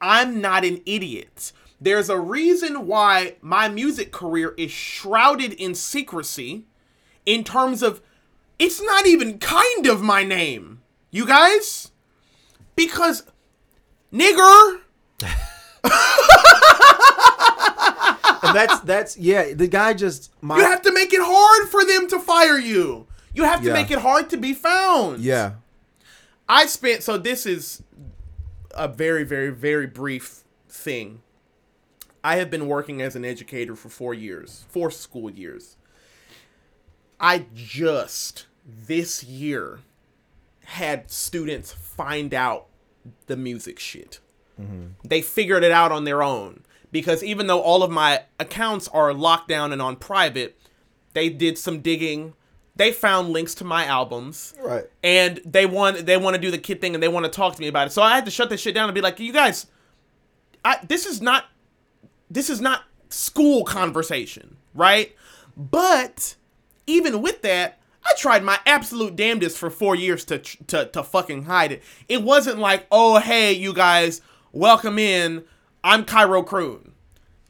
I'm 0.00 0.40
not 0.40 0.64
an 0.64 0.80
idiot. 0.86 1.52
There's 1.80 2.08
a 2.08 2.18
reason 2.20 2.86
why 2.86 3.36
my 3.40 3.68
music 3.68 4.12
career 4.12 4.54
is 4.56 4.70
shrouded 4.70 5.52
in 5.54 5.74
secrecy 5.74 6.66
in 7.26 7.42
terms 7.42 7.82
of 7.82 8.00
it's 8.62 8.80
not 8.82 9.06
even 9.06 9.38
kind 9.38 9.86
of 9.86 10.00
my 10.02 10.22
name. 10.22 10.82
You 11.10 11.26
guys? 11.26 11.90
Because 12.76 13.24
nigger 14.12 14.80
and 18.42 18.54
that's 18.56 18.80
that's 18.80 19.16
yeah. 19.16 19.52
The 19.54 19.66
guy 19.68 19.94
just 19.94 20.30
my 20.40 20.56
you 20.58 20.62
have 20.64 20.82
to 20.82 20.92
make 20.92 21.12
it 21.12 21.20
hard 21.22 21.68
for 21.70 21.84
them 21.84 22.08
to 22.08 22.18
fire 22.18 22.58
you. 22.58 23.06
You 23.34 23.44
have 23.44 23.60
to 23.62 23.68
Yeah. 23.68 23.72
make 23.74 23.90
it 23.90 23.98
hard 23.98 24.30
to 24.30 24.36
be 24.36 24.52
found. 24.54 25.20
yeah 25.20 25.52
I 26.48 26.66
spent 26.66 27.02
so 27.02 27.16
this 27.18 27.46
is 27.46 27.82
a 28.74 28.88
very 28.88 29.24
very 29.24 29.50
very 29.50 29.86
brief 29.86 30.44
thing. 30.68 31.22
I 32.24 32.36
have 32.36 32.50
been 32.50 32.66
working 32.68 33.02
as 33.02 33.16
an 33.16 33.24
educator 33.24 33.74
for 33.74 33.88
4 33.88 34.14
years, 34.14 34.64
4 34.68 34.90
school 34.92 35.28
years. 35.30 35.76
I 37.18 37.46
just 37.54 38.46
this 38.64 39.24
year 39.24 39.80
had 40.64 41.10
students 41.10 41.72
find 41.72 42.32
out 42.32 42.66
the 43.26 43.36
music 43.36 43.78
shit. 43.78 44.20
Mm-hmm. 44.60 44.86
They 45.04 45.22
figured 45.22 45.64
it 45.64 45.72
out 45.72 45.92
on 45.92 46.04
their 46.04 46.22
own 46.22 46.62
because 46.90 47.24
even 47.24 47.46
though 47.46 47.60
all 47.60 47.82
of 47.82 47.90
my 47.90 48.22
accounts 48.38 48.88
are 48.88 49.12
locked 49.12 49.48
down 49.48 49.72
and 49.72 49.82
on 49.82 49.96
private, 49.96 50.58
they 51.14 51.28
did 51.28 51.58
some 51.58 51.80
digging. 51.80 52.34
They 52.76 52.92
found 52.92 53.30
links 53.30 53.54
to 53.56 53.64
my 53.64 53.84
albums 53.84 54.54
right. 54.58 54.84
and 55.02 55.40
they 55.44 55.66
want 55.66 56.06
they 56.06 56.16
want 56.16 56.36
to 56.36 56.40
do 56.40 56.50
the 56.50 56.58
kid 56.58 56.80
thing 56.80 56.94
and 56.94 57.02
they 57.02 57.08
want 57.08 57.24
to 57.26 57.30
talk 57.30 57.54
to 57.54 57.60
me 57.60 57.68
about 57.68 57.88
it. 57.88 57.90
So 57.90 58.02
I 58.02 58.14
had 58.14 58.24
to 58.24 58.30
shut 58.30 58.48
this 58.48 58.60
shit 58.60 58.74
down 58.74 58.88
and 58.88 58.94
be 58.94 59.00
like, 59.00 59.20
you 59.20 59.32
guys, 59.32 59.66
I 60.64 60.78
this 60.86 61.06
is 61.06 61.20
not 61.20 61.46
this 62.30 62.48
is 62.48 62.60
not 62.60 62.84
school 63.10 63.64
conversation, 63.64 64.56
right? 64.74 65.14
But 65.54 66.36
even 66.86 67.20
with 67.20 67.42
that, 67.42 67.78
I 68.04 68.12
tried 68.18 68.42
my 68.42 68.58
absolute 68.66 69.16
damnedest 69.16 69.56
for 69.58 69.70
four 69.70 69.94
years 69.94 70.24
to 70.26 70.38
to 70.38 70.86
to 70.86 71.02
fucking 71.02 71.44
hide 71.44 71.72
it. 71.72 71.82
It 72.08 72.22
wasn't 72.22 72.58
like, 72.58 72.86
oh 72.90 73.18
hey, 73.18 73.52
you 73.52 73.72
guys, 73.72 74.20
welcome 74.52 74.98
in. 74.98 75.44
I'm 75.84 76.04
Cairo 76.04 76.42
Croon. 76.42 76.92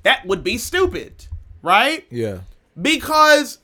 That 0.02 0.26
would 0.26 0.42
be 0.42 0.58
stupid, 0.58 1.26
right? 1.62 2.04
Yeah. 2.10 2.38
because 2.80 3.58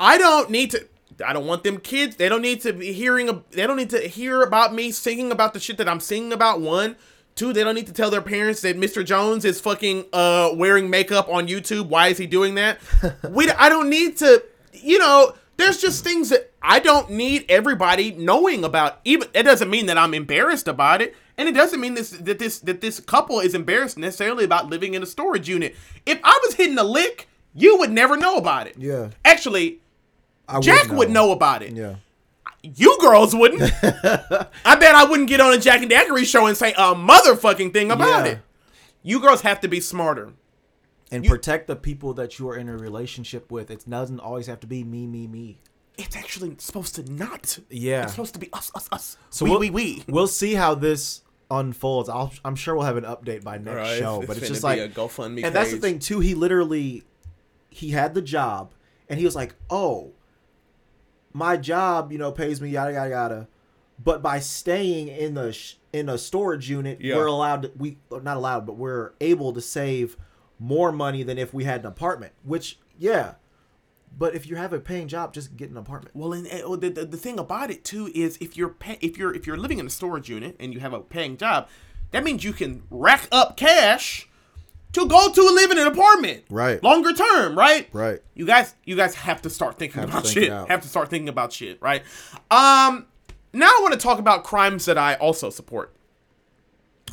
I 0.00 0.18
don't 0.18 0.50
need 0.50 0.70
to. 0.72 0.86
I 1.24 1.32
don't 1.32 1.46
want 1.46 1.64
them 1.64 1.78
kids. 1.78 2.16
They 2.16 2.28
don't 2.28 2.42
need 2.42 2.60
to 2.62 2.72
be 2.72 2.92
hearing. 2.92 3.42
They 3.50 3.66
don't 3.66 3.76
need 3.76 3.90
to 3.90 4.00
hear 4.06 4.42
about 4.42 4.72
me 4.74 4.92
singing 4.92 5.32
about 5.32 5.52
the 5.54 5.60
shit 5.60 5.76
that 5.78 5.88
I'm 5.88 5.98
singing 6.00 6.32
about. 6.32 6.60
One, 6.60 6.94
two. 7.34 7.52
They 7.52 7.64
don't 7.64 7.74
need 7.74 7.86
to 7.88 7.92
tell 7.92 8.10
their 8.10 8.22
parents 8.22 8.60
that 8.62 8.76
Mr. 8.78 9.04
Jones 9.04 9.44
is 9.44 9.60
fucking 9.60 10.04
uh 10.12 10.50
wearing 10.54 10.90
makeup 10.90 11.28
on 11.28 11.48
YouTube. 11.48 11.88
Why 11.88 12.08
is 12.08 12.18
he 12.18 12.26
doing 12.26 12.54
that? 12.56 12.78
we. 13.30 13.50
I 13.50 13.68
don't 13.68 13.88
need 13.90 14.16
to. 14.18 14.44
You 14.72 14.98
know, 14.98 15.34
there's 15.58 15.78
just 15.80 16.02
things 16.02 16.30
that 16.30 16.52
I 16.62 16.78
don't 16.78 17.10
need 17.10 17.44
everybody 17.48 18.12
knowing 18.12 18.64
about. 18.64 19.00
Even 19.04 19.28
it 19.34 19.42
doesn't 19.42 19.68
mean 19.68 19.86
that 19.86 19.98
I'm 19.98 20.14
embarrassed 20.14 20.68
about 20.68 21.02
it. 21.02 21.14
And 21.36 21.48
it 21.48 21.52
doesn't 21.54 21.80
mean 21.80 21.94
this 21.94 22.10
that 22.10 22.38
this 22.38 22.60
that 22.60 22.80
this 22.80 22.98
couple 23.00 23.40
is 23.40 23.54
embarrassed 23.54 23.98
necessarily 23.98 24.44
about 24.44 24.70
living 24.70 24.94
in 24.94 25.02
a 25.02 25.06
storage 25.06 25.48
unit. 25.48 25.76
If 26.06 26.18
I 26.24 26.38
was 26.46 26.54
hitting 26.54 26.78
a 26.78 26.84
lick, 26.84 27.28
you 27.54 27.76
would 27.78 27.90
never 27.90 28.16
know 28.16 28.36
about 28.36 28.66
it. 28.68 28.76
Yeah. 28.78 29.10
Actually, 29.24 29.80
I 30.48 30.60
Jack 30.60 30.88
would 30.90 31.10
know 31.10 31.32
about 31.32 31.62
it. 31.62 31.72
Yeah. 31.72 31.96
You 32.62 32.96
girls 33.00 33.34
wouldn't. 33.36 33.62
I 33.82 34.76
bet 34.76 34.94
I 34.94 35.04
wouldn't 35.04 35.28
get 35.28 35.40
on 35.40 35.54
a 35.54 35.58
Jack 35.58 35.80
and 35.80 35.90
Daiquiri 35.90 36.24
show 36.24 36.46
and 36.46 36.56
say 36.56 36.72
a 36.72 36.94
motherfucking 36.94 37.72
thing 37.72 37.90
about 37.90 38.24
Yeah. 38.26 38.32
it. 38.32 38.38
You 39.02 39.20
girls 39.20 39.42
have 39.42 39.60
to 39.60 39.68
be 39.68 39.80
smarter. 39.80 40.32
And 41.10 41.24
You- 41.24 41.30
protect 41.30 41.66
the 41.66 41.76
people 41.76 42.14
that 42.14 42.38
you 42.38 42.48
are 42.48 42.56
in 42.56 42.68
a 42.68 42.76
relationship 42.76 43.50
with. 43.50 43.70
It 43.70 43.84
doesn't 43.88 44.20
always 44.20 44.46
have 44.46 44.60
to 44.60 44.66
be 44.66 44.84
me, 44.84 45.06
me, 45.06 45.26
me. 45.26 45.60
It's 45.96 46.14
actually 46.16 46.54
supposed 46.58 46.94
to 46.96 47.10
not. 47.12 47.58
Yeah. 47.70 48.02
It's 48.04 48.12
supposed 48.12 48.34
to 48.34 48.40
be 48.40 48.48
us, 48.52 48.70
us, 48.74 48.88
us. 48.92 49.16
So 49.30 49.44
we, 49.44 49.50
we'll, 49.50 49.60
we, 49.60 49.70
we. 49.70 50.04
We'll 50.08 50.26
see 50.28 50.54
how 50.54 50.74
this 50.76 51.22
unfolds. 51.50 52.08
I'll, 52.08 52.32
I'm 52.44 52.54
sure 52.54 52.76
we'll 52.76 52.84
have 52.84 52.96
an 52.98 53.04
update 53.04 53.42
by 53.42 53.58
next 53.58 53.74
Right, 53.76 53.98
show. 53.98 54.18
it's 54.18 54.26
But 54.28 54.36
it's 54.36 54.46
finna 54.46 54.48
just 54.50 54.62
be 54.62 54.68
like, 54.68 54.80
a 54.80 54.88
GoFundMe 54.90 55.44
and 55.44 55.54
that's 55.54 55.72
the 55.72 55.78
thing 55.78 55.98
too. 55.98 56.20
He 56.20 56.34
literally, 56.34 57.02
he 57.70 57.90
had 57.90 58.14
the 58.14 58.22
job, 58.22 58.72
and 59.08 59.18
he 59.18 59.24
was 59.24 59.34
like, 59.34 59.54
"Oh, 59.70 60.12
my 61.32 61.56
job, 61.56 62.12
you 62.12 62.18
know, 62.18 62.32
pays 62.32 62.60
me 62.60 62.70
yada 62.70 62.92
yada 62.92 63.10
yada." 63.10 63.48
But 64.02 64.22
by 64.22 64.38
staying 64.40 65.08
in 65.08 65.34
the 65.34 65.52
sh- 65.52 65.74
in 65.92 66.08
a 66.08 66.18
storage 66.18 66.70
unit, 66.70 67.00
Yeah. 67.00 67.16
we're 67.16 67.26
allowed 67.26 67.62
to, 67.62 67.72
we 67.76 67.98
not 68.10 68.36
allowed, 68.36 68.66
but 68.66 68.76
we're 68.76 69.12
able 69.20 69.52
to 69.54 69.60
save 69.60 70.16
more 70.58 70.92
money 70.92 71.22
than 71.22 71.38
if 71.38 71.54
we 71.54 71.64
had 71.64 71.80
an 71.80 71.86
apartment. 71.86 72.32
Which, 72.42 72.78
yeah, 72.98 73.34
but 74.16 74.34
if 74.34 74.46
you 74.46 74.56
have 74.56 74.72
a 74.72 74.80
paying 74.80 75.08
job, 75.08 75.32
just 75.32 75.56
get 75.56 75.70
an 75.70 75.76
apartment. 75.76 76.14
Well, 76.16 76.32
and, 76.32 76.46
and, 76.46 76.80
the, 76.80 76.90
the, 76.90 77.04
the 77.04 77.16
thing 77.16 77.38
about 77.38 77.70
it 77.70 77.84
too 77.84 78.10
is 78.14 78.36
if 78.40 78.56
you're 78.56 78.70
pay, 78.70 78.98
if 79.00 79.16
you're 79.16 79.34
if 79.34 79.46
you're 79.46 79.56
living 79.56 79.78
in 79.78 79.86
a 79.86 79.90
storage 79.90 80.28
unit 80.28 80.56
and 80.58 80.74
you 80.74 80.80
have 80.80 80.92
a 80.92 81.00
paying 81.00 81.36
job, 81.36 81.68
that 82.10 82.24
means 82.24 82.44
you 82.44 82.52
can 82.52 82.82
rack 82.90 83.28
up 83.30 83.56
cash 83.56 84.28
to 84.92 85.06
go 85.06 85.30
to 85.30 85.42
live 85.42 85.70
in 85.70 85.78
an 85.78 85.86
apartment, 85.86 86.44
Right. 86.48 86.82
Longer 86.82 87.12
term, 87.12 87.56
right? 87.58 87.88
Right. 87.92 88.20
You 88.34 88.46
guys, 88.46 88.74
you 88.84 88.96
guys 88.96 89.14
have 89.16 89.42
to 89.42 89.50
start 89.50 89.78
thinking 89.78 90.00
Have 90.00 90.08
about 90.08 90.22
think 90.22 90.46
shit. 90.46 90.50
Have 90.50 90.80
to 90.80 90.88
start 90.88 91.10
thinking 91.10 91.28
about 91.28 91.52
shit, 91.52 91.80
right? 91.82 92.02
Um, 92.50 93.06
now 93.52 93.66
I 93.66 93.78
want 93.82 93.92
to 93.92 94.00
talk 94.00 94.18
about 94.18 94.44
crimes 94.44 94.86
that 94.86 94.96
I 94.96 95.14
also 95.14 95.50
support. 95.50 95.94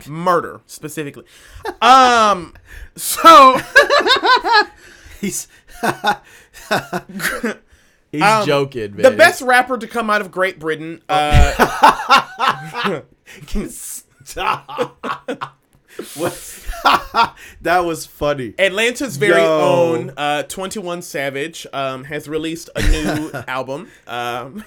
Murder 0.08 0.62
specifically. 0.66 1.26
um, 1.82 2.54
so 2.96 3.58
He's 5.22 5.48
he's 8.12 8.22
Um, 8.22 8.46
joking, 8.46 8.96
man. 8.96 9.02
the 9.04 9.12
best 9.12 9.42
rapper 9.42 9.78
to 9.78 9.88
come 9.88 10.10
out 10.10 10.22
of 10.22 10.32
Great 10.32 10.60
Britain. 10.60 11.02
Uh, 11.10 13.02
Stop. 14.24 15.56
what? 16.16 16.62
that 17.62 17.86
was 17.86 18.06
funny. 18.06 18.54
Atlanta's 18.60 19.18
very 19.18 19.42
Yo. 19.42 19.94
own 19.94 20.12
uh, 20.18 20.44
21 20.44 21.02
Savage 21.02 21.66
um, 21.74 22.04
has 22.04 22.28
released 22.28 22.70
a 22.76 22.82
new 22.82 23.32
album 23.48 23.90
um, 24.08 24.64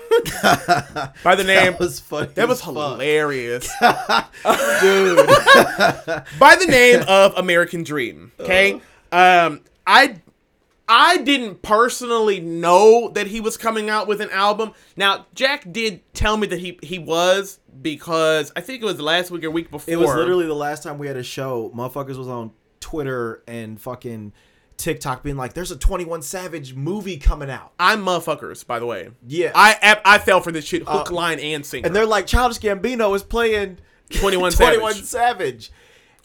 by 1.22 1.34
the 1.34 1.44
name. 1.44 1.72
That 1.72 1.80
was 1.80 2.00
funny. 2.00 2.28
That 2.34 2.48
was 2.48 2.62
hilarious. 2.62 3.70
dude. 4.80 5.26
by 6.38 6.56
the 6.56 6.66
name 6.68 7.04
of 7.06 7.34
American 7.36 7.82
Dream. 7.82 8.32
Okay, 8.40 8.80
um, 9.12 9.60
I 9.86 10.16
I 10.88 11.18
didn't 11.18 11.60
personally 11.60 12.40
know 12.40 13.10
that 13.10 13.26
he 13.26 13.40
was 13.40 13.56
coming 13.56 13.90
out 13.90 14.08
with 14.08 14.20
an 14.20 14.30
album. 14.30 14.72
Now 14.96 15.26
Jack 15.34 15.70
did 15.70 16.02
tell 16.14 16.36
me 16.36 16.46
that 16.48 16.58
he 16.58 16.78
he 16.82 16.98
was 16.98 17.58
because 17.80 18.50
I 18.56 18.62
think 18.62 18.82
it 18.82 18.86
was 18.86 19.00
last 19.00 19.30
week 19.30 19.44
or 19.44 19.50
week 19.50 19.70
before. 19.70 19.92
It 19.92 19.98
was 19.98 20.08
literally 20.14 20.46
the 20.46 20.54
last 20.54 20.82
time 20.82 20.98
we 20.98 21.06
had 21.06 21.16
a 21.16 21.22
show. 21.22 21.70
Motherfuckers 21.74 22.16
was 22.16 22.28
on 22.28 22.52
Twitter 22.80 23.42
and 23.46 23.80
fucking 23.80 24.32
TikTok 24.78 25.22
being 25.22 25.36
like, 25.36 25.52
"There's 25.52 25.70
a 25.70 25.76
21 25.76 26.22
Savage 26.22 26.74
movie 26.74 27.18
coming 27.18 27.50
out." 27.50 27.72
I'm 27.78 28.02
motherfuckers, 28.04 28.66
by 28.66 28.78
the 28.78 28.86
way. 28.86 29.10
Yeah. 29.26 29.52
I 29.54 29.98
I, 30.04 30.18
fell 30.18 30.40
for 30.40 30.52
this 30.52 30.64
shit 30.64 30.88
hook, 30.88 31.10
uh, 31.10 31.14
line, 31.14 31.38
and 31.38 31.66
sinker. 31.66 31.86
and 31.86 31.94
they're 31.94 32.06
like, 32.06 32.26
"Childish 32.26 32.60
Gambino 32.60 33.14
is 33.14 33.22
playing 33.22 33.78
21 34.10 34.52
21 34.52 34.92
Savage. 34.94 35.04
Savage." 35.04 35.72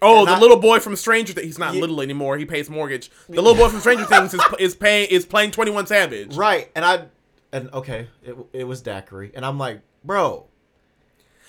Oh, 0.03 0.25
the 0.25 0.31
I- 0.31 0.39
little 0.39 0.57
boy 0.57 0.79
from 0.79 0.95
Stranger 0.95 1.33
Things. 1.33 1.45
He's 1.45 1.59
not 1.59 1.75
little 1.75 2.01
anymore. 2.01 2.37
He 2.37 2.45
pays 2.45 2.69
mortgage. 2.69 3.09
The 3.27 3.41
little 3.41 3.55
boy 3.55 3.69
from 3.69 3.79
Stranger 3.79 4.05
Things 4.07 4.33
is 4.33 4.41
is 4.59 4.75
paying 4.75 5.09
is 5.09 5.25
playing 5.25 5.51
Twenty 5.51 5.71
One 5.71 5.87
Savage. 5.87 6.35
Right. 6.35 6.69
And 6.75 6.83
I 6.85 7.05
and 7.51 7.71
okay, 7.73 8.07
it, 8.23 8.35
it 8.51 8.63
was 8.65 8.81
Daiquiri. 8.81 9.31
And 9.33 9.45
I'm 9.45 9.57
like, 9.57 9.81
"Bro, 10.03 10.45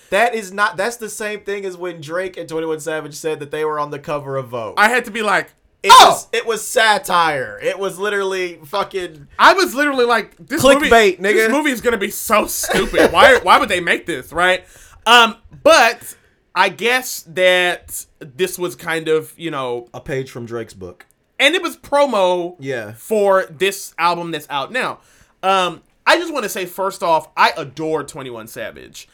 that 0.09 0.35
is 0.35 0.53
not 0.53 0.77
that's 0.77 0.97
the 0.97 1.09
same 1.09 1.41
thing 1.41 1.65
as 1.65 1.75
when 1.75 1.99
Drake 1.99 2.37
and 2.37 2.47
21 2.47 2.79
Savage 2.79 3.15
said 3.15 3.39
that 3.39 3.51
they 3.51 3.65
were 3.65 3.79
on 3.79 3.91
the 3.91 3.99
cover 3.99 4.37
of 4.37 4.49
Vogue." 4.49 4.75
I 4.77 4.89
had 4.89 5.05
to 5.05 5.11
be 5.11 5.21
like, 5.21 5.53
it 5.85 5.91
oh, 5.93 6.09
was 6.09 6.27
it 6.31 6.45
was 6.45 6.65
satire. 6.65 7.59
It 7.61 7.77
was 7.77 7.99
literally 7.99 8.59
fucking 8.65 9.27
I 9.37 9.53
was 9.53 9.75
literally 9.75 10.05
like, 10.05 10.35
this 10.37 10.63
Clickbait, 10.63 10.81
movie, 10.81 11.17
nigga. 11.17 11.33
This 11.33 11.51
movie 11.51 11.71
is 11.71 11.81
gonna 11.81 11.97
be 11.97 12.11
so 12.11 12.47
stupid. 12.47 13.11
why? 13.11 13.39
Why 13.39 13.59
would 13.59 13.69
they 13.69 13.81
make 13.81 14.05
this? 14.05 14.33
Right? 14.33 14.65
Um, 15.05 15.35
but 15.63 16.15
I 16.55 16.69
guess 16.69 17.23
that 17.27 18.05
this 18.19 18.57
was 18.57 18.75
kind 18.75 19.07
of 19.07 19.37
you 19.37 19.51
know, 19.51 19.87
a 19.93 19.99
page 19.99 20.31
from 20.31 20.45
Drake's 20.45 20.73
book. 20.73 21.05
and 21.39 21.53
it 21.53 21.61
was 21.61 21.75
promo. 21.77 22.55
Yeah. 22.59 22.93
For 22.93 23.45
this 23.45 23.93
album 23.97 24.31
that's 24.31 24.47
out 24.49 24.71
now. 24.71 24.99
Um, 25.43 25.81
I 26.07 26.17
just 26.17 26.31
want 26.31 26.43
to 26.43 26.49
say 26.49 26.65
first 26.65 27.03
off, 27.03 27.27
I 27.35 27.51
adore 27.57 28.03
Twenty 28.03 28.29
One 28.29 28.47
Savage. 28.47 29.07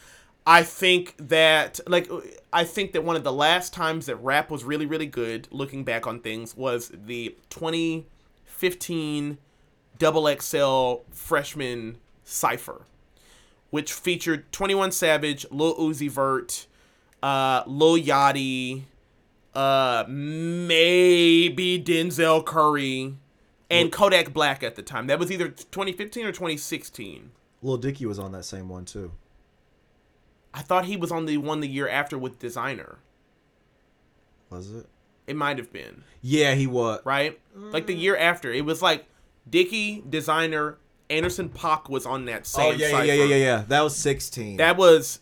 I 0.46 0.62
think 0.62 1.14
that 1.18 1.80
like 1.86 2.10
I 2.52 2.64
think 2.64 2.92
that 2.92 3.04
one 3.04 3.16
of 3.16 3.24
the 3.24 3.32
last 3.32 3.72
times 3.72 4.06
that 4.06 4.16
rap 4.16 4.50
was 4.50 4.64
really 4.64 4.86
really 4.86 5.06
good 5.06 5.46
looking 5.50 5.84
back 5.84 6.06
on 6.06 6.20
things 6.20 6.56
was 6.56 6.90
the 6.92 7.36
2015 7.50 9.38
double 9.98 10.36
XL 10.40 10.94
freshman 11.10 11.98
cipher 12.24 12.82
which 13.70 13.92
featured 13.92 14.52
21 14.52 14.92
Savage, 14.92 15.46
Lil 15.50 15.74
Uzi 15.76 16.10
Vert, 16.10 16.66
uh 17.22 17.62
Lil 17.66 17.96
Yachty, 17.98 18.82
uh 19.54 20.04
maybe 20.08 21.82
Denzel 21.82 22.44
Curry 22.44 23.14
and 23.70 23.90
Kodak 23.92 24.32
Black 24.32 24.62
at 24.62 24.76
the 24.76 24.82
time. 24.82 25.06
That 25.06 25.18
was 25.18 25.30
either 25.32 25.48
2015 25.48 26.26
or 26.26 26.32
2016. 26.32 27.30
Lil 27.62 27.76
Dicky 27.78 28.06
was 28.06 28.18
on 28.18 28.32
that 28.32 28.44
same 28.44 28.68
one 28.68 28.84
too. 28.84 29.12
I 30.54 30.60
thought 30.60 30.84
he 30.84 30.96
was 30.96 31.10
on 31.10 31.24
the 31.26 31.38
one 31.38 31.60
the 31.60 31.68
year 31.68 31.88
after 31.88 32.18
with 32.18 32.38
Desiigner. 32.38 32.96
Was 34.50 34.70
it? 34.70 34.86
It 35.26 35.36
might 35.36 35.56
have 35.58 35.72
been, 35.72 36.02
Yeah, 36.20 36.54
he 36.54 36.66
was. 36.66 37.00
right? 37.04 37.38
Like 37.54 37.86
the 37.86 37.94
year 37.94 38.16
after. 38.16 38.52
It 38.52 38.64
was 38.64 38.82
like 38.82 39.06
Dicky, 39.48 40.02
Desiigner, 40.02 40.76
Anderson 41.08 41.48
Paak 41.48 41.88
was 41.88 42.04
on 42.04 42.24
that 42.26 42.46
same 42.46 42.74
Oh 42.74 42.76
yeah, 42.76 43.02
yeah, 43.02 43.12
yeah, 43.14 43.24
yeah, 43.24 43.36
yeah. 43.36 43.64
That 43.68 43.82
was 43.82 43.96
16. 43.96 44.56
That 44.58 44.76
was 44.76 45.20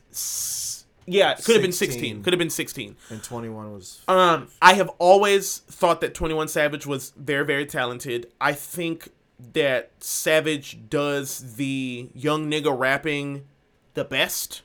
yeah, 1.06 1.32
it 1.32 1.44
could 1.44 1.54
have 1.54 1.62
been 1.62 1.72
16. 1.72 2.00
16. 2.00 2.22
Could 2.22 2.32
have 2.32 2.38
been 2.38 2.50
16. 2.50 2.96
and 3.10 3.22
21 3.22 3.72
was 3.72 4.02
Um, 4.08 4.48
I 4.60 4.74
have 4.74 4.88
always 4.98 5.58
thought 5.58 6.00
that 6.00 6.14
21 6.14 6.48
Savage 6.48 6.86
was 6.86 7.12
very, 7.16 7.44
very 7.44 7.66
talented. 7.66 8.30
I 8.40 8.52
think 8.52 9.10
that 9.52 9.90
Savage 10.00 10.88
does 10.88 11.54
the 11.56 12.10
young 12.14 12.50
nigga 12.50 12.76
rapping 12.76 13.46
the 13.94 14.04
best 14.04 14.62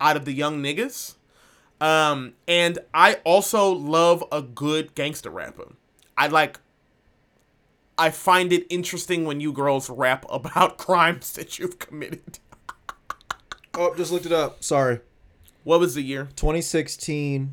out 0.00 0.16
of 0.16 0.24
the 0.24 0.32
young 0.32 0.62
niggas. 0.62 1.14
Um, 1.80 2.34
and 2.46 2.78
I 2.92 3.14
also 3.24 3.70
love 3.70 4.24
a 4.32 4.42
good 4.42 4.94
gangster 4.94 5.30
rapper. 5.30 5.72
I 6.16 6.26
like 6.26 6.58
I 7.96 8.10
find 8.10 8.52
it 8.52 8.66
interesting 8.70 9.24
when 9.24 9.40
you 9.40 9.52
girls 9.52 9.90
rap 9.90 10.24
about 10.30 10.78
crimes 10.78 11.32
that 11.32 11.58
you've 11.58 11.78
committed. 11.78 12.38
Oh, 13.74 13.94
just 13.94 14.10
looked 14.10 14.26
it 14.26 14.32
up. 14.32 14.62
Sorry. 14.64 15.00
What 15.68 15.80
was 15.80 15.94
the 15.96 16.00
year? 16.00 16.30
2016 16.34 17.52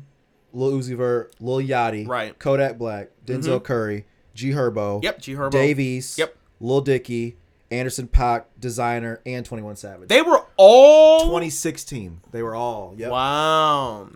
Lil 0.54 0.72
Uzi 0.72 0.96
Vert, 0.96 1.34
Lil 1.38 1.58
Yachty, 1.58 2.08
Right. 2.08 2.30
Mm-hmm. 2.30 2.38
Kodak 2.38 2.78
Black, 2.78 3.10
Denzel 3.26 3.62
Curry, 3.62 4.06
G 4.32 4.52
Herbo, 4.52 5.04
Yep, 5.04 5.20
G 5.20 5.34
Herbo. 5.34 5.50
Dave 5.50 5.78
East, 5.78 6.16
Yep. 6.16 6.34
Lil 6.58 6.80
Dicky, 6.80 7.36
Anderson 7.70 8.08
Paak, 8.08 8.44
Desiigner, 8.58 9.18
and 9.26 9.44
21 9.44 9.76
Savage. 9.76 10.08
They 10.08 10.22
were 10.22 10.46
all 10.56 11.26
2016. 11.26 12.22
They 12.30 12.42
were 12.42 12.54
all. 12.54 12.94
Yep. 12.96 13.10
Wow. 13.10 14.08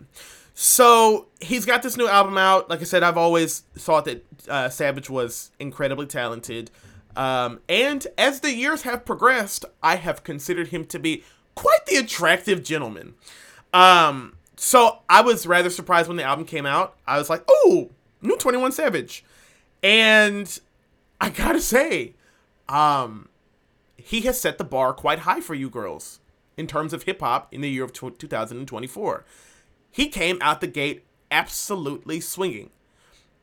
So 0.54 1.26
he's 1.42 1.66
got 1.66 1.82
this 1.82 1.98
new 1.98 2.08
album 2.08 2.38
out. 2.38 2.70
Like 2.70 2.80
I 2.80 2.84
said, 2.84 3.02
I've 3.02 3.18
always 3.18 3.64
thought 3.76 4.06
that 4.06 4.24
uh, 4.48 4.70
Savage 4.70 5.10
was 5.10 5.50
incredibly 5.58 6.06
talented. 6.06 6.70
Um, 7.16 7.60
and 7.68 8.06
as 8.16 8.40
the 8.40 8.54
years 8.54 8.80
have 8.82 9.04
progressed, 9.04 9.66
I 9.82 9.96
have 9.96 10.24
considered 10.24 10.68
him 10.68 10.86
to 10.86 10.98
be 10.98 11.22
quite 11.54 11.84
the 11.86 11.96
attractive 11.96 12.64
gentleman. 12.64 13.12
Um, 13.72 14.36
so 14.56 14.98
I 15.08 15.22
was 15.22 15.46
rather 15.46 15.70
surprised 15.70 16.08
when 16.08 16.16
the 16.16 16.24
album 16.24 16.44
came 16.44 16.66
out. 16.66 16.96
I 17.06 17.18
was 17.18 17.30
like, 17.30 17.44
oh, 17.48 17.90
new 18.20 18.36
21 18.36 18.72
Savage. 18.72 19.24
And 19.82 20.58
I 21.20 21.30
gotta 21.30 21.60
say, 21.60 22.14
um, 22.68 23.28
he 23.96 24.22
has 24.22 24.40
set 24.40 24.58
the 24.58 24.64
bar 24.64 24.92
quite 24.92 25.20
high 25.20 25.40
for 25.40 25.54
you 25.54 25.70
girls 25.70 26.20
in 26.56 26.66
terms 26.66 26.92
of 26.92 27.04
hip 27.04 27.20
hop 27.20 27.52
in 27.52 27.60
the 27.60 27.70
year 27.70 27.84
of 27.84 27.92
tw 27.92 28.18
2024. 28.18 29.24
He 29.90 30.08
came 30.08 30.38
out 30.40 30.60
the 30.60 30.66
gate 30.66 31.04
absolutely 31.30 32.20
swinging. 32.20 32.70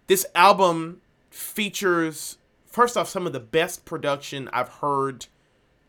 This 0.07 0.25
album 0.35 1.01
features, 1.29 2.37
first 2.65 2.95
off, 2.95 3.09
some 3.09 3.27
of 3.27 3.33
the 3.33 3.39
best 3.39 3.85
production 3.85 4.49
I've 4.53 4.69
heard 4.69 5.27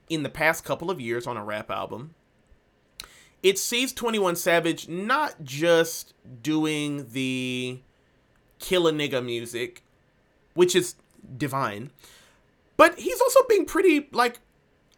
in 0.08 0.22
the 0.22 0.28
past 0.28 0.64
couple 0.64 0.90
of 0.90 1.00
years 1.00 1.26
on 1.26 1.36
a 1.36 1.44
rap 1.44 1.70
album. 1.70 2.14
It 3.42 3.58
sees 3.58 3.92
21 3.92 4.36
Savage 4.36 4.88
not 4.88 5.44
just 5.44 6.14
doing 6.42 7.08
the 7.12 7.80
kill 8.58 8.88
a 8.88 8.92
nigga 8.92 9.24
music, 9.24 9.84
which 10.54 10.74
is 10.74 10.96
divine. 11.36 11.90
But 12.76 12.98
he's 12.98 13.20
also 13.20 13.40
being 13.48 13.64
pretty 13.64 14.08
like 14.12 14.40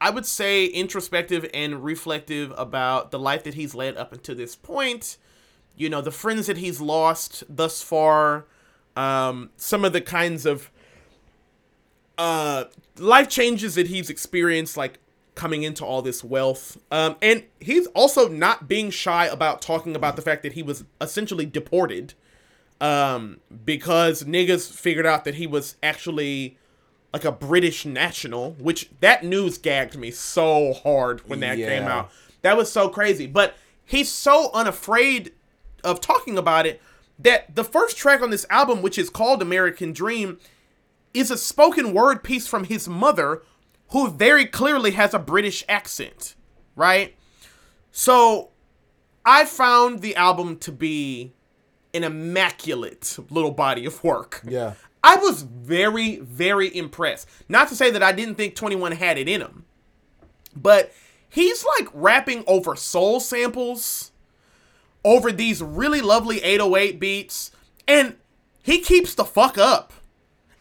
I 0.01 0.11
would 0.11 0.25
say 0.25 0.65
introspective 0.65 1.49
and 1.53 1.85
reflective 1.85 2.55
about 2.57 3.11
the 3.11 3.19
life 3.19 3.45
that 3.45 3.55
he's 3.55 3.75
led 3.75 3.97
up 3.97 4.13
until 4.13 4.35
this 4.35 4.57
point. 4.57 5.19
You 5.77 5.91
know, 5.91 6.01
the 6.01 6.11
friends 6.11 6.47
that 6.47 6.57
he's 6.57 6.81
lost 6.81 7.45
thus 7.49 7.83
far, 7.83 8.47
um, 8.97 9.51
some 9.57 9.85
of 9.85 9.93
the 9.93 10.01
kinds 10.01 10.47
of 10.47 10.71
uh, 12.17 12.65
life 12.99 13.29
changes 13.29 13.75
that 13.75 13.89
he's 13.89 14.09
experienced, 14.09 14.77
like 14.77 14.99
coming 15.41 15.63
into 15.63 15.87
all 15.87 16.03
this 16.03 16.23
wealth. 16.23 16.77
Um, 16.91 17.17
and 17.23 17.45
he's 17.61 17.87
also 17.89 18.29
not 18.29 18.69
being 18.69 18.91
shy 18.91 19.25
about 19.25 19.63
talking 19.63 19.97
about 19.97 20.17
the 20.17 20.23
fact 20.23 20.43
that 20.43 20.53
he 20.53 20.63
was 20.63 20.85
essentially 21.01 21.47
deported 21.47 22.13
um, 22.79 23.41
because 23.65 24.25
niggas 24.25 24.71
figured 24.71 25.07
out 25.07 25.25
that 25.25 25.37
he 25.37 25.47
was 25.47 25.77
actually 25.83 26.59
like 27.15 27.25
a 27.25 27.33
British 27.33 27.87
national, 27.87 28.53
which 28.53 28.91
that 29.01 29.25
news 29.25 29.57
gagged 29.57 29.97
me 29.97 30.11
so 30.11 30.75
hard 30.75 31.27
when 31.27 31.41
that 31.41 31.57
came 31.57 31.85
out. 31.85 32.11
That 32.43 32.59
was 32.59 32.71
so 32.71 32.91
crazy. 32.91 33.27
But 33.27 33.57
he's 33.87 34.11
so 34.11 34.51
unafraid 34.53 35.33
of 35.83 36.03
talking 36.03 36.37
about 36.37 36.67
it 36.67 36.83
that 37.19 37.55
the 37.57 37.65
first 37.65 37.97
track 37.97 38.21
on 38.21 38.29
this 38.29 38.45
album, 38.51 38.83
which 38.83 38.99
is 38.99 39.09
called 39.09 39.41
American 39.41 39.95
Dream, 39.95 40.39
is 41.15 41.31
a 41.31 41.39
spoken 41.39 41.95
word 41.95 42.23
piece 42.23 42.47
from 42.47 42.65
his 42.65 42.87
mother, 42.87 43.43
who 43.91 44.09
very 44.09 44.47
clearly 44.47 44.93
has 44.93 45.15
a 45.15 45.19
British 45.19 45.65
accent, 45.69 46.35
right? 46.77 47.17
So 47.91 48.51
I 49.25 49.45
found 49.45 50.01
the 50.01 50.17
album 50.17 50.59
to 50.59 50.73
be 50.73 51.33
an 51.93 52.05
immaculate 52.05 53.19
little 53.31 53.51
body 53.51 53.85
of 53.85 54.03
work. 54.05 54.43
Yeah. 54.47 54.75
I 55.03 55.17
was 55.17 55.43
very, 55.43 56.17
very 56.19 56.75
impressed. 56.77 57.29
Not 57.49 57.69
to 57.69 57.77
say 57.77 57.91
that 57.91 58.03
I 58.03 58.13
didn't 58.13 58.35
think 58.37 58.55
21 58.55 58.93
had 58.93 59.19
it 59.19 59.29
in 59.29 59.41
him, 59.41 59.65
but 60.55 60.93
he's 61.29 61.65
like 61.79 61.89
rapping 61.93 62.45
over 62.47 62.77
soul 62.77 63.19
samples, 63.19 64.13
over 65.05 65.33
these 65.33 65.63
really 65.63 66.03
lovely 66.03 66.43
808 66.43 67.01
beats, 67.01 67.51
and 67.89 68.17
he 68.63 68.81
keeps 68.81 69.15
the 69.15 69.25
fuck 69.25 69.57
up. 69.57 69.93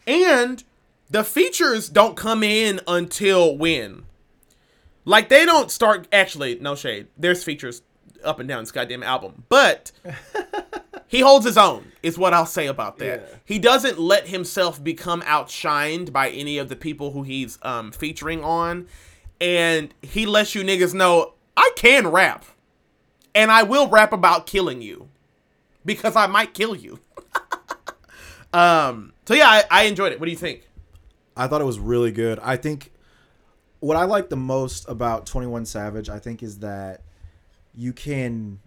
And 0.06 0.64
the 1.10 1.24
features 1.24 1.88
don't 1.88 2.16
come 2.16 2.42
in 2.42 2.80
until 2.86 3.56
when? 3.56 4.04
Like 5.04 5.28
they 5.28 5.44
don't 5.44 5.70
start 5.70 6.06
actually, 6.12 6.58
no 6.60 6.76
shade. 6.76 7.08
There's 7.18 7.42
features 7.42 7.82
up 8.24 8.38
and 8.38 8.48
down 8.48 8.62
this 8.62 8.70
goddamn 8.70 9.02
album. 9.02 9.44
But 9.48 9.90
he 11.08 11.20
holds 11.20 11.44
his 11.44 11.58
own, 11.58 11.90
is 12.02 12.16
what 12.16 12.32
I'll 12.32 12.46
say 12.46 12.68
about 12.68 12.98
that. 12.98 13.26
Yeah. 13.28 13.36
He 13.44 13.58
doesn't 13.58 13.98
let 13.98 14.28
himself 14.28 14.82
become 14.82 15.22
outshined 15.22 16.12
by 16.12 16.30
any 16.30 16.58
of 16.58 16.68
the 16.68 16.76
people 16.76 17.10
who 17.10 17.24
he's 17.24 17.58
um, 17.62 17.90
featuring 17.92 18.44
on. 18.44 18.86
And 19.40 19.92
he 20.02 20.26
lets 20.26 20.54
you 20.54 20.62
niggas 20.62 20.94
know 20.94 21.34
I 21.56 21.70
can 21.76 22.08
rap. 22.08 22.44
And 23.34 23.50
I 23.50 23.62
will 23.62 23.88
rap 23.88 24.12
about 24.12 24.46
killing 24.46 24.82
you. 24.82 25.08
Because 25.84 26.14
I 26.14 26.26
might 26.26 26.54
kill 26.54 26.76
you. 26.76 27.00
um 28.52 29.12
so 29.26 29.34
yeah, 29.34 29.46
I, 29.48 29.64
I 29.70 29.82
enjoyed 29.84 30.12
it. 30.12 30.18
What 30.18 30.26
do 30.26 30.32
you 30.32 30.36
think? 30.36 30.68
I 31.40 31.48
thought 31.48 31.62
it 31.62 31.64
was 31.64 31.78
really 31.78 32.12
good. 32.12 32.38
I 32.42 32.56
think 32.56 32.92
what 33.80 33.96
I 33.96 34.04
like 34.04 34.28
the 34.28 34.36
most 34.36 34.86
about 34.88 35.24
21 35.24 35.64
Savage, 35.64 36.10
I 36.10 36.18
think, 36.18 36.42
is 36.42 36.58
that 36.58 37.02
you 37.74 37.94
can 37.94 38.60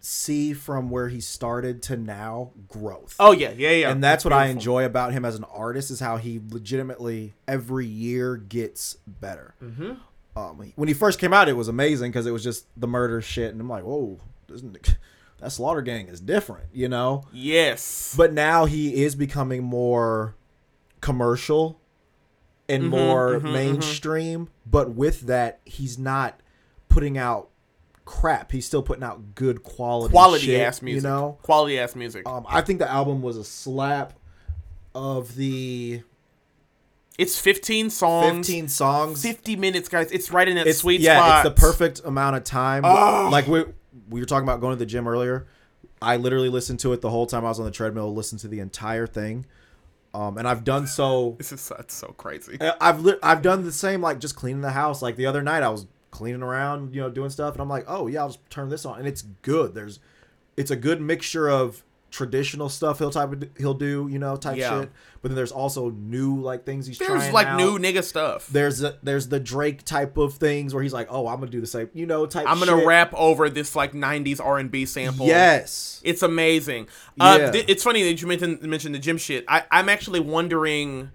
see 0.00 0.52
from 0.52 0.90
where 0.90 1.08
he 1.08 1.18
started 1.18 1.82
to 1.84 1.96
now 1.96 2.50
growth. 2.68 3.16
Oh 3.18 3.32
yeah, 3.32 3.52
yeah, 3.56 3.70
yeah. 3.70 3.90
and 3.90 4.04
that's 4.04 4.22
what 4.22 4.34
I 4.34 4.46
enjoy 4.46 4.84
about 4.84 5.12
him 5.12 5.24
as 5.24 5.34
an 5.34 5.44
artist 5.44 5.90
is 5.90 5.98
how 5.98 6.18
he 6.18 6.42
legitimately 6.50 7.32
every 7.48 7.86
year 7.86 8.36
gets 8.36 8.98
better. 9.06 9.54
Mm-hmm. 9.62 9.92
Um, 10.36 10.72
when 10.76 10.88
he 10.88 10.94
first 10.94 11.18
came 11.18 11.32
out, 11.32 11.48
it 11.48 11.54
was 11.54 11.68
amazing 11.68 12.10
because 12.10 12.26
it 12.26 12.32
was 12.32 12.44
just 12.44 12.66
the 12.78 12.88
murder 12.88 13.22
shit, 13.22 13.52
and 13.52 13.60
I'm 13.62 13.68
like, 13.68 13.84
whoa, 13.84 14.20
that 14.48 15.50
Slaughter 15.52 15.80
Gang 15.80 16.08
is 16.08 16.20
different, 16.20 16.66
you 16.74 16.88
know? 16.88 17.24
Yes. 17.32 18.14
But 18.14 18.34
now 18.34 18.66
he 18.66 19.04
is 19.04 19.14
becoming 19.14 19.62
more 19.62 20.34
commercial 21.00 21.80
and 22.68 22.84
mm-hmm, 22.84 22.90
more 22.90 23.30
mm-hmm, 23.30 23.46
mm-hmm. 23.46 23.54
mainstream. 23.54 24.48
But 24.66 24.90
with 24.90 25.22
that, 25.22 25.60
he's 25.64 25.98
not 25.98 26.40
putting 26.88 27.18
out 27.18 27.48
crap. 28.04 28.52
He's 28.52 28.66
still 28.66 28.82
putting 28.82 29.04
out 29.04 29.34
good 29.34 29.62
quality, 29.62 30.12
Quality 30.12 30.46
shit, 30.46 30.60
ass 30.60 30.82
music. 30.82 31.04
You 31.04 31.08
know, 31.08 31.38
Quality 31.42 31.78
ass 31.78 31.94
music. 31.96 32.28
um, 32.28 32.46
I 32.48 32.60
think 32.60 32.78
the 32.78 32.90
album 32.90 33.22
was 33.22 33.36
a 33.36 33.44
slap 33.44 34.14
of 34.94 35.34
the 35.34 36.02
it's 37.16 37.38
15 37.38 37.90
songs. 37.90 38.46
15 38.48 38.68
songs. 38.68 39.22
50 39.22 39.56
minutes, 39.56 39.88
guys. 39.88 40.10
It's 40.10 40.32
right 40.32 40.48
in 40.48 40.56
that 40.56 40.66
it's 40.66 40.80
sweet 40.80 41.00
yeah, 41.00 41.18
spot. 41.18 41.46
it's 41.46 41.54
the 41.54 41.60
perfect 41.60 42.00
amount 42.04 42.36
of 42.36 42.44
time. 42.44 42.82
Oh. 42.84 43.28
Like 43.30 43.46
we 43.46 43.64
we 44.08 44.20
were 44.20 44.26
talking 44.26 44.44
about 44.44 44.60
going 44.60 44.72
to 44.72 44.78
the 44.78 44.86
gym 44.86 45.06
earlier. 45.06 45.46
I 46.02 46.16
literally 46.16 46.48
listened 46.48 46.80
to 46.80 46.92
it 46.92 47.00
the 47.00 47.10
whole 47.10 47.26
time 47.26 47.44
I 47.44 47.48
was 47.48 47.60
on 47.60 47.66
the 47.66 47.70
treadmill. 47.70 48.12
Listened 48.12 48.40
to 48.40 48.48
the 48.48 48.60
entire 48.60 49.06
thing, 49.06 49.46
um, 50.14 50.38
and 50.38 50.48
I've 50.48 50.64
done 50.64 50.86
so. 50.86 51.32
This 51.38 51.52
is 51.52 51.68
that's 51.68 51.94
so 51.94 52.08
crazy. 52.16 52.58
I've 52.80 53.00
li- 53.00 53.18
I've 53.22 53.42
done 53.42 53.64
the 53.64 53.72
same, 53.72 54.00
like 54.00 54.20
just 54.20 54.36
cleaning 54.36 54.62
the 54.62 54.70
house. 54.70 55.02
Like 55.02 55.16
the 55.16 55.26
other 55.26 55.42
night, 55.42 55.62
I 55.62 55.68
was 55.68 55.86
cleaning 56.10 56.42
around, 56.42 56.94
you 56.94 57.00
know, 57.00 57.10
doing 57.10 57.30
stuff, 57.30 57.54
and 57.54 57.60
I'm 57.60 57.68
like, 57.68 57.84
oh 57.88 58.06
yeah, 58.06 58.20
I'll 58.20 58.28
just 58.28 58.48
turn 58.48 58.68
this 58.68 58.86
on, 58.86 58.98
and 58.98 59.08
it's 59.08 59.22
good. 59.42 59.74
There's, 59.74 59.98
it's 60.56 60.70
a 60.70 60.76
good 60.76 61.00
mixture 61.00 61.50
of 61.50 61.82
traditional 62.14 62.68
stuff 62.68 63.00
he'll 63.00 63.10
type 63.10 63.32
of, 63.32 63.44
he'll 63.58 63.74
do, 63.74 64.06
you 64.08 64.20
know, 64.20 64.36
type 64.36 64.56
Yeah. 64.56 64.82
shit. 64.82 64.90
But 65.20 65.30
then 65.30 65.34
there's 65.36 65.50
also 65.50 65.90
new 65.90 66.36
like 66.40 66.64
things 66.64 66.86
he's 66.86 66.96
trying. 66.96 67.18
There's 67.18 67.32
like 67.32 67.48
out. 67.48 67.56
new 67.56 67.76
nigga 67.78 68.04
stuff. 68.04 68.46
There's 68.46 68.84
a, 68.84 68.96
there's 69.02 69.28
the 69.28 69.40
Drake 69.40 69.84
type 69.84 70.16
of 70.16 70.34
things 70.34 70.72
where 70.72 70.82
he's 70.82 70.92
like, 70.92 71.08
oh, 71.10 71.26
I'm 71.26 71.40
gonna 71.40 71.50
do 71.50 71.60
the 71.60 71.66
same, 71.66 71.90
you 71.92 72.06
know, 72.06 72.24
type. 72.26 72.46
I'm 72.48 72.60
gonna 72.60 72.78
shit. 72.78 72.86
rap 72.86 73.12
over 73.14 73.50
this 73.50 73.74
like 73.74 73.94
90s 73.94 74.40
R&B 74.40 74.86
sample. 74.86 75.26
Yes. 75.26 76.00
It's 76.04 76.22
amazing. 76.22 76.86
Uh, 77.18 77.38
Yeah. 77.40 77.50
th- 77.50 77.64
it's 77.68 77.82
funny 77.82 78.04
that 78.04 78.22
you 78.22 78.28
mentioned 78.28 78.62
mentioned 78.62 78.94
the 78.94 79.00
gym 79.00 79.18
shit. 79.18 79.44
I, 79.48 79.64
I'm 79.72 79.88
actually 79.88 80.20
wondering 80.20 81.10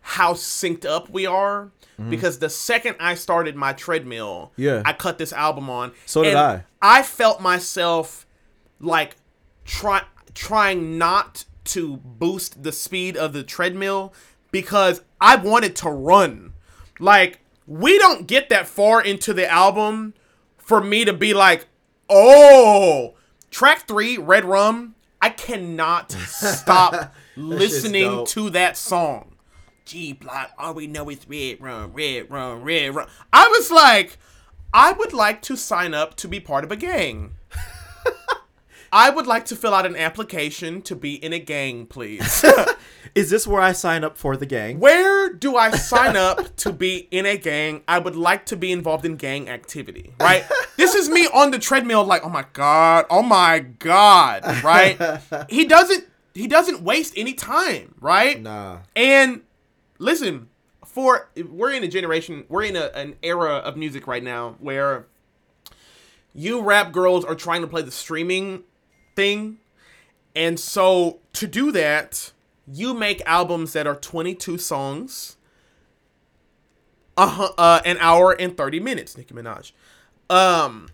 how 0.00 0.32
synced 0.34 0.84
up 0.84 1.08
we 1.08 1.26
are 1.26 1.70
because 2.10 2.38
the 2.40 2.50
second 2.50 2.96
I 3.00 3.14
started 3.14 3.54
my 3.56 3.72
treadmill, 3.72 4.50
Mm-hmm. 4.52 4.62
Yeah. 4.62 4.82
I 4.84 4.92
cut 4.92 5.18
this 5.18 5.32
album 5.32 5.70
on. 5.70 5.92
So 6.04 6.22
did 6.24 6.34
I. 6.34 6.64
I 6.82 7.02
felt 7.02 7.40
myself 7.40 8.26
like 8.80 9.16
try 9.64 10.02
trying 10.36 10.98
not 10.98 11.46
to 11.64 11.96
boost 11.96 12.62
the 12.62 12.70
speed 12.70 13.16
of 13.16 13.32
the 13.32 13.42
treadmill 13.42 14.12
because 14.52 15.00
I 15.20 15.34
wanted 15.36 15.74
to 15.76 15.90
run. 15.90 16.52
Like 17.00 17.40
we 17.66 17.98
don't 17.98 18.26
get 18.28 18.50
that 18.50 18.68
far 18.68 19.02
into 19.02 19.32
the 19.32 19.50
album 19.50 20.14
for 20.58 20.80
me 20.80 21.04
to 21.04 21.12
be 21.12 21.34
like, 21.34 21.66
"Oh, 22.08 23.14
track 23.50 23.88
3, 23.88 24.18
Red 24.18 24.44
Rum, 24.44 24.94
I 25.20 25.30
cannot 25.30 26.12
stop 26.12 27.14
listening 27.36 28.26
to 28.26 28.50
that 28.50 28.76
song." 28.76 29.32
G 29.86 30.12
block, 30.12 30.50
all 30.58 30.74
we 30.74 30.86
know 30.86 31.08
is 31.10 31.28
red 31.28 31.60
rum, 31.60 31.92
red 31.92 32.30
rum, 32.30 32.62
red 32.62 32.94
rum. 32.94 33.08
I 33.32 33.46
was 33.48 33.70
like, 33.70 34.18
I 34.74 34.92
would 34.92 35.12
like 35.12 35.42
to 35.42 35.56
sign 35.56 35.94
up 35.94 36.16
to 36.16 36.28
be 36.28 36.40
part 36.40 36.64
of 36.64 36.72
a 36.72 36.76
gang. 36.76 37.34
I 38.96 39.10
would 39.10 39.26
like 39.26 39.44
to 39.46 39.56
fill 39.56 39.74
out 39.74 39.84
an 39.84 39.94
application 39.94 40.80
to 40.80 40.96
be 40.96 41.22
in 41.22 41.34
a 41.34 41.38
gang, 41.38 41.84
please. 41.84 42.42
Is 43.14 43.28
this 43.28 43.46
where 43.46 43.60
I 43.60 43.72
sign 43.72 44.04
up 44.04 44.16
for 44.16 44.38
the 44.38 44.46
gang? 44.46 44.80
Where 44.80 45.30
do 45.34 45.54
I 45.54 45.70
sign 45.76 46.16
up 46.16 46.56
to 46.56 46.72
be 46.72 47.06
in 47.10 47.26
a 47.26 47.36
gang? 47.36 47.82
I 47.86 47.98
would 47.98 48.16
like 48.16 48.46
to 48.46 48.56
be 48.56 48.72
involved 48.72 49.04
in 49.04 49.16
gang 49.16 49.50
activity, 49.50 50.14
right? 50.18 50.44
this 50.78 50.94
is 50.94 51.10
me 51.10 51.28
on 51.34 51.50
the 51.50 51.58
treadmill, 51.58 52.04
like, 52.04 52.24
oh 52.24 52.30
my 52.30 52.46
god, 52.54 53.04
oh 53.10 53.22
my 53.22 53.58
god, 53.58 54.64
right? 54.64 55.20
he 55.50 55.66
doesn't 55.66 56.06
he 56.32 56.46
doesn't 56.46 56.80
waste 56.80 57.12
any 57.18 57.34
time, 57.34 57.94
right? 58.00 58.40
Nah. 58.40 58.78
And 58.96 59.42
listen, 59.98 60.48
for 60.86 61.28
we're 61.50 61.72
in 61.72 61.84
a 61.84 61.88
generation, 61.88 62.46
we're 62.48 62.64
in 62.64 62.76
a, 62.76 62.86
an 62.94 63.16
era 63.22 63.56
of 63.56 63.76
music 63.76 64.06
right 64.06 64.22
now 64.22 64.56
where 64.58 65.06
you 66.34 66.62
rap 66.62 66.92
girls 66.92 67.26
are 67.26 67.34
trying 67.34 67.60
to 67.60 67.66
play 67.66 67.82
the 67.82 67.90
streaming 67.90 68.64
thing. 69.16 69.58
And 70.34 70.60
so 70.60 71.18
to 71.32 71.46
do 71.46 71.72
that, 71.72 72.32
you 72.70 72.94
make 72.94 73.22
albums 73.26 73.72
that 73.72 73.86
are 73.86 73.96
22 73.96 74.58
songs, 74.58 75.36
uh, 77.16 77.48
uh 77.56 77.80
an 77.84 77.96
hour 78.00 78.32
and 78.32 78.56
30 78.56 78.80
minutes, 78.80 79.16
Nicki 79.16 79.34
Minaj. 79.34 79.72
Um 80.30 80.88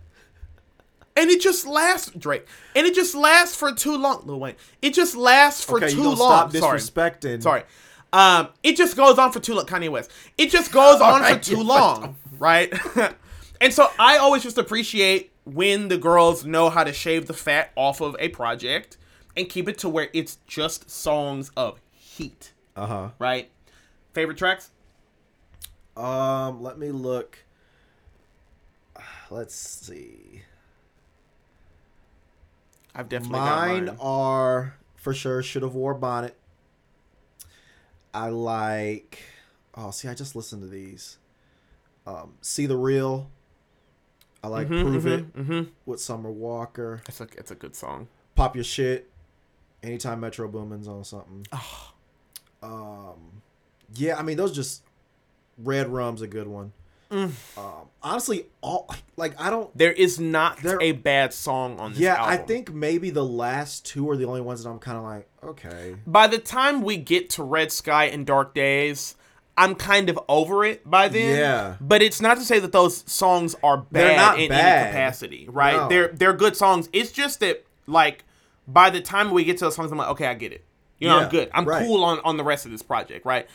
and 1.16 1.28
it 1.30 1.40
just 1.40 1.66
lasts 1.66 2.10
Drake. 2.16 2.46
And 2.74 2.86
it 2.86 2.94
just 2.94 3.14
lasts 3.14 3.54
for 3.54 3.72
too 3.72 3.96
long, 3.98 4.22
Lil 4.24 4.40
Wayne. 4.40 4.54
It 4.80 4.94
just 4.94 5.14
lasts 5.14 5.62
for 5.62 5.76
Okay, 5.76 5.90
too 5.92 6.02
long. 6.02 6.16
stop 6.16 6.52
Sorry. 6.52 6.78
disrespecting. 6.78 7.42
Sorry. 7.42 7.64
Um, 8.14 8.48
it 8.62 8.76
just 8.76 8.96
goes 8.96 9.18
on 9.18 9.32
for 9.32 9.40
too 9.40 9.54
long. 9.54 9.66
Kanye 9.66 9.90
West. 9.90 10.10
It 10.38 10.50
just 10.50 10.72
goes 10.72 11.00
on 11.02 11.22
for 11.22 11.38
too 11.38 11.62
long, 11.62 12.16
right? 12.38 12.72
and 13.60 13.72
so 13.74 13.90
I 13.98 14.18
always 14.18 14.42
just 14.42 14.56
appreciate 14.56 15.31
when 15.44 15.88
the 15.88 15.98
girls 15.98 16.44
know 16.44 16.70
how 16.70 16.84
to 16.84 16.92
shave 16.92 17.26
the 17.26 17.34
fat 17.34 17.72
off 17.76 18.00
of 18.00 18.16
a 18.18 18.28
project 18.28 18.96
and 19.36 19.48
keep 19.48 19.68
it 19.68 19.78
to 19.78 19.88
where 19.88 20.08
it's 20.12 20.38
just 20.46 20.90
songs 20.90 21.50
of 21.56 21.80
heat. 21.92 22.52
Uh 22.76 22.86
huh. 22.86 23.08
right? 23.18 23.50
Favorite 24.12 24.38
tracks? 24.38 24.70
Um, 25.96 26.62
let 26.62 26.78
me 26.78 26.90
look. 26.90 27.38
Let's 29.30 29.54
see. 29.54 30.42
I've 32.94 33.08
definitely 33.08 33.40
Mine 33.40 33.86
got 33.86 33.96
mine. 33.96 33.98
are 34.00 34.76
for 34.96 35.14
sure 35.14 35.42
should 35.42 35.62
have 35.62 35.74
wore 35.74 35.94
bonnet. 35.94 36.36
I 38.14 38.28
like. 38.28 39.18
Oh, 39.74 39.90
see, 39.90 40.08
I 40.08 40.14
just 40.14 40.36
listened 40.36 40.60
to 40.62 40.68
these. 40.68 41.16
Um, 42.06 42.34
see 42.42 42.66
the 42.66 42.76
real. 42.76 43.30
I 44.42 44.48
like 44.48 44.66
prove 44.68 45.06
it 45.06 45.32
Mm-hmm. 45.36 45.62
with 45.86 46.00
Summer 46.00 46.30
Walker. 46.30 47.02
It's 47.08 47.20
a 47.20 47.28
it's 47.36 47.50
a 47.50 47.54
good 47.54 47.76
song. 47.76 48.08
Pop 48.34 48.54
your 48.56 48.64
shit. 48.64 49.08
Anytime 49.82 50.20
Metro 50.20 50.48
Boomin's 50.48 50.88
on 50.88 51.04
something. 51.04 51.46
Oh, 51.52 51.92
Um, 52.62 53.42
yeah, 53.94 54.18
I 54.18 54.22
mean 54.22 54.36
those 54.36 54.52
just 54.54 54.82
Red 55.58 55.88
Rum's 55.88 56.22
a 56.22 56.26
good 56.26 56.46
one. 56.48 56.72
Mm. 57.10 57.30
Um, 57.58 57.88
honestly, 58.02 58.46
all 58.62 58.88
like 59.16 59.38
I 59.40 59.50
don't. 59.50 59.76
there 59.76 59.92
is 59.92 60.18
not 60.18 60.62
There- 60.62 60.80
a 60.80 60.92
bad 60.92 61.34
song 61.34 61.78
on 61.78 61.90
this 61.92 62.00
Yeah, 62.00 62.14
album. 62.14 62.32
I 62.32 62.36
think 62.38 62.72
maybe 62.72 63.10
the 63.10 63.24
last 63.24 63.84
two 63.84 64.08
are 64.08 64.16
the 64.16 64.24
only 64.24 64.40
ones 64.40 64.62
that 64.64 64.70
I'm 64.70 64.78
kind 64.78 64.96
of 64.96 65.04
like, 65.04 65.28
okay. 65.44 65.96
by 66.06 66.26
the 66.26 66.38
time 66.38 66.80
we 66.82 66.96
get 66.96 67.28
to 67.30 67.42
Red 67.42 67.70
Sky 67.70 68.06
and 68.06 68.24
Dark 68.24 68.54
Days, 68.54 69.14
I'm 69.56 69.74
kind 69.74 70.08
of 70.08 70.18
over 70.28 70.64
it 70.64 70.88
by 70.88 71.08
then. 71.08 71.36
Yeah. 71.38 71.76
But 71.80 72.02
it's 72.02 72.20
not 72.20 72.38
to 72.38 72.44
say 72.44 72.58
that 72.58 72.72
those 72.72 73.10
songs 73.10 73.54
are 73.62 73.76
bad 73.78 73.86
They're 73.90 74.16
not 74.16 74.40
in 74.40 74.48
bad. 74.48 74.80
any 74.86 74.90
capacity, 74.92 75.46
right? 75.50 75.76
No. 75.76 75.88
They're 75.88 76.08
they're 76.08 76.32
good 76.32 76.56
songs. 76.56 76.88
It's 76.92 77.12
just 77.12 77.40
that 77.40 77.64
like 77.86 78.24
by 78.66 78.88
the 78.90 79.00
time 79.00 79.30
we 79.30 79.44
get 79.44 79.58
to 79.58 79.64
those 79.66 79.74
songs, 79.74 79.92
I'm 79.92 79.98
like, 79.98 80.08
okay, 80.10 80.26
I 80.26 80.34
get 80.34 80.52
it. 80.52 80.64
You 80.98 81.08
know, 81.08 81.18
Yeah, 81.18 81.24
I'm 81.24 81.30
good. 81.30 81.50
I'm 81.52 81.64
right. 81.66 81.84
cool 81.84 82.02
on 82.04 82.20
on 82.24 82.36
the 82.36 82.44
rest 82.44 82.64
of 82.64 82.72
this 82.72 82.82
project, 82.82 83.26
right? 83.26 83.46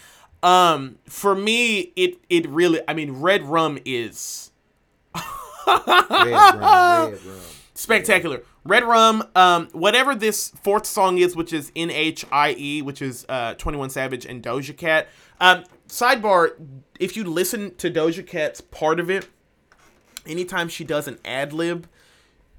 Um, 0.43 0.97
for 1.05 1.33
me, 1.33 1.93
it 1.95 2.19
it 2.29 2.47
really, 2.47 2.81
I 2.87 2.93
mean, 2.93 3.13
Red 3.13 3.43
Rum 3.43 3.79
is 3.85 4.51
Red 5.65 5.85
Rum, 5.87 7.11
Red 7.11 7.23
Rum. 7.25 7.39
spectacular. 7.73 8.43
Red 8.63 8.83
Rum, 8.83 9.23
um, 9.35 9.67
whatever 9.71 10.13
this 10.13 10.49
fourth 10.61 10.85
song 10.85 11.17
is, 11.17 11.35
which 11.35 11.53
is 11.53 11.71
N 11.75 11.89
H 11.89 12.25
I 12.31 12.53
E, 12.57 12.81
which 12.81 13.01
is 13.01 13.25
uh, 13.29 13.53
Twenty 13.55 13.77
One 13.77 13.89
Savage 13.89 14.25
and 14.25 14.43
Doja 14.43 14.75
Cat. 14.75 15.07
Um, 15.39 15.63
sidebar: 15.87 16.51
If 16.99 17.15
you 17.15 17.23
listen 17.23 17.75
to 17.75 17.89
Doja 17.89 18.25
Cat's 18.25 18.61
part 18.61 18.99
of 18.99 19.09
it, 19.09 19.27
anytime 20.25 20.69
she 20.69 20.83
does 20.83 21.07
an 21.07 21.19
ad 21.25 21.53
lib, 21.53 21.87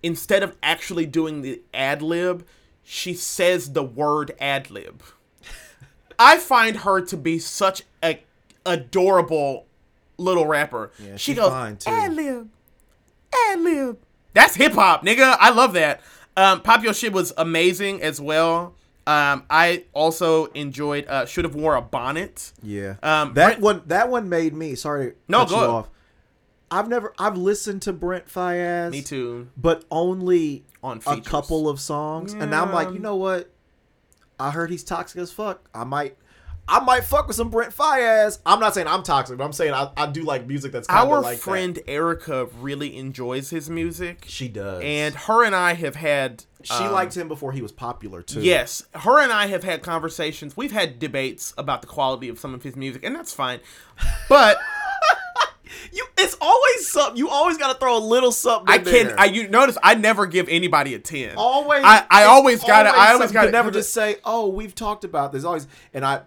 instead 0.03 0.43
of 0.43 0.57
actually 0.63 1.07
doing 1.07 1.43
the 1.43 1.63
ad 1.73 2.03
lib, 2.03 2.47
she 2.83 3.15
says 3.15 3.73
the 3.73 3.83
word 3.83 4.35
ad 4.41 4.71
lib. 4.71 5.03
I 6.19 6.39
find 6.39 6.79
her 6.79 7.01
to 7.03 7.17
be 7.17 7.39
such 7.39 7.83
a 8.03 8.23
adorable 8.65 9.67
little 10.17 10.47
rapper. 10.47 10.91
Yeah, 10.99 11.17
she 11.17 11.35
goes 11.35 11.53
ad 11.87 12.15
lib, 12.15 12.49
ad 13.49 13.61
lib. 13.61 13.99
That's 14.35 14.55
hip 14.55 14.73
hop, 14.73 15.05
nigga. 15.05 15.37
I 15.39 15.51
love 15.51 15.73
that. 15.73 16.01
Um, 16.37 16.61
Pop 16.61 16.85
Your 16.85 16.95
Shit 16.95 17.13
was 17.13 17.33
amazing 17.37 18.01
as 18.03 18.21
well. 18.21 18.75
Um, 19.09 19.45
I 19.49 19.85
also 19.95 20.47
enjoyed 20.47 21.07
uh, 21.09 21.25
Should 21.25 21.47
Have 21.47 21.55
Wore 21.55 21.75
a 21.77 21.81
Bonnet. 21.81 22.53
Yeah. 22.63 22.97
Um, 23.03 23.33
that 23.35 23.47
Brent- 23.47 23.61
one 23.61 23.83
that 23.87 24.11
one 24.11 24.29
made 24.29 24.53
me 24.55 24.75
sorry 24.75 25.13
to 25.13 25.17
No, 25.29 25.47
go 25.47 25.57
off. 25.77 25.89
I've 26.71 26.89
never 26.89 27.15
I've 27.19 27.37
listened 27.39 27.81
to 27.83 27.95
Brent 27.95 28.27
Faiyaz. 28.29 28.91
Me 28.91 29.01
too. 29.01 29.49
But 29.57 29.85
only 29.91 30.67
On 30.83 31.01
a 31.07 31.21
couple 31.23 31.69
of 31.71 31.81
songs. 31.81 32.35
And 32.35 32.51
now 32.51 32.65
I'm 32.67 32.73
like, 32.73 32.93
you 32.93 32.99
know 32.99 33.17
what? 33.17 33.51
I 34.39 34.51
heard 34.51 34.71
he's 34.71 34.85
toxic 34.85 35.19
as 35.21 35.33
fuck. 35.33 35.69
I 35.75 35.85
might 35.85 36.17
I 36.69 36.81
might 36.81 37.05
fuck 37.05 37.27
with 37.27 37.37
some 37.37 37.49
Brent 37.49 37.75
Faiyaz. 37.75 38.39
I'm 38.45 38.61
not 38.61 38.75
saying 38.75 38.87
I'm 38.87 39.03
toxic, 39.03 39.39
but 39.39 39.45
I'm 39.45 39.53
saying 39.53 39.73
I, 39.73 39.91
I 39.97 40.07
do 40.07 40.23
like 40.23 40.47
music 40.47 40.71
that's 40.73 40.87
kind 40.87 41.09
Our 41.09 41.19
of 41.19 41.25
like 41.25 41.39
friend 41.39 41.77
that. 41.77 41.89
Erica 41.91 42.49
really 42.61 42.97
enjoys 42.97 43.51
his 43.51 43.71
music, 43.71 44.25
She 44.29 44.49
does. 44.49 44.83
and 44.85 45.15
her 45.15 45.45
and 45.45 45.55
I 45.55 45.73
have 45.75 45.97
had. 45.97 46.45
she 46.63 46.75
um, 46.85 46.93
liked 46.93 47.17
him 47.17 47.27
before 47.29 47.53
he 47.53 47.63
was 47.63 47.73
popular 47.73 48.23
too. 48.23 48.41
Yes, 48.43 48.85
her 48.95 49.21
and 49.21 49.33
I 49.33 49.47
have 49.47 49.65
had 49.65 49.83
conversations. 49.83 50.57
We've 50.57 50.73
had 50.73 50.99
debates 50.99 51.55
about 51.57 51.81
the 51.81 51.87
quality 51.89 52.29
of 52.29 52.39
some 52.39 52.53
of 52.55 52.63
his 52.63 52.77
music, 52.77 53.03
and 53.05 53.17
that's 53.17 53.33
fine. 53.33 53.61
But 54.29 54.59
You 55.93 56.05
it's 56.17 56.37
always 56.41 56.89
something. 56.89 57.17
You 57.19 57.29
always 57.29 57.57
gotta 57.59 57.79
throw 57.79 57.97
a 57.97 58.01
little 58.01 58.33
something. 58.33 58.69
I 58.69 58.79
can. 58.79 59.09
there. 59.09 59.21
I 59.21 59.27
you 59.27 59.49
notice 59.49 59.77
I 59.83 59.95
never 59.95 60.27
give 60.27 60.49
anybody 60.49 60.95
a 60.95 60.99
ten. 60.99 61.35
always 61.37 61.83
I- 61.85 62.05
I 62.11 62.25
always 62.25 62.63
gotta- 62.65 62.89
I 62.91 63.13
always 63.13 63.33
gotta- 63.33 63.51
never 63.51 63.71
just 63.71 63.93
say, 63.93 64.17
"Oh, 64.25 64.49
we've 64.49 64.75
talked 64.75 65.05
about 65.05 65.33
this." 65.33 65.45
Always, 65.45 65.67
and 65.95 66.05
I 66.05 66.23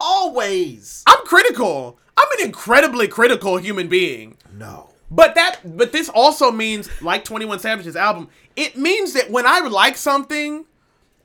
always 0.00 1.02
I'm 1.06 1.24
critical. 1.24 1.98
I'm 2.16 2.26
an 2.40 2.46
incredibly 2.46 3.08
critical 3.08 3.56
human 3.58 3.88
being. 3.88 4.36
no. 4.52 4.90
But 5.10 5.34
that 5.36 5.60
but 5.64 5.90
this 5.92 6.10
also 6.10 6.50
means 6.52 6.90
like 7.00 7.24
21 7.24 7.60
Savage's 7.60 7.96
album, 7.96 8.28
it 8.56 8.76
means 8.76 9.14
that 9.14 9.30
when 9.30 9.46
I 9.46 9.60
like 9.60 9.96
something, 9.96 10.66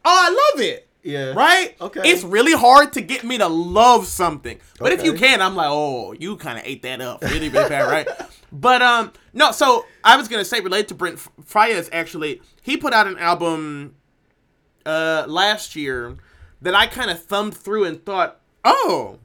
oh 0.05 0.25
I 0.25 0.29
love 0.53 0.61
it. 0.65 0.87
Yeah. 1.03 1.33
Right? 1.33 1.75
Okay. 1.81 1.99
It's 2.05 2.23
really 2.23 2.53
hard 2.53 2.93
to 2.93 3.01
get 3.01 3.25
me 3.25 3.37
to 3.39 3.47
love 3.49 4.07
something. 4.07 4.57
But 4.79 4.93
if 4.93 5.03
you 5.03 5.11
Okay. 5.11 5.19
can, 5.31 5.41
I'm 5.41 5.53
like, 5.53 5.67
oh, 5.69 6.13
you 6.13 6.37
kind 6.37 6.57
of 6.57 6.63
ate 6.65 6.81
that 6.83 7.01
up 7.01 7.21
really, 7.23 7.49
really 7.49 7.67
bad, 7.69 7.89
right? 7.89 8.07
But 8.53 8.81
um, 8.83 9.11
no. 9.33 9.51
So 9.51 9.83
I 10.03 10.15
was 10.15 10.27
gonna 10.29 10.45
say, 10.45 10.61
related 10.61 10.87
to 10.89 10.95
Brent 10.95 11.17
Faiyaz, 11.41 11.89
actually, 11.91 12.39
he 12.61 12.77
put 12.77 12.93
out 12.93 13.07
an 13.07 13.17
album 13.17 13.95
uh 14.85 15.25
last 15.27 15.75
year 15.75 16.15
that 16.61 16.75
I 16.75 16.87
kind 16.87 17.09
of 17.11 17.21
thumbed 17.21 17.57
through 17.57 17.83
and 17.85 18.05
thought, 18.05 18.39
oh, 18.63 19.19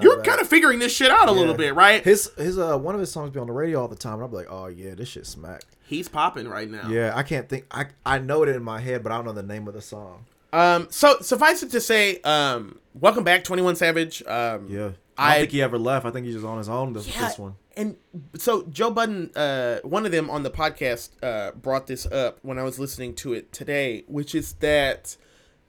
you're 0.00 0.16
bad. 0.18 0.26
kind 0.26 0.40
of 0.40 0.48
figuring 0.48 0.78
this 0.78 0.94
shit 0.94 1.10
out 1.10 1.28
a 1.28 1.32
little 1.32 1.54
bit, 1.54 1.74
right? 1.74 2.02
His 2.04 2.30
his 2.36 2.58
uh 2.58 2.78
one 2.78 2.94
of 2.94 3.00
his 3.00 3.10
songs 3.12 3.30
be 3.30 3.38
on 3.40 3.46
the 3.46 3.52
radio 3.52 3.80
all 3.82 3.88
the 3.88 3.96
time, 3.96 4.14
and 4.14 4.22
I'm 4.24 4.32
like, 4.32 4.46
oh 4.50 4.66
yeah, 4.66 4.94
this 4.94 5.08
shit 5.08 5.26
smack. 5.26 5.62
He's 5.84 6.08
popping 6.08 6.48
right 6.48 6.70
now. 6.70 6.88
Yeah, 6.88 7.12
I 7.14 7.22
can't 7.22 7.48
think. 7.48 7.66
I 7.70 7.86
I 8.06 8.18
know 8.18 8.42
it 8.42 8.48
in 8.48 8.62
my 8.62 8.80
head, 8.80 9.02
but 9.02 9.12
I 9.12 9.16
don't 9.16 9.26
know 9.26 9.32
the 9.32 9.42
name 9.42 9.68
of 9.68 9.74
the 9.74 9.82
song. 9.82 10.24
Um. 10.52 10.88
So 10.90 11.18
suffice 11.20 11.62
it 11.62 11.70
to 11.72 11.80
say, 11.80 12.20
um, 12.22 12.78
welcome 12.94 13.24
back, 13.24 13.44
Twenty 13.44 13.62
One 13.62 13.76
Savage. 13.76 14.22
Um, 14.26 14.66
Yeah, 14.70 14.78
I 14.84 14.86
don't 14.86 14.92
I- 15.18 15.38
think 15.40 15.50
he 15.52 15.62
ever 15.62 15.78
left. 15.78 16.06
I 16.06 16.10
think 16.10 16.24
he's 16.26 16.34
just 16.34 16.46
on 16.46 16.58
his 16.58 16.68
own 16.68 16.92
this, 16.94 17.06
Yeah, 17.14 17.26
this 17.28 17.38
one. 17.38 17.56
And 17.74 17.96
so 18.36 18.64
Joe 18.64 18.90
Budden, 18.90 19.30
uh, 19.34 19.78
one 19.82 20.04
of 20.04 20.12
them 20.12 20.28
on 20.28 20.42
the 20.42 20.50
podcast, 20.50 21.10
uh, 21.22 21.52
brought 21.52 21.86
this 21.86 22.04
up 22.04 22.38
when 22.42 22.58
I 22.58 22.64
was 22.64 22.78
listening 22.78 23.14
to 23.16 23.32
it 23.32 23.50
today, 23.50 24.04
which 24.08 24.34
is 24.34 24.52
that 24.54 25.16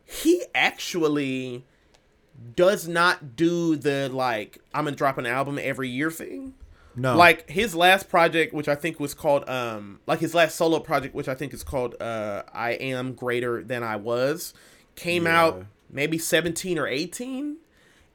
he 0.03 0.43
actually 0.53 1.63
does 2.55 2.87
not 2.87 3.35
do 3.35 3.75
the 3.75 4.09
like 4.11 4.59
I'm 4.73 4.85
gonna 4.85 4.95
drop 4.95 5.17
an 5.17 5.25
album 5.25 5.59
every 5.61 5.89
year 5.89 6.11
thing. 6.11 6.53
No, 6.95 7.17
Like 7.17 7.49
his 7.49 7.73
last 7.73 8.07
project, 8.07 8.53
which 8.53 8.67
I 8.67 8.75
think 8.75 8.99
was 8.99 9.13
called 9.13 9.47
um 9.49 9.99
like 10.05 10.19
his 10.19 10.35
last 10.35 10.55
solo 10.55 10.79
project, 10.79 11.15
which 11.15 11.27
I 11.27 11.33
think 11.35 11.53
is 11.53 11.63
called 11.63 11.95
uh 12.01 12.43
I 12.53 12.71
Am 12.73 13.13
Greater 13.13 13.63
Than 13.63 13.81
I 13.83 13.95
Was, 13.95 14.53
came 14.95 15.25
Yeah. 15.25 15.41
out 15.41 15.65
maybe 15.89 16.17
17 16.17 16.77
or 16.77 16.87
18. 16.87 17.57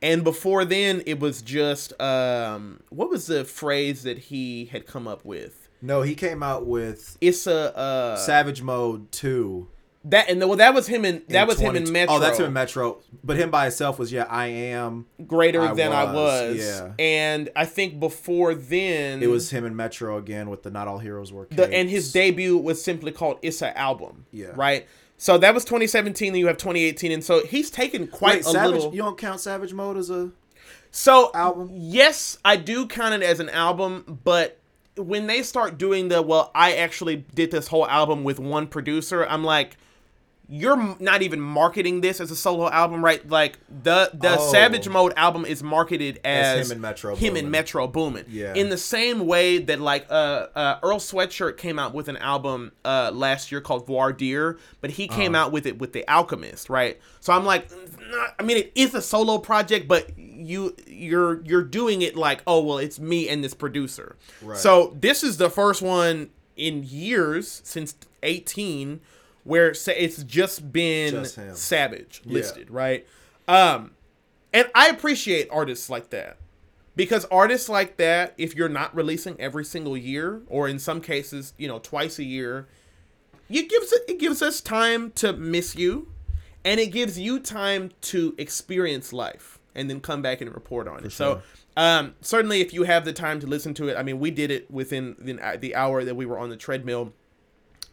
And 0.00 0.22
before 0.22 0.64
then 0.64 1.02
it 1.06 1.18
was 1.18 1.42
just 1.42 2.00
um 2.00 2.80
what 2.90 3.10
was 3.10 3.26
the 3.26 3.44
phrase 3.44 4.04
that 4.04 4.18
he 4.18 4.66
had 4.66 4.86
come 4.86 5.08
up 5.08 5.24
with? 5.24 5.68
no, 5.80 6.02
he 6.02 6.14
came 6.14 6.42
out 6.42 6.66
with 6.66 7.16
It's 7.20 7.46
a 7.48 7.76
uh 7.76 8.16
Savage 8.16 8.62
Mode 8.62 9.10
Two. 9.10 9.68
That 10.04 10.30
and 10.30 10.40
well 10.40 10.56
that 10.56 10.74
was 10.74 10.86
him 10.86 11.04
in 11.04 11.22
that 11.28 11.42
in 11.42 11.48
was 11.48 11.58
him 11.58 11.74
in 11.76 11.90
Metro. 11.92 12.14
Oh, 12.14 12.18
that's 12.18 12.38
him 12.38 12.46
in 12.46 12.52
Metro. 12.52 13.00
But 13.24 13.36
him 13.36 13.50
by 13.50 13.64
himself 13.64 13.98
was 13.98 14.12
yeah, 14.12 14.24
I 14.24 14.46
am. 14.46 15.06
greater 15.26 15.60
I 15.62 15.74
than 15.74 15.92
I 15.92 16.04
Was, 16.04 16.14
was. 16.14 16.56
yeah. 16.58 16.92
And 16.98 17.50
I 17.56 17.64
think 17.64 17.98
before 17.98 18.54
then 18.54 19.22
It 19.22 19.26
was 19.26 19.50
him 19.50 19.64
in 19.64 19.74
Metro 19.74 20.16
again 20.16 20.50
with 20.50 20.62
the 20.62 20.70
Not 20.70 20.86
All 20.88 20.98
Heroes 20.98 21.32
Wear 21.32 21.46
the 21.50 21.70
and 21.72 21.90
his 21.90 22.12
debut 22.12 22.56
was 22.56 22.82
simply 22.82 23.10
called 23.12 23.38
It's 23.42 23.56
Issa 23.56 23.76
album. 23.76 24.26
Yeah. 24.32 24.52
Right. 24.54 24.86
So 25.16 25.36
that 25.38 25.52
was 25.52 25.64
2017. 25.64 26.32
Then 26.32 26.38
you 26.38 26.46
have 26.46 26.58
2018, 26.58 27.10
and 27.10 27.24
so 27.24 27.44
he's 27.44 27.70
taken 27.70 28.06
quite 28.06 28.36
Wait, 28.36 28.40
a 28.42 28.50
Savage. 28.50 28.74
little. 28.76 28.94
You 28.94 29.02
don't 29.02 29.18
count 29.18 29.40
Savage 29.40 29.74
Mode 29.74 29.96
as 29.96 30.10
a 30.10 30.30
so 30.92 31.32
album? 31.34 31.70
Yes, 31.72 32.38
I 32.44 32.56
do 32.56 32.86
count 32.86 33.14
it 33.14 33.22
as 33.26 33.40
an 33.40 33.48
album, 33.50 34.20
but 34.24 34.58
when 34.96 35.26
they 35.26 35.42
start 35.42 35.76
doing 35.76 36.06
the 36.08 36.22
well, 36.22 36.52
I 36.54 36.74
actually 36.74 37.16
did 37.34 37.50
this 37.50 37.66
whole 37.66 37.86
album 37.88 38.22
with 38.22 38.38
one 38.38 38.68
producer. 38.68 39.26
I'm 39.26 39.42
like. 39.42 39.76
You're 40.50 40.96
not 40.98 41.20
even 41.20 41.40
marketing 41.42 42.00
this 42.00 42.22
as 42.22 42.30
a 42.30 42.36
solo 42.36 42.70
album, 42.70 43.04
right? 43.04 43.26
Like 43.28 43.58
the 43.68 44.10
the 44.14 44.38
Oh. 44.38 44.50
Savage 44.50 44.88
Mode 44.88 45.12
album 45.14 45.44
is 45.44 45.62
marketed 45.62 46.20
as, 46.24 46.60
As 46.60 46.66
him 46.70 46.72
and 46.76 46.80
Metro 46.80 47.14
him 47.14 47.20
Boomin. 47.34 47.44
and 47.44 47.52
Metro 47.52 47.86
Boomin. 47.86 48.24
Yeah. 48.30 48.54
In 48.54 48.70
the 48.70 48.78
same 48.78 49.26
way 49.26 49.58
that 49.58 49.78
like 49.78 50.06
uh, 50.08 50.46
uh 50.54 50.78
Earl 50.82 51.00
Sweatshirt 51.00 51.58
came 51.58 51.78
out 51.78 51.92
with 51.92 52.08
an 52.08 52.16
album 52.16 52.72
uh 52.82 53.10
last 53.12 53.52
year 53.52 53.60
called 53.60 53.86
Voir 53.86 54.10
Dire, 54.14 54.56
but 54.80 54.92
he 54.92 55.06
came 55.06 55.34
Uh-huh. 55.34 55.44
out 55.46 55.52
with 55.52 55.66
it 55.66 55.78
with 55.78 55.92
The 55.92 56.08
Alchemist, 56.10 56.70
right? 56.70 56.98
So 57.20 57.34
I'm 57.34 57.44
like, 57.44 57.70
I 58.38 58.42
mean, 58.42 58.56
it 58.56 58.72
is 58.74 58.94
a 58.94 59.02
solo 59.02 59.36
project, 59.36 59.86
but 59.86 60.18
you 60.18 60.74
you're 60.86 61.42
you're 61.44 61.62
doing 61.62 62.00
it 62.00 62.16
like, 62.16 62.40
oh 62.46 62.62
well, 62.62 62.78
it's 62.78 62.98
me 62.98 63.28
and 63.28 63.44
this 63.44 63.52
producer. 63.52 64.16
Right. 64.40 64.56
So 64.56 64.96
this 64.98 65.22
is 65.22 65.36
the 65.36 65.50
first 65.50 65.82
one 65.82 66.30
in 66.56 66.84
years 66.84 67.60
since 67.64 67.94
18 68.22 69.00
where 69.48 69.70
it's 69.70 70.22
just 70.24 70.72
been 70.72 71.24
Just. 71.24 71.38
Savage 71.54 72.22
Yeah. 72.24 72.32
listed, 72.32 72.70
right? 72.70 73.06
Um 73.46 73.92
And 74.52 74.68
I 74.74 74.88
appreciate 74.88 75.48
artists 75.50 75.90
like 75.90 76.10
that. 76.10 76.36
Because 76.96 77.24
artists 77.26 77.68
like 77.68 77.96
that, 77.98 78.34
if 78.38 78.56
you're 78.56 78.68
not 78.68 78.94
releasing 78.94 79.40
every 79.40 79.64
single 79.64 79.96
year, 79.96 80.42
or 80.48 80.68
in 80.68 80.78
some 80.78 81.00
cases, 81.00 81.52
you 81.56 81.68
know, 81.68 81.78
twice 81.78 82.18
a 82.18 82.24
year, 82.24 82.66
it 83.48 83.68
gives 83.68 83.92
it, 83.92 84.02
it 84.08 84.18
gives 84.18 84.42
us 84.42 84.60
time 84.60 85.12
to 85.12 85.32
miss 85.32 85.76
you, 85.76 86.08
and 86.64 86.80
it 86.80 86.88
gives 86.88 87.16
you 87.18 87.38
time 87.38 87.92
to 88.00 88.34
experience 88.36 89.12
life, 89.12 89.60
and 89.76 89.88
then 89.88 90.00
come 90.00 90.22
back 90.22 90.40
and 90.40 90.52
report 90.52 90.88
on 90.88 91.04
it. 91.04 91.12
So, 91.12 91.40
um, 91.76 92.14
certainly, 92.20 92.60
if 92.60 92.74
you 92.74 92.82
have 92.82 93.04
the 93.04 93.12
time 93.12 93.38
to 93.40 93.46
listen 93.46 93.74
to 93.74 93.88
it, 93.88 93.96
I 93.96 94.02
mean, 94.02 94.18
we 94.18 94.32
did 94.32 94.50
it 94.50 94.68
within 94.68 95.14
the, 95.20 95.56
the 95.60 95.76
hour 95.76 96.02
that 96.02 96.16
we 96.16 96.26
were 96.26 96.38
on 96.38 96.50
the 96.50 96.56
treadmill 96.56 97.12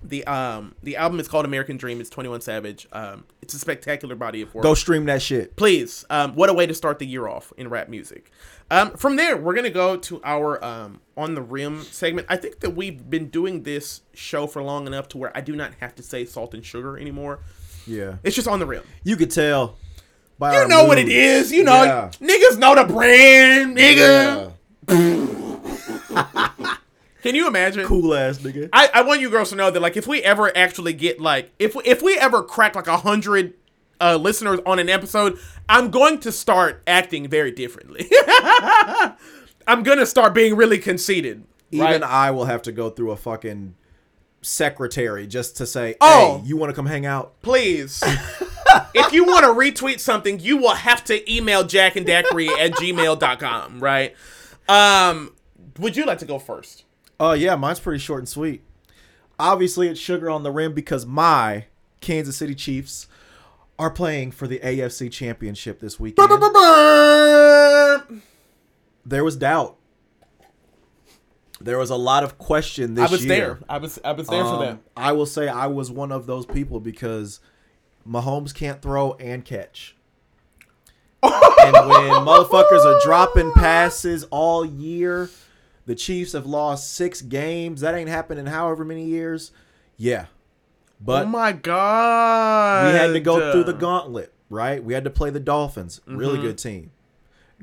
the 0.03 0.25
um 0.25 0.75
the 0.83 0.95
album 0.97 1.19
is 1.19 1.27
called 1.27 1.45
American 1.45 1.77
Dream. 1.77 1.99
It's 1.99 2.09
Twenty 2.09 2.29
One 2.29 2.41
Savage. 2.41 2.87
Um, 2.91 3.23
it's 3.41 3.53
a 3.53 3.59
spectacular 3.59 4.15
body 4.15 4.41
of 4.41 4.53
work. 4.53 4.63
Go 4.63 4.73
stream 4.73 5.05
that 5.05 5.21
shit. 5.21 5.55
Please, 5.55 6.05
um, 6.09 6.35
what 6.35 6.49
a 6.49 6.53
way 6.53 6.65
to 6.65 6.73
start 6.73 6.99
the 6.99 7.05
year 7.07 7.27
off 7.27 7.51
in 7.57 7.69
rap 7.69 7.89
music. 7.89 8.31
Um, 8.71 8.91
from 8.97 9.15
there, 9.15 9.37
we're 9.37 9.53
gonna 9.55 9.69
go 9.69 9.97
to 9.97 10.21
our 10.23 10.63
um 10.63 11.01
on 11.17 11.35
the 11.35 11.41
rim 11.41 11.81
segment. 11.83 12.27
I 12.29 12.37
think 12.37 12.59
that 12.61 12.71
we've 12.71 13.09
been 13.09 13.29
doing 13.29 13.63
this 13.63 14.01
show 14.13 14.47
for 14.47 14.61
long 14.61 14.87
enough 14.87 15.07
to 15.09 15.17
where 15.17 15.35
I 15.35 15.41
do 15.41 15.55
not 15.55 15.73
have 15.79 15.95
to 15.95 16.03
say 16.03 16.25
salt 16.25 16.53
and 16.53 16.65
sugar 16.65 16.97
anymore. 16.97 17.39
Yeah. 17.87 18.15
It's 18.23 18.35
just 18.35 18.47
on 18.47 18.59
the 18.59 18.65
rim. 18.65 18.83
You 19.03 19.15
could 19.15 19.29
tell 19.31 19.77
by 20.39 20.59
You 20.61 20.67
know 20.67 20.85
what 20.85 20.97
it 20.97 21.07
is. 21.07 21.51
You 21.51 21.63
know, 21.63 21.83
Yeah. 21.83 22.09
niggas 22.19 22.57
know 22.57 22.75
the 22.75 22.85
brand, 22.91 23.77
nigga. 23.77 24.51
Yeah. 24.89 26.77
Can 27.25 27.33
you 27.33 27.47
imagine? 27.47 27.87
Cool 27.87 28.13
ass 28.13 28.37
nigga. 28.37 28.69
I, 28.71 28.87
I 28.93 29.01
want 29.01 29.19
you 29.19 29.31
girls 29.31 29.49
to 29.49 29.55
know 29.55 29.71
that 29.71 29.79
like 29.79 29.97
if 29.97 30.05
we 30.05 30.21
ever 30.21 30.55
actually 30.55 30.93
get 30.93 31.19
like 31.19 31.49
if 31.57 31.73
we, 31.73 31.81
if 31.83 32.03
we 32.03 32.15
ever 32.19 32.43
crack 32.43 32.75
like 32.75 32.85
a 32.85 32.97
hundred 32.97 33.55
uh, 33.99 34.15
listeners 34.15 34.59
on 34.63 34.77
an 34.77 34.89
episode, 34.89 35.39
I'm 35.67 35.89
going 35.89 36.19
to 36.19 36.31
start 36.31 36.83
acting 36.85 37.27
very 37.27 37.49
differently. 37.49 38.07
I'm 39.67 39.81
gonna 39.81 40.05
start 40.05 40.35
being 40.35 40.55
really 40.55 40.77
conceited. 40.77 41.45
Even 41.71 41.85
right? 41.87 42.03
I 42.03 42.29
will 42.29 42.45
have 42.45 42.61
to 42.61 42.71
go 42.71 42.91
through 42.91 43.09
a 43.09 43.17
fucking 43.17 43.73
secretary 44.43 45.25
just 45.25 45.57
to 45.57 45.65
say, 45.65 45.95
Oh. 46.01 46.37
"Hey, 46.43 46.47
you 46.47 46.57
want 46.57 46.69
to 46.69 46.75
come 46.75 46.85
hang 46.85 47.07
out?" 47.07 47.41
Please. 47.41 48.03
if 48.93 49.11
you 49.13 49.25
want 49.25 49.45
to 49.45 49.51
retweet 49.51 49.99
something, 49.99 50.39
you 50.39 50.57
will 50.57 50.75
have 50.75 51.03
to 51.05 51.33
email 51.33 51.63
Jack 51.63 51.95
and 51.95 52.05
Daiquiri 52.05 52.49
at 52.49 52.73
gmail.com, 52.73 53.79
right? 53.79 54.15
Um, 54.69 55.33
would 55.79 55.97
you 55.97 56.05
like 56.05 56.19
to 56.19 56.25
go 56.25 56.37
first? 56.37 56.84
Oh 57.19 57.33
yeah, 57.33 57.55
mine's 57.55 57.79
pretty 57.79 57.99
short 57.99 58.19
and 58.19 58.29
sweet. 58.29 58.61
Obviously, 59.39 59.87
it's 59.87 59.99
sugar 59.99 60.29
on 60.29 60.43
the 60.43 60.51
rim 60.51 60.73
because 60.73 61.05
my 61.05 61.65
Kansas 62.01 62.37
City 62.37 62.55
Chiefs 62.55 63.07
are 63.77 63.89
playing 63.89 64.31
for 64.31 64.47
the 64.47 64.59
AFC 64.59 65.11
Championship 65.11 65.79
this 65.79 65.99
weekend. 65.99 66.29
There 69.05 69.23
was 69.23 69.35
doubt. 69.35 69.77
There 71.61 71.77
was 71.77 71.89
a 71.89 71.95
lot 71.95 72.23
of 72.23 72.37
question 72.37 72.95
this 72.95 73.01
year. 73.01 73.07
I 73.07 73.11
was 73.11 73.25
year. 73.25 73.35
there. 73.35 73.59
I 73.69 73.77
was 73.77 73.99
I 74.03 74.11
was 74.11 74.27
there 74.27 74.43
for 74.43 74.55
Um, 74.55 74.59
that. 74.61 74.77
I 74.97 75.11
will 75.13 75.25
say 75.25 75.47
I 75.47 75.67
was 75.67 75.89
one 75.91 76.11
of 76.11 76.25
those 76.25 76.45
people 76.45 76.79
because 76.79 77.39
Mahomes 78.07 78.53
can't 78.53 78.81
throw 78.81 79.13
and 79.13 79.43
catch. 79.45 79.95
and 81.23 81.73
when 81.89 82.11
motherfuckers 82.25 82.85
are 82.85 82.99
dropping 83.03 83.51
passes 83.53 84.25
all 84.25 84.65
year, 84.65 85.29
the 85.85 85.95
Chiefs 85.95 86.33
have 86.33 86.45
lost 86.45 86.93
six 86.93 87.21
games. 87.21 87.81
That 87.81 87.95
ain't 87.95 88.09
happened 88.09 88.39
in 88.39 88.45
however 88.47 88.83
many 88.85 89.05
years. 89.05 89.51
Yeah. 89.97 90.25
But 90.99 91.25
oh 91.25 91.29
my 91.29 91.51
god. 91.51 92.87
we 92.93 92.97
had 92.97 93.13
to 93.13 93.19
go 93.19 93.51
through 93.51 93.65
the 93.65 93.73
gauntlet, 93.73 94.33
right? 94.49 94.83
We 94.83 94.93
had 94.93 95.03
to 95.03 95.09
play 95.09 95.29
the 95.29 95.39
Dolphins, 95.39 96.01
really 96.05 96.35
Mm-hmm. 96.37 96.41
good 96.47 96.57
team. 96.57 96.91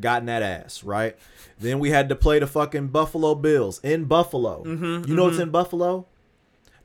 Gotten 0.01 0.27
that 0.27 0.43
ass, 0.43 0.83
right? 0.85 1.17
Then 1.61 1.79
we 1.79 1.91
had 1.91 2.09
to 2.11 2.15
play 2.17 2.39
the 2.39 2.47
fucking 2.47 2.89
Buffalo 2.89 3.35
Bills 3.35 3.79
in 3.83 4.05
Buffalo. 4.07 4.63
you 4.67 5.15
know 5.15 5.25
what's 5.25 5.39
in 5.39 5.51
Buffalo? 5.51 6.07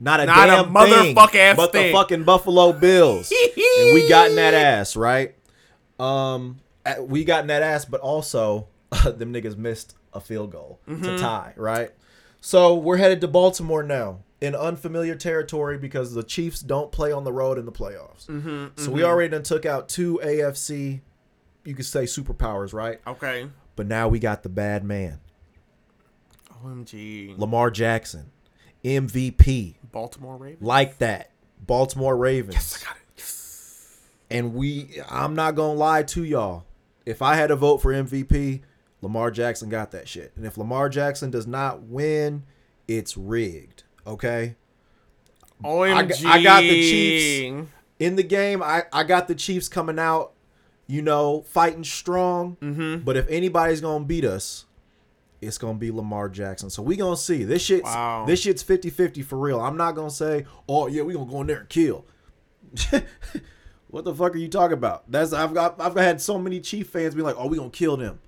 Not 0.00 0.20
a 0.20 0.24
Mm-hmm, 0.24 0.34
Not 0.34 0.48
a 0.48 0.52
damn 0.62 1.14
motherfuck 1.14 1.30
thing, 1.32 1.40
ass 1.40 1.56
but 1.56 1.72
thing. 1.72 1.86
the 1.92 1.92
fucking 1.98 2.24
Buffalo 2.24 2.72
Bills, 2.72 3.32
and 3.56 3.94
we 3.94 4.08
got 4.08 4.30
in 4.30 4.36
that 4.36 4.54
ass, 4.54 4.94
right? 4.96 5.34
Um, 5.98 6.58
we 7.00 7.24
got 7.24 7.40
in 7.42 7.46
that 7.48 7.62
ass, 7.62 7.84
but 7.84 8.00
also 8.00 8.68
them 9.04 9.32
niggas 9.32 9.56
missed 9.56 9.94
a 10.12 10.20
field 10.20 10.50
goal 10.52 10.80
Mm-hmm. 10.88 11.02
to 11.02 11.18
tie, 11.18 11.52
right? 11.56 11.90
So 12.40 12.74
we're 12.74 12.96
headed 12.98 13.20
to 13.22 13.28
Baltimore 13.28 13.82
now 13.82 14.20
in 14.40 14.54
unfamiliar 14.54 15.14
territory 15.16 15.76
because 15.78 16.14
the 16.14 16.22
Chiefs 16.22 16.60
don't 16.60 16.92
play 16.92 17.10
on 17.12 17.24
the 17.24 17.32
road 17.32 17.58
in 17.58 17.64
the 17.66 17.72
playoffs. 17.72 18.26
Mm-hmm, 18.26 18.80
So 18.82 18.90
we 18.92 19.02
already 19.02 19.30
done 19.30 19.42
took 19.42 19.66
out 19.66 19.88
two 19.88 20.20
AFC, 20.22 21.00
you 21.64 21.74
could 21.74 21.84
say 21.86 22.04
superpowers, 22.04 22.72
right? 22.72 23.00
Okay. 23.06 23.48
But 23.76 23.86
now 23.88 24.06
we 24.08 24.18
got 24.20 24.42
the 24.44 24.48
bad 24.48 24.84
man, 24.84 25.18
OMG. 26.64 27.38
Lamar 27.38 27.70
Jackson, 27.70 28.30
MVP, 28.84 29.74
Baltimore 29.92 30.36
Ravens. 30.36 30.62
like 30.62 30.98
that, 30.98 31.30
Baltimore 31.64 32.16
Ravens. 32.16 32.54
Yes, 32.54 32.82
I 32.82 32.86
got 32.86 32.96
it. 32.96 33.04
And 34.30 34.54
we, 34.54 35.00
I'm 35.08 35.34
not 35.34 35.54
gonna 35.54 35.72
lie 35.78 36.02
to 36.04 36.24
y'all. 36.24 36.64
If 37.06 37.22
I 37.22 37.36
had 37.36 37.46
to 37.48 37.56
vote 37.56 37.78
for 37.78 37.92
MVP, 37.92 38.60
Lamar 39.00 39.30
Jackson 39.30 39.68
got 39.68 39.90
that 39.92 40.08
shit. 40.08 40.32
And 40.36 40.44
if 40.44 40.58
Lamar 40.58 40.88
Jackson 40.88 41.30
does 41.30 41.46
not 41.46 41.82
win, 41.82 42.44
it's 42.86 43.16
rigged. 43.16 43.84
Okay. 44.06 44.56
OMG. 45.62 46.24
I 46.24 46.42
got 46.42 46.60
the 46.62 46.68
Chiefs. 46.70 47.68
In 47.98 48.16
the 48.16 48.22
game, 48.22 48.62
I, 48.62 48.84
I 48.92 49.02
got 49.04 49.28
the 49.28 49.34
Chiefs 49.34 49.68
coming 49.68 49.98
out, 49.98 50.32
you 50.86 51.02
know, 51.02 51.42
fighting 51.42 51.84
strong. 51.84 52.56
Mm-hmm. 52.60 53.04
But 53.04 53.16
if 53.16 53.28
anybody's 53.28 53.80
gonna 53.80 54.04
beat 54.04 54.24
us, 54.24 54.66
it's 55.40 55.58
gonna 55.58 55.78
be 55.78 55.90
Lamar 55.90 56.28
Jackson. 56.28 56.70
So 56.70 56.82
we 56.82 56.96
gonna 56.96 57.16
see. 57.16 57.44
This 57.44 57.62
shit's 57.62 57.84
Wow. 57.84 58.24
this 58.26 58.40
shit's 58.40 58.62
50-50 58.62 59.24
for 59.24 59.36
real. 59.38 59.60
I'm 59.60 59.76
not 59.76 59.94
gonna 59.94 60.10
say, 60.10 60.46
oh 60.68 60.86
yeah, 60.86 61.02
we 61.02 61.14
gonna 61.14 61.30
go 61.30 61.40
in 61.40 61.48
there 61.48 61.60
and 61.60 61.68
kill. 61.68 62.04
what 63.88 64.04
the 64.04 64.14
fuck 64.14 64.34
are 64.34 64.38
you 64.38 64.48
talking 64.48 64.76
about? 64.76 65.10
That's 65.10 65.32
I've 65.32 65.54
got 65.54 65.80
I've 65.80 65.96
had 65.96 66.20
so 66.20 66.38
many 66.38 66.60
Chief 66.60 66.88
fans 66.88 67.14
be 67.14 67.22
like, 67.22 67.36
oh, 67.38 67.48
we 67.48 67.56
gonna 67.56 67.70
kill 67.70 67.96
them. 67.96 68.20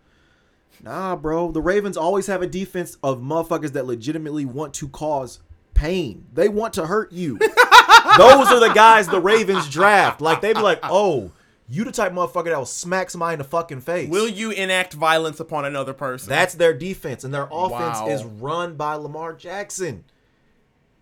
Nah, 0.83 1.17
bro. 1.17 1.51
The 1.53 1.61
Ravens 1.61 1.97
always 1.97 2.27
have 2.27 2.43
a 2.43 2.47
defense 2.47 2.97
of 3.03 3.21
motherfuckers 3.21 3.73
that 3.73 3.87
legitimately 3.87 4.45
want 4.45 4.75
to 4.75 4.89
cause 4.89 5.41
pain. 5.75 6.27
They 6.33 6.49
want 6.49 6.75
to 6.75 6.87
hurt 6.87 7.13
you. 7.13 7.39
Those 8.19 8.49
are 8.49 8.61
the 8.61 8.73
guys 8.75 9.07
the 9.09 9.21
Ravens 9.21 9.69
draft. 9.69 10.21
Like 10.21 10.41
they 10.41 10.53
be 10.53 10.61
like, 10.61 10.81
oh, 10.85 11.33
you 11.69 11.85
the 11.85 11.93
type 11.93 12.13
of 12.13 12.17
motherfucker 12.17 12.47
that 12.47 12.59
will 12.59 12.65
smack 12.67 13.11
somebody 13.11 13.35
in 13.35 13.39
the 13.39 13.45
fucking 13.45 13.81
face. 13.83 14.09
Will 14.11 14.29
you 14.29 14.51
enact 14.51 14.95
violence 14.95 15.39
upon 15.39 15.65
another 15.65 15.93
person? 15.93 16.29
That's 16.29 16.55
their 16.55 16.75
defense, 16.75 17.23
and 17.25 17.33
their 17.33 17.49
offense 17.51 17.99
Wow. 18.01 18.09
is 18.09 18.25
run 18.25 18.75
by 18.75 18.95
Lamar 18.95 19.35
Jackson. 19.35 20.05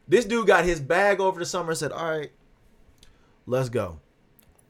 This 0.06 0.24
dude 0.24 0.46
got 0.46 0.64
his 0.64 0.80
bag 0.80 1.20
over 1.20 1.38
the 1.38 1.46
summer 1.46 1.70
and 1.70 1.78
said, 1.78 1.92
"All 1.92 2.10
right, 2.10 2.32
let's 3.46 3.68
go." 3.68 4.00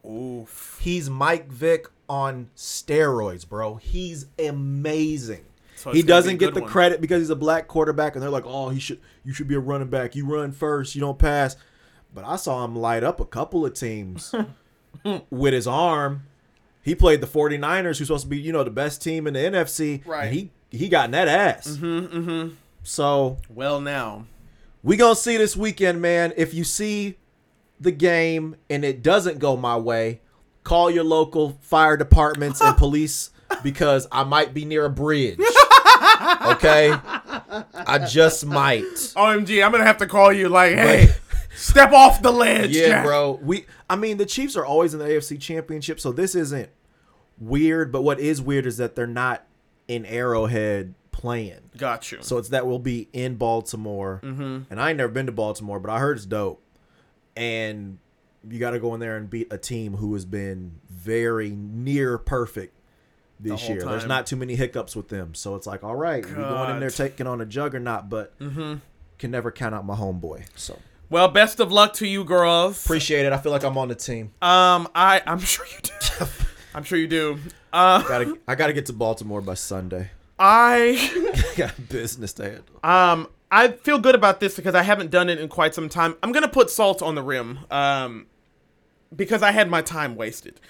Oof. 0.09 0.79
He's 0.83 1.11
Mike 1.11 1.51
Vick 1.51 1.89
on 2.09 2.51
steroids, 2.57 3.49
bro. 3.49 3.77
He's 3.77 4.27
amazing. 4.39 5.45
So 5.77 5.93
he 5.93 6.01
it's 6.01 6.07
gonna 6.07 6.21
be 6.21 6.23
doesn't 6.23 6.37
get 6.39 6.55
the 6.55 6.61
one. 6.63 6.71
credit 6.71 7.01
because 7.01 7.21
he's 7.21 7.31
a 7.31 7.37
black 7.37 7.69
quarterback, 7.69 8.15
and 8.15 8.23
they're 8.23 8.31
like, 8.31 8.47
"Oh, 8.47 8.69
he 8.71 8.81
should. 8.81 9.01
You 9.25 9.33
should 9.33 9.47
be 9.49 9.55
a 9.55 9.61
running 9.61 9.89
back. 9.89 10.17
You 10.17 10.27
run 10.27 10.51
first. 10.53 10.95
You 10.95 11.01
don't 11.01 11.19
pass." 11.19 11.57
But 12.15 12.25
I 12.25 12.37
saw 12.37 12.65
him 12.65 12.75
light 12.75 13.05
up 13.05 13.21
a 13.21 13.25
couple 13.25 13.65
of 13.67 13.75
teams 13.75 14.35
with 15.31 15.53
his 15.53 15.67
arm. 15.67 16.25
He 16.83 16.95
played 16.95 17.21
the 17.21 17.27
49ers, 17.27 17.99
who's 17.99 18.07
supposed 18.09 18.25
to 18.25 18.29
be, 18.31 18.39
you 18.39 18.51
know, 18.53 18.65
the 18.65 18.71
best 18.71 19.03
team 19.03 19.27
in 19.27 19.35
the 19.35 19.41
NFC. 19.41 20.05
Right. 20.07 20.25
And 20.25 20.35
he 20.35 20.51
he 20.71 20.89
got 20.89 21.05
in 21.07 21.11
that 21.13 21.29
ass. 21.29 21.69
Mm-hmm, 21.69 22.19
mm-hmm. 22.19 22.55
So 22.83 23.37
Well, 23.51 23.81
now. 23.81 24.25
we 24.83 24.97
gonna 24.97 25.15
see 25.15 25.37
this 25.37 25.57
weekend, 25.57 26.01
man. 26.01 26.33
If 26.37 26.55
you 26.55 26.65
see 26.65 27.19
the 27.79 27.93
game 27.93 28.57
and 28.71 28.85
it 28.85 29.03
doesn't 29.03 29.39
go 29.39 29.57
my 29.57 29.77
way, 29.77 30.21
call 30.69 30.91
your 30.91 31.05
local 31.05 31.59
fire 31.63 31.97
departments 31.97 32.61
and 32.61 32.77
police 32.85 33.31
because 33.63 34.07
I 34.13 34.25
might 34.25 34.53
be 34.53 34.65
near 34.67 34.85
a 34.85 34.91
bridge. 34.91 35.41
Okay, 36.47 36.93
I 36.93 38.07
just 38.09 38.45
might. 38.47 38.83
OMG, 38.85 39.65
I'm 39.65 39.73
gonna 39.73 39.85
have 39.85 39.99
to 39.99 40.07
call 40.07 40.33
you 40.33 40.49
like, 40.49 40.73
hey, 40.73 41.09
step 41.55 41.93
off 41.93 42.23
the 42.23 42.33
ledge. 42.33 42.71
Yeah, 42.71 42.89
Jack. 42.89 43.05
bro. 43.05 43.39
We, 43.43 43.67
I 43.89 43.97
mean, 43.97 44.17
the 44.17 44.27
Chiefs 44.27 44.57
are 44.57 44.65
always 44.65 44.95
in 44.95 45.01
the 45.01 45.07
AFC 45.07 45.41
Championship, 45.41 46.01
so 46.01 46.13
this 46.13 46.35
isn't 46.35 46.71
weird. 47.39 47.93
But 47.93 48.03
what 48.03 48.21
is 48.21 48.41
weird 48.41 48.67
is 48.67 48.77
that 48.79 48.97
they're 48.97 49.07
not 49.07 49.45
in 49.87 50.07
Arrowhead 50.07 50.95
playing. 51.13 51.71
Got 51.77 52.11
you. 52.13 52.19
So 52.21 52.39
it's 52.39 52.51
that 52.51 52.67
we'll 52.67 52.79
be 52.79 53.09
in 53.13 53.37
Baltimore. 53.37 54.21
mm-hmm. 54.23 54.61
And 54.71 54.81
I 54.81 54.91
ain't 54.91 54.99
never 54.99 55.13
been 55.13 55.27
to 55.27 55.33
Baltimore, 55.33 55.81
but 55.81 55.91
I 55.91 55.99
heard 55.99 56.17
it's 56.17 56.27
dope. 56.27 56.63
And 57.37 57.99
you 58.49 58.59
got 58.59 58.71
to 58.71 58.79
go 58.79 58.95
in 58.95 59.01
there 59.01 59.17
and 59.17 59.29
beat 59.31 59.53
a 59.53 59.59
team 59.59 59.95
who 59.97 60.13
has 60.15 60.25
been 60.25 60.81
very 60.91 61.51
near 61.51 62.19
perfect 62.19 62.75
this 63.41 63.61
whole 63.63 63.77
year. 63.77 63.85
There's 63.85 64.07
not 64.07 64.27
too 64.27 64.37
many 64.37 64.55
hiccups 64.57 64.95
with 64.97 65.09
them. 65.09 65.35
So 65.35 65.55
it's 65.55 65.67
like, 65.67 65.83
all 65.85 65.97
right, 65.97 66.25
we're 66.25 66.35
going 66.35 66.71
in 66.71 66.81
there 66.81 66.91
taking 66.91 67.27
on 67.27 67.41
a 67.41 67.47
juggernaut, 67.47 68.09
but 68.09 68.39
Mm-hmm. 68.39 68.75
can 69.19 69.31
never 69.31 69.51
count 69.51 69.75
out 69.75 69.85
my 69.87 69.95
homeboy. 69.97 70.45
So 70.57 70.79
Well, 71.11 71.29
best 71.29 71.61
of 71.61 71.71
luck 71.73 71.93
to 71.95 72.07
you, 72.07 72.25
girls. 72.25 72.85
appreciate 72.85 73.27
it. 73.27 73.33
I 73.33 73.39
feel 73.39 73.53
like 73.53 73.65
I'm 73.65 73.79
on 73.79 73.89
the 73.89 73.95
team. 73.95 74.33
um, 74.43 74.89
I 74.95 75.23
I'm 75.27 75.39
sure 75.55 75.67
you 75.67 75.79
do. 75.83 76.27
I'm 76.75 76.85
sure 76.85 76.99
you 76.99 77.09
do. 77.09 77.39
Uh, 77.73 78.03
Gotta, 78.07 78.39
I 78.47 78.55
gotta 78.55 78.73
get 78.73 78.87
to 78.87 78.93
Baltimore 78.93 79.41
by 79.41 79.55
Sunday. 79.55 80.11
I 80.39 81.43
got 81.57 81.89
business 81.89 82.33
to 82.35 82.45
handle. 82.45 82.79
um 82.85 83.29
I 83.51 83.69
feel 83.69 83.99
good 83.99 84.15
about 84.15 84.41
this 84.41 84.57
because 84.57 84.75
I 84.75 84.83
haven't 84.83 85.11
done 85.11 85.29
it 85.31 85.39
in 85.39 85.49
quite 85.49 85.75
some 85.75 85.89
time. 85.89 86.17
I'm 86.23 86.33
gonna 86.33 86.49
put 86.49 86.71
salt 86.71 87.03
on 87.03 87.15
the 87.15 87.23
rim, 87.23 87.61
um, 87.71 88.27
because 89.15 89.43
I 89.43 89.53
had 89.53 89.71
my 89.71 89.83
time 89.83 90.17
wasted. 90.17 90.61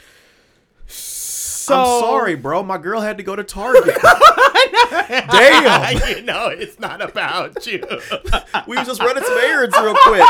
So 0.86 1.74
I'm 1.74 2.00
sorry, 2.00 2.34
bro. 2.34 2.62
My 2.62 2.78
girl 2.78 3.00
had 3.00 3.18
to 3.18 3.22
go 3.22 3.36
to 3.36 3.44
Target. 3.44 3.96
Damn. 5.30 6.08
you 6.16 6.22
know 6.22 6.48
it's 6.48 6.78
not 6.78 7.02
about 7.02 7.66
you. 7.66 7.82
we 8.66 8.76
was 8.76 8.86
just 8.86 9.02
running 9.02 9.24
some 9.24 9.38
errands 9.38 9.76
real 9.78 9.94
quick. 10.04 10.22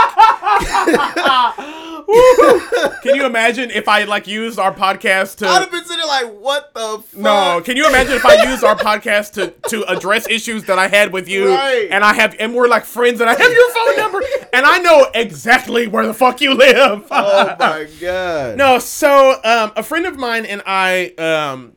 Can 3.02 3.14
you 3.14 3.26
imagine 3.26 3.70
if 3.70 3.88
I 3.88 4.04
like 4.04 4.26
used 4.26 4.58
our 4.58 4.72
podcast 4.74 5.36
to? 5.38 5.48
I'd 5.48 5.60
have 5.60 5.70
been 5.70 5.84
sitting 5.84 6.06
like, 6.06 6.26
what 6.40 6.72
the 6.74 7.02
fuck? 7.04 7.20
No, 7.20 7.60
can 7.64 7.76
you 7.76 7.86
imagine 7.86 8.14
if 8.14 8.24
I 8.24 8.48
used 8.50 8.64
our 8.64 8.76
podcast 8.76 9.32
to 9.34 9.50
to 9.68 9.84
address 9.90 10.28
issues 10.28 10.64
that 10.64 10.78
I 10.78 10.88
had 10.88 11.12
with 11.12 11.28
you, 11.28 11.48
Right. 11.50 11.88
and 11.90 12.04
I 12.04 12.14
have, 12.14 12.34
and 12.40 12.54
we're 12.54 12.68
like 12.68 12.84
friends, 12.84 13.20
and 13.20 13.28
I 13.28 13.34
have 13.34 13.52
your 13.52 13.70
phone 13.72 13.96
number, 13.96 14.20
and 14.52 14.64
I 14.64 14.78
know 14.78 15.06
exactly 15.14 15.86
where 15.86 16.06
the 16.06 16.14
fuck 16.14 16.40
you 16.40 16.54
live. 16.54 17.06
Oh 17.10 17.56
my 17.58 17.88
god. 18.00 18.56
no, 18.56 18.78
so 18.78 19.32
um, 19.44 19.72
a 19.76 19.82
friend 19.82 20.06
of 20.06 20.16
mine 20.16 20.46
and 20.46 20.62
I 20.66 21.08
um, 21.18 21.74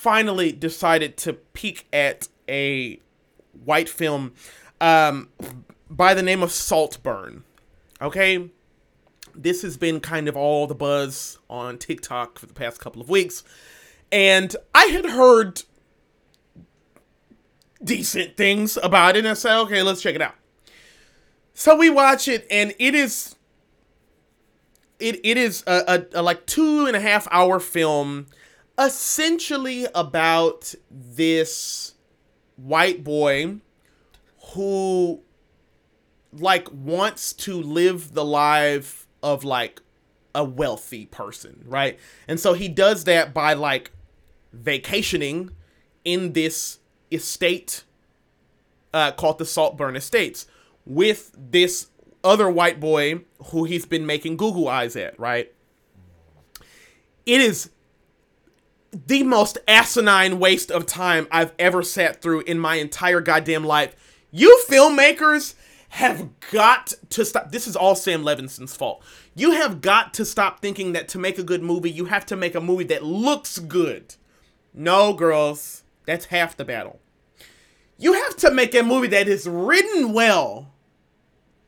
finally 0.00 0.50
decided 0.50 1.14
to 1.18 1.34
peek 1.34 1.86
at 1.92 2.26
a 2.48 2.98
white 3.64 3.88
film 3.88 4.32
um, 4.80 5.28
by 5.90 6.14
the 6.14 6.22
name 6.22 6.42
of 6.42 6.50
Saltburn. 6.50 7.44
Okay, 8.00 8.48
this 9.34 9.60
has 9.60 9.76
been 9.76 10.00
kind 10.00 10.26
of 10.26 10.38
all 10.38 10.66
the 10.66 10.74
buzz 10.74 11.38
on 11.50 11.76
TikTok 11.76 12.38
for 12.38 12.46
the 12.46 12.54
past 12.54 12.80
couple 12.80 13.02
of 13.02 13.10
weeks, 13.10 13.44
and 14.10 14.56
I 14.74 14.86
had 14.86 15.04
heard 15.04 15.64
decent 17.84 18.38
things 18.38 18.78
about 18.82 19.16
it, 19.16 19.20
and 19.20 19.28
I 19.28 19.34
said, 19.34 19.60
okay, 19.64 19.82
let's 19.82 20.00
check 20.00 20.14
it 20.14 20.22
out. 20.22 20.34
So 21.52 21.76
we 21.76 21.90
watch 21.90 22.26
it, 22.26 22.46
and 22.50 22.72
it 22.78 22.94
is 22.94 23.36
it 24.98 25.20
it 25.22 25.36
is 25.36 25.62
a, 25.66 26.06
a, 26.14 26.20
a 26.20 26.22
like 26.22 26.46
two 26.46 26.86
and 26.86 26.96
a 26.96 27.00
half 27.00 27.28
hour 27.30 27.60
film 27.60 28.28
essentially 28.80 29.86
about 29.94 30.74
this 30.90 31.94
white 32.56 33.04
boy 33.04 33.56
who 34.54 35.20
like 36.32 36.68
wants 36.72 37.32
to 37.32 37.60
live 37.60 38.14
the 38.14 38.24
life 38.24 39.06
of 39.22 39.44
like 39.44 39.80
a 40.34 40.44
wealthy 40.44 41.06
person 41.06 41.62
right 41.66 41.98
and 42.28 42.38
so 42.38 42.52
he 42.54 42.68
does 42.68 43.04
that 43.04 43.34
by 43.34 43.52
like 43.52 43.90
vacationing 44.52 45.50
in 46.04 46.32
this 46.32 46.78
estate 47.10 47.84
uh, 48.92 49.12
called 49.12 49.38
the 49.38 49.44
Saltburn 49.44 49.96
Estates 49.96 50.46
with 50.84 51.34
this 51.36 51.88
other 52.24 52.50
white 52.50 52.80
boy 52.80 53.20
who 53.46 53.64
he's 53.64 53.86
been 53.86 54.04
making 54.04 54.36
Google 54.36 54.68
eyes 54.68 54.96
at, 54.96 55.18
right? 55.18 55.52
It 57.26 57.40
is 57.40 57.70
the 58.92 59.22
most 59.22 59.58
asinine 59.68 60.38
waste 60.38 60.70
of 60.70 60.86
time 60.86 61.28
I've 61.30 61.52
ever 61.58 61.82
sat 61.82 62.20
through 62.20 62.40
in 62.40 62.58
my 62.58 62.76
entire 62.76 63.20
goddamn 63.20 63.64
life. 63.64 63.94
You 64.30 64.62
filmmakers 64.68 65.54
have 65.90 66.28
got 66.52 66.94
to 67.10 67.24
stop. 67.24 67.50
This 67.50 67.66
is 67.66 67.76
all 67.76 67.94
Sam 67.94 68.22
Levinson's 68.22 68.76
fault. 68.76 69.02
You 69.34 69.52
have 69.52 69.80
got 69.80 70.14
to 70.14 70.24
stop 70.24 70.60
thinking 70.60 70.92
that 70.92 71.08
to 71.08 71.18
make 71.18 71.38
a 71.38 71.42
good 71.42 71.62
movie, 71.62 71.90
you 71.90 72.06
have 72.06 72.26
to 72.26 72.36
make 72.36 72.54
a 72.54 72.60
movie 72.60 72.84
that 72.84 73.04
looks 73.04 73.58
good. 73.58 74.14
No, 74.72 75.12
girls, 75.12 75.82
that's 76.06 76.26
half 76.26 76.56
the 76.56 76.64
battle. 76.64 77.00
You 77.98 78.14
have 78.14 78.36
to 78.36 78.50
make 78.50 78.74
a 78.74 78.82
movie 78.82 79.08
that 79.08 79.28
is 79.28 79.48
written 79.48 80.12
well. 80.12 80.72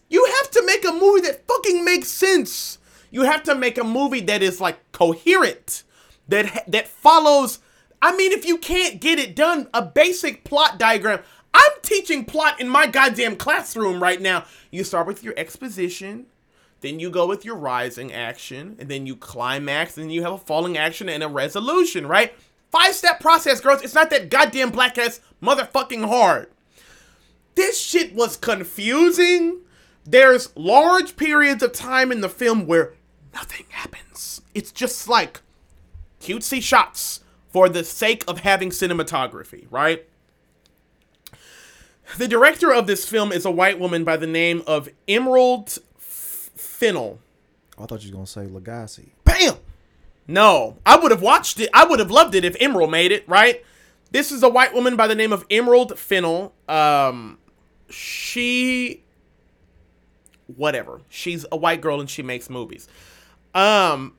You 0.09 0.25
have 0.39 0.51
to 0.53 0.64
make 0.64 0.85
a 0.85 0.93
movie 0.93 1.23
that 1.23 1.47
fucking 1.47 1.85
makes 1.85 2.09
sense. 2.09 2.79
You 3.11 3.23
have 3.23 3.43
to 3.45 3.55
make 3.55 3.77
a 3.77 3.85
movie 3.85 4.20
that 4.20 4.43
is 4.43 4.61
like 4.61 4.93
coherent, 4.93 5.83
that 6.29 6.64
that 6.70 6.89
follows. 6.89 7.59
I 8.01 8.16
mean, 8.16 8.33
if 8.33 8.45
you 8.45 8.59
can't 8.59 9.01
get 9.01 9.18
it 9.18 9.37
done, 9.37 9.68
a 9.73 9.83
basic 9.83 10.45
plot 10.45 10.79
diagram. 10.79 11.20
I'm 11.55 11.73
teaching 11.83 12.25
plot 12.25 12.61
in 12.61 12.68
my 12.68 12.87
goddamn 12.87 13.37
classroom 13.37 14.03
right 14.03 14.20
now. 14.20 14.45
You 14.70 14.85
start 14.85 15.07
with 15.07 15.23
your 15.23 15.35
exposition, 15.37 16.27
then 16.81 16.99
you 16.99 17.11
go 17.11 17.27
with 17.27 17.45
your 17.45 17.57
rising 17.57 18.12
action, 18.12 18.77
and 18.79 18.89
then 18.89 19.07
you 19.07 19.16
climax, 19.16 19.99
and 19.99 20.12
you 20.12 20.23
have 20.23 20.33
a 20.33 20.39
falling 20.39 20.79
action 20.79 21.09
and 21.09 21.23
a 21.23 21.29
resolution, 21.29 22.07
right? 22.07 22.35
Five 22.70 22.95
step 22.95 23.20
process, 23.20 23.61
girls. 23.61 23.83
It's 23.83 23.95
not 23.95 24.09
that 24.11 24.31
goddamn 24.31 24.70
black 24.70 24.97
ass 24.97 25.20
motherfucking 25.43 26.09
hard. 26.09 26.49
This 27.55 27.79
shit 27.79 28.14
was 28.14 28.39
confusing. 28.39 29.61
There's 30.05 30.57
large 30.57 31.16
periods 31.16 31.62
of 31.62 31.73
time 31.73 32.11
in 32.11 32.23
the 32.23 32.29
film 32.31 32.66
where 32.66 32.95
nothing 33.35 33.66
happens. 33.68 34.41
It's 34.55 34.73
just 34.73 35.07
like 35.07 35.43
cutesy 36.23 36.62
shots 36.62 37.20
for 37.53 37.68
the 37.68 37.85
sake 37.85 38.25
of 38.27 38.41
having 38.41 38.70
cinematography, 38.70 39.66
right? 39.70 40.07
The 42.18 42.29
director 42.29 42.73
of 42.73 42.87
this 42.87 43.09
film 43.09 43.33
is 43.33 43.45
a 43.45 43.51
white 43.51 43.79
woman 43.79 44.05
by 44.05 44.16
the 44.16 44.27
name 44.27 44.62
of 44.66 44.89
Emerald 45.09 45.79
F- 45.97 46.51
Fennell. 46.55 47.18
I 47.79 47.87
thought 47.87 48.03
you 48.05 48.11
was 48.11 48.11
gonna 48.11 48.27
say 48.27 48.47
Legacy. 48.47 49.12
Bam! 49.25 49.55
No, 50.29 50.79
I 50.87 50.97
would 50.97 51.11
have 51.11 51.23
watched 51.23 51.59
it. 51.59 51.68
I 51.75 51.85
would 51.85 51.99
have 51.99 52.11
loved 52.11 52.35
it 52.35 52.45
if 52.45 52.57
Emerald 52.61 52.91
made 52.91 53.12
it, 53.12 53.29
right? 53.29 53.64
This 54.11 54.31
is 54.31 54.43
a 54.43 54.49
white 54.49 54.75
woman 54.75 54.95
by 54.95 55.07
the 55.07 55.14
name 55.14 55.33
of 55.33 55.45
Emerald 55.51 55.99
Fennell. 55.99 56.55
Um, 56.68 57.39
she, 57.89 59.03
whatever. 60.47 61.01
She's 61.09 61.47
a 61.51 61.57
white 61.57 61.81
girl 61.81 61.99
and 61.99 62.09
she 62.09 62.23
makes 62.23 62.51
movies. 62.51 62.89
Um, 63.55 64.14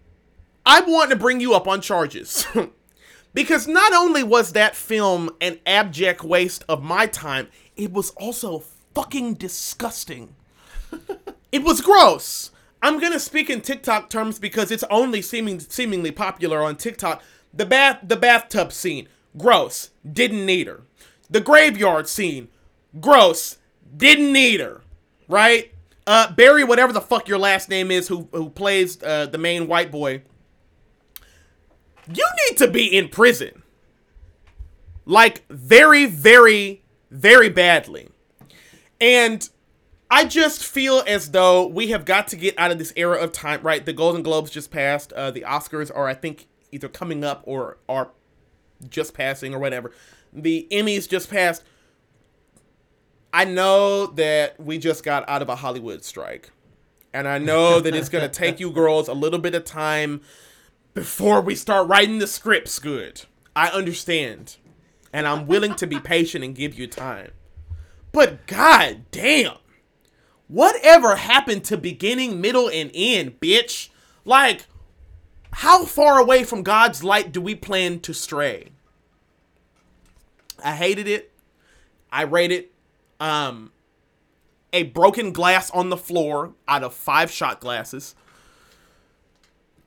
I 0.66 0.82
want 0.82 1.10
to 1.10 1.16
bring 1.16 1.40
you 1.40 1.54
up 1.54 1.68
on 1.68 1.82
charges. 1.82 2.48
because 3.34 3.68
not 3.68 3.94
only 3.94 4.24
was 4.24 4.54
that 4.54 4.76
film 4.76 5.30
an 5.42 5.60
abject 5.66 6.24
waste 6.24 6.64
of 6.70 6.84
my 6.84 7.08
time, 7.08 7.48
it 7.76 7.92
was 7.92 8.12
also 8.12 8.64
fucking 8.94 9.36
disgusting. 9.36 10.36
It 11.54 11.64
was 11.64 11.82
gross. 11.82 12.50
I'm 12.82 13.00
gonna 13.00 13.20
speak 13.20 13.48
in 13.48 13.62
TikTok 13.62 14.10
terms 14.10 14.40
because 14.40 14.72
it's 14.72 14.84
only 14.90 15.22
seeming 15.22 15.60
seemingly 15.60 16.10
popular 16.10 16.64
on 16.64 16.78
TikTok. 16.78 17.22
The 17.54 17.68
bath 17.68 18.00
the 18.02 18.16
bathtub 18.16 18.74
scene, 18.74 19.08
gross. 19.38 19.92
Didn't 20.12 20.48
need 20.48 20.66
her. 20.66 20.82
The 21.30 21.42
graveyard 21.42 22.10
scene, 22.10 22.48
gross. 23.00 23.60
Didn't 23.96 24.34
need 24.34 24.62
her. 24.62 24.82
Right? 25.28 25.76
Uh, 26.08 26.34
Barry, 26.34 26.64
whatever 26.64 26.92
the 26.92 27.02
fuck 27.02 27.28
your 27.28 27.38
last 27.38 27.70
name 27.70 27.92
is, 27.92 28.08
who 28.08 28.28
who 28.32 28.50
plays 28.50 29.02
uh, 29.04 29.28
the 29.28 29.38
main 29.38 29.68
white 29.68 29.92
boy. 29.92 30.24
You 32.08 32.26
need 32.50 32.58
to 32.58 32.68
be 32.68 32.86
in 32.86 33.10
prison. 33.10 33.64
Like 35.06 35.46
very, 35.50 36.06
very, 36.06 36.84
very 37.12 37.50
badly. 37.50 38.10
And 39.00 39.48
I 40.10 40.26
just 40.26 40.66
feel 40.66 41.04
as 41.08 41.32
though 41.32 41.66
we 41.68 41.88
have 41.88 42.06
got 42.06 42.28
to 42.30 42.36
get 42.36 42.58
out 42.58 42.72
of 42.72 42.78
this 42.78 42.94
era 42.96 43.18
of 43.18 43.32
time, 43.32 43.62
right? 43.62 43.86
The 43.86 43.94
Golden 43.94 44.24
Globes 44.24 44.52
just 44.52 44.72
passed. 44.72 45.12
Uh, 45.14 45.32
the 45.32 45.42
Oscars 45.42 45.92
are, 45.94 46.08
I 46.08 46.14
think, 46.14 46.48
either 46.72 46.88
coming 46.88 47.24
up 47.24 47.42
or 47.46 47.78
are 47.90 48.12
just 48.90 49.14
passing 49.14 49.54
or 49.54 49.60
whatever. 49.60 49.92
The 50.32 50.68
Emmys 50.72 51.10
just 51.10 51.30
passed. 51.30 51.64
I 53.34 53.46
know 53.46 54.08
that 54.08 54.60
we 54.60 54.78
just 54.78 55.04
got 55.04 55.28
out 55.28 55.42
of 55.42 55.50
a 55.50 55.56
Hollywood 55.56 56.04
strike. 56.04 56.52
And 57.14 57.28
I 57.28 57.38
know 57.40 57.80
that 57.80 57.96
it's 57.96 58.10
going 58.10 58.24
to 58.24 58.30
take 58.30 58.60
you 58.60 58.72
girls 58.72 59.08
a 59.08 59.14
little 59.14 59.40
bit 59.40 59.56
of 59.56 59.66
time 59.66 60.22
before 60.94 61.42
we 61.42 61.56
start 61.56 61.88
writing 61.88 62.20
the 62.20 62.28
scripts 62.28 62.80
good. 62.80 63.24
I 63.56 63.70
understand. 63.70 64.58
And 65.12 65.28
I'm 65.28 65.48
willing 65.48 65.76
to 65.76 65.88
be 65.88 66.00
patient 66.04 66.44
and 66.44 66.56
give 66.56 66.78
you 66.78 66.88
time. 66.88 67.32
But 68.12 68.46
god 68.48 69.06
damn. 69.12 69.58
Whatever 70.48 71.16
happened 71.16 71.64
to 71.66 71.78
beginning, 71.78 72.40
middle, 72.40 72.70
and 72.70 72.92
end, 72.94 73.40
bitch? 73.40 73.90
Like, 74.24 74.68
how 75.52 75.86
far 75.86 76.20
away 76.20 76.44
from 76.44 76.64
God's 76.64 77.04
light 77.04 77.32
do 77.32 77.42
we 77.42 77.56
plan 77.56 78.00
to 78.02 78.14
stray? 78.14 78.70
I 80.64 80.76
hated 80.76 81.08
it. 81.08 81.32
I 82.12 82.24
rated 82.24 82.66
um 83.20 83.72
a 84.72 84.84
broken 84.84 85.32
glass 85.32 85.70
on 85.70 85.90
the 85.90 85.98
floor 85.98 86.54
out 86.68 86.84
of 86.84 86.94
five 86.94 87.30
shot 87.32 87.60
glasses. 87.60 88.16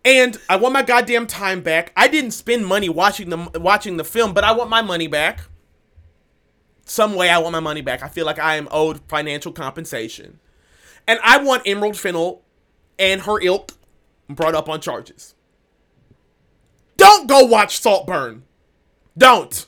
And 0.06 0.38
I 0.48 0.54
want 0.54 0.72
my 0.72 0.82
goddamn 0.82 1.26
time 1.26 1.62
back. 1.62 1.92
I 1.96 2.06
didn't 2.06 2.30
spend 2.30 2.64
money 2.64 2.88
watching 2.88 3.28
the 3.28 3.58
watching 3.58 3.96
the 3.96 4.04
film, 4.04 4.32
but 4.32 4.44
I 4.44 4.52
want 4.52 4.70
my 4.70 4.80
money 4.80 5.08
back. 5.08 5.40
Some 6.84 7.16
way 7.16 7.28
I 7.28 7.38
want 7.38 7.50
my 7.50 7.60
money 7.60 7.80
back. 7.80 8.04
I 8.04 8.08
feel 8.08 8.24
like 8.24 8.38
I 8.38 8.54
am 8.54 8.68
owed 8.70 9.00
financial 9.08 9.50
compensation. 9.50 10.38
And 11.08 11.18
I 11.24 11.38
want 11.38 11.64
Emerald 11.66 11.96
Fennell 11.96 12.42
and 13.00 13.22
her 13.22 13.40
ilk 13.42 13.72
brought 14.28 14.54
up 14.54 14.68
on 14.68 14.80
charges. 14.80 15.34
don't 16.96 17.26
go 17.28 17.44
watch 17.44 17.80
Saltburn. 17.80 18.44
Don't. 19.18 19.66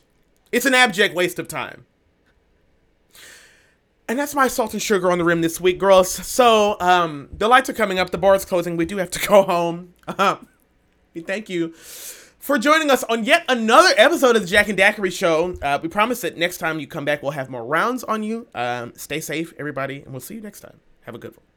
It's 0.53 0.67
an 0.67 0.75
abject 0.75 1.17
waste 1.17 1.41
of 1.41 1.49
time. 1.49 1.85
And 4.09 4.19
that's 4.19 4.35
my 4.35 4.49
salt 4.49 4.73
and 4.73 4.81
sugar 4.83 5.11
on 5.11 5.19
the 5.19 5.25
rim 5.25 5.43
this 5.43 5.61
week, 5.61 5.79
girls. 5.79 6.11
So, 6.11 6.79
um, 6.81 7.29
the 7.31 7.47
lights 7.47 7.69
are 7.69 7.75
coming 7.75 7.99
up, 7.99 8.09
the 8.11 8.17
bar 8.19 8.35
is 8.35 8.47
closing. 8.47 8.77
We 8.79 8.87
do 8.87 8.97
have 8.97 9.11
to 9.11 9.27
go 9.29 9.43
home. 9.43 9.95
Uh-huh. 10.07 10.39
thank 11.27 11.51
you 11.51 11.75
for 11.75 12.59
joining 12.59 12.91
us 12.91 13.05
on 13.05 13.25
yet 13.25 13.45
another 13.49 13.91
episode 13.99 14.35
of 14.35 14.41
the 14.43 14.49
Jack 14.49 14.69
and 14.69 14.79
Daiquiri 14.79 15.11
Show. 15.11 15.55
Uh, 15.61 15.79
we 15.83 15.89
promise 15.91 16.23
that 16.23 16.39
next 16.39 16.57
time 16.57 16.81
you 16.81 16.87
come 16.87 17.05
back, 17.05 17.23
we'll 17.23 17.33
have 17.33 17.51
more 17.51 17.67
rounds 17.67 18.03
on 18.05 18.23
you. 18.23 18.47
Um, 18.55 18.95
stay 18.97 19.21
safe, 19.21 19.53
everybody, 19.59 20.01
and 20.01 20.13
we'll 20.13 20.21
see 20.21 20.37
you 20.37 20.41
next 20.41 20.61
time. 20.61 20.81
Have 21.03 21.15
a 21.15 21.19
good 21.19 21.37
one. 21.37 21.48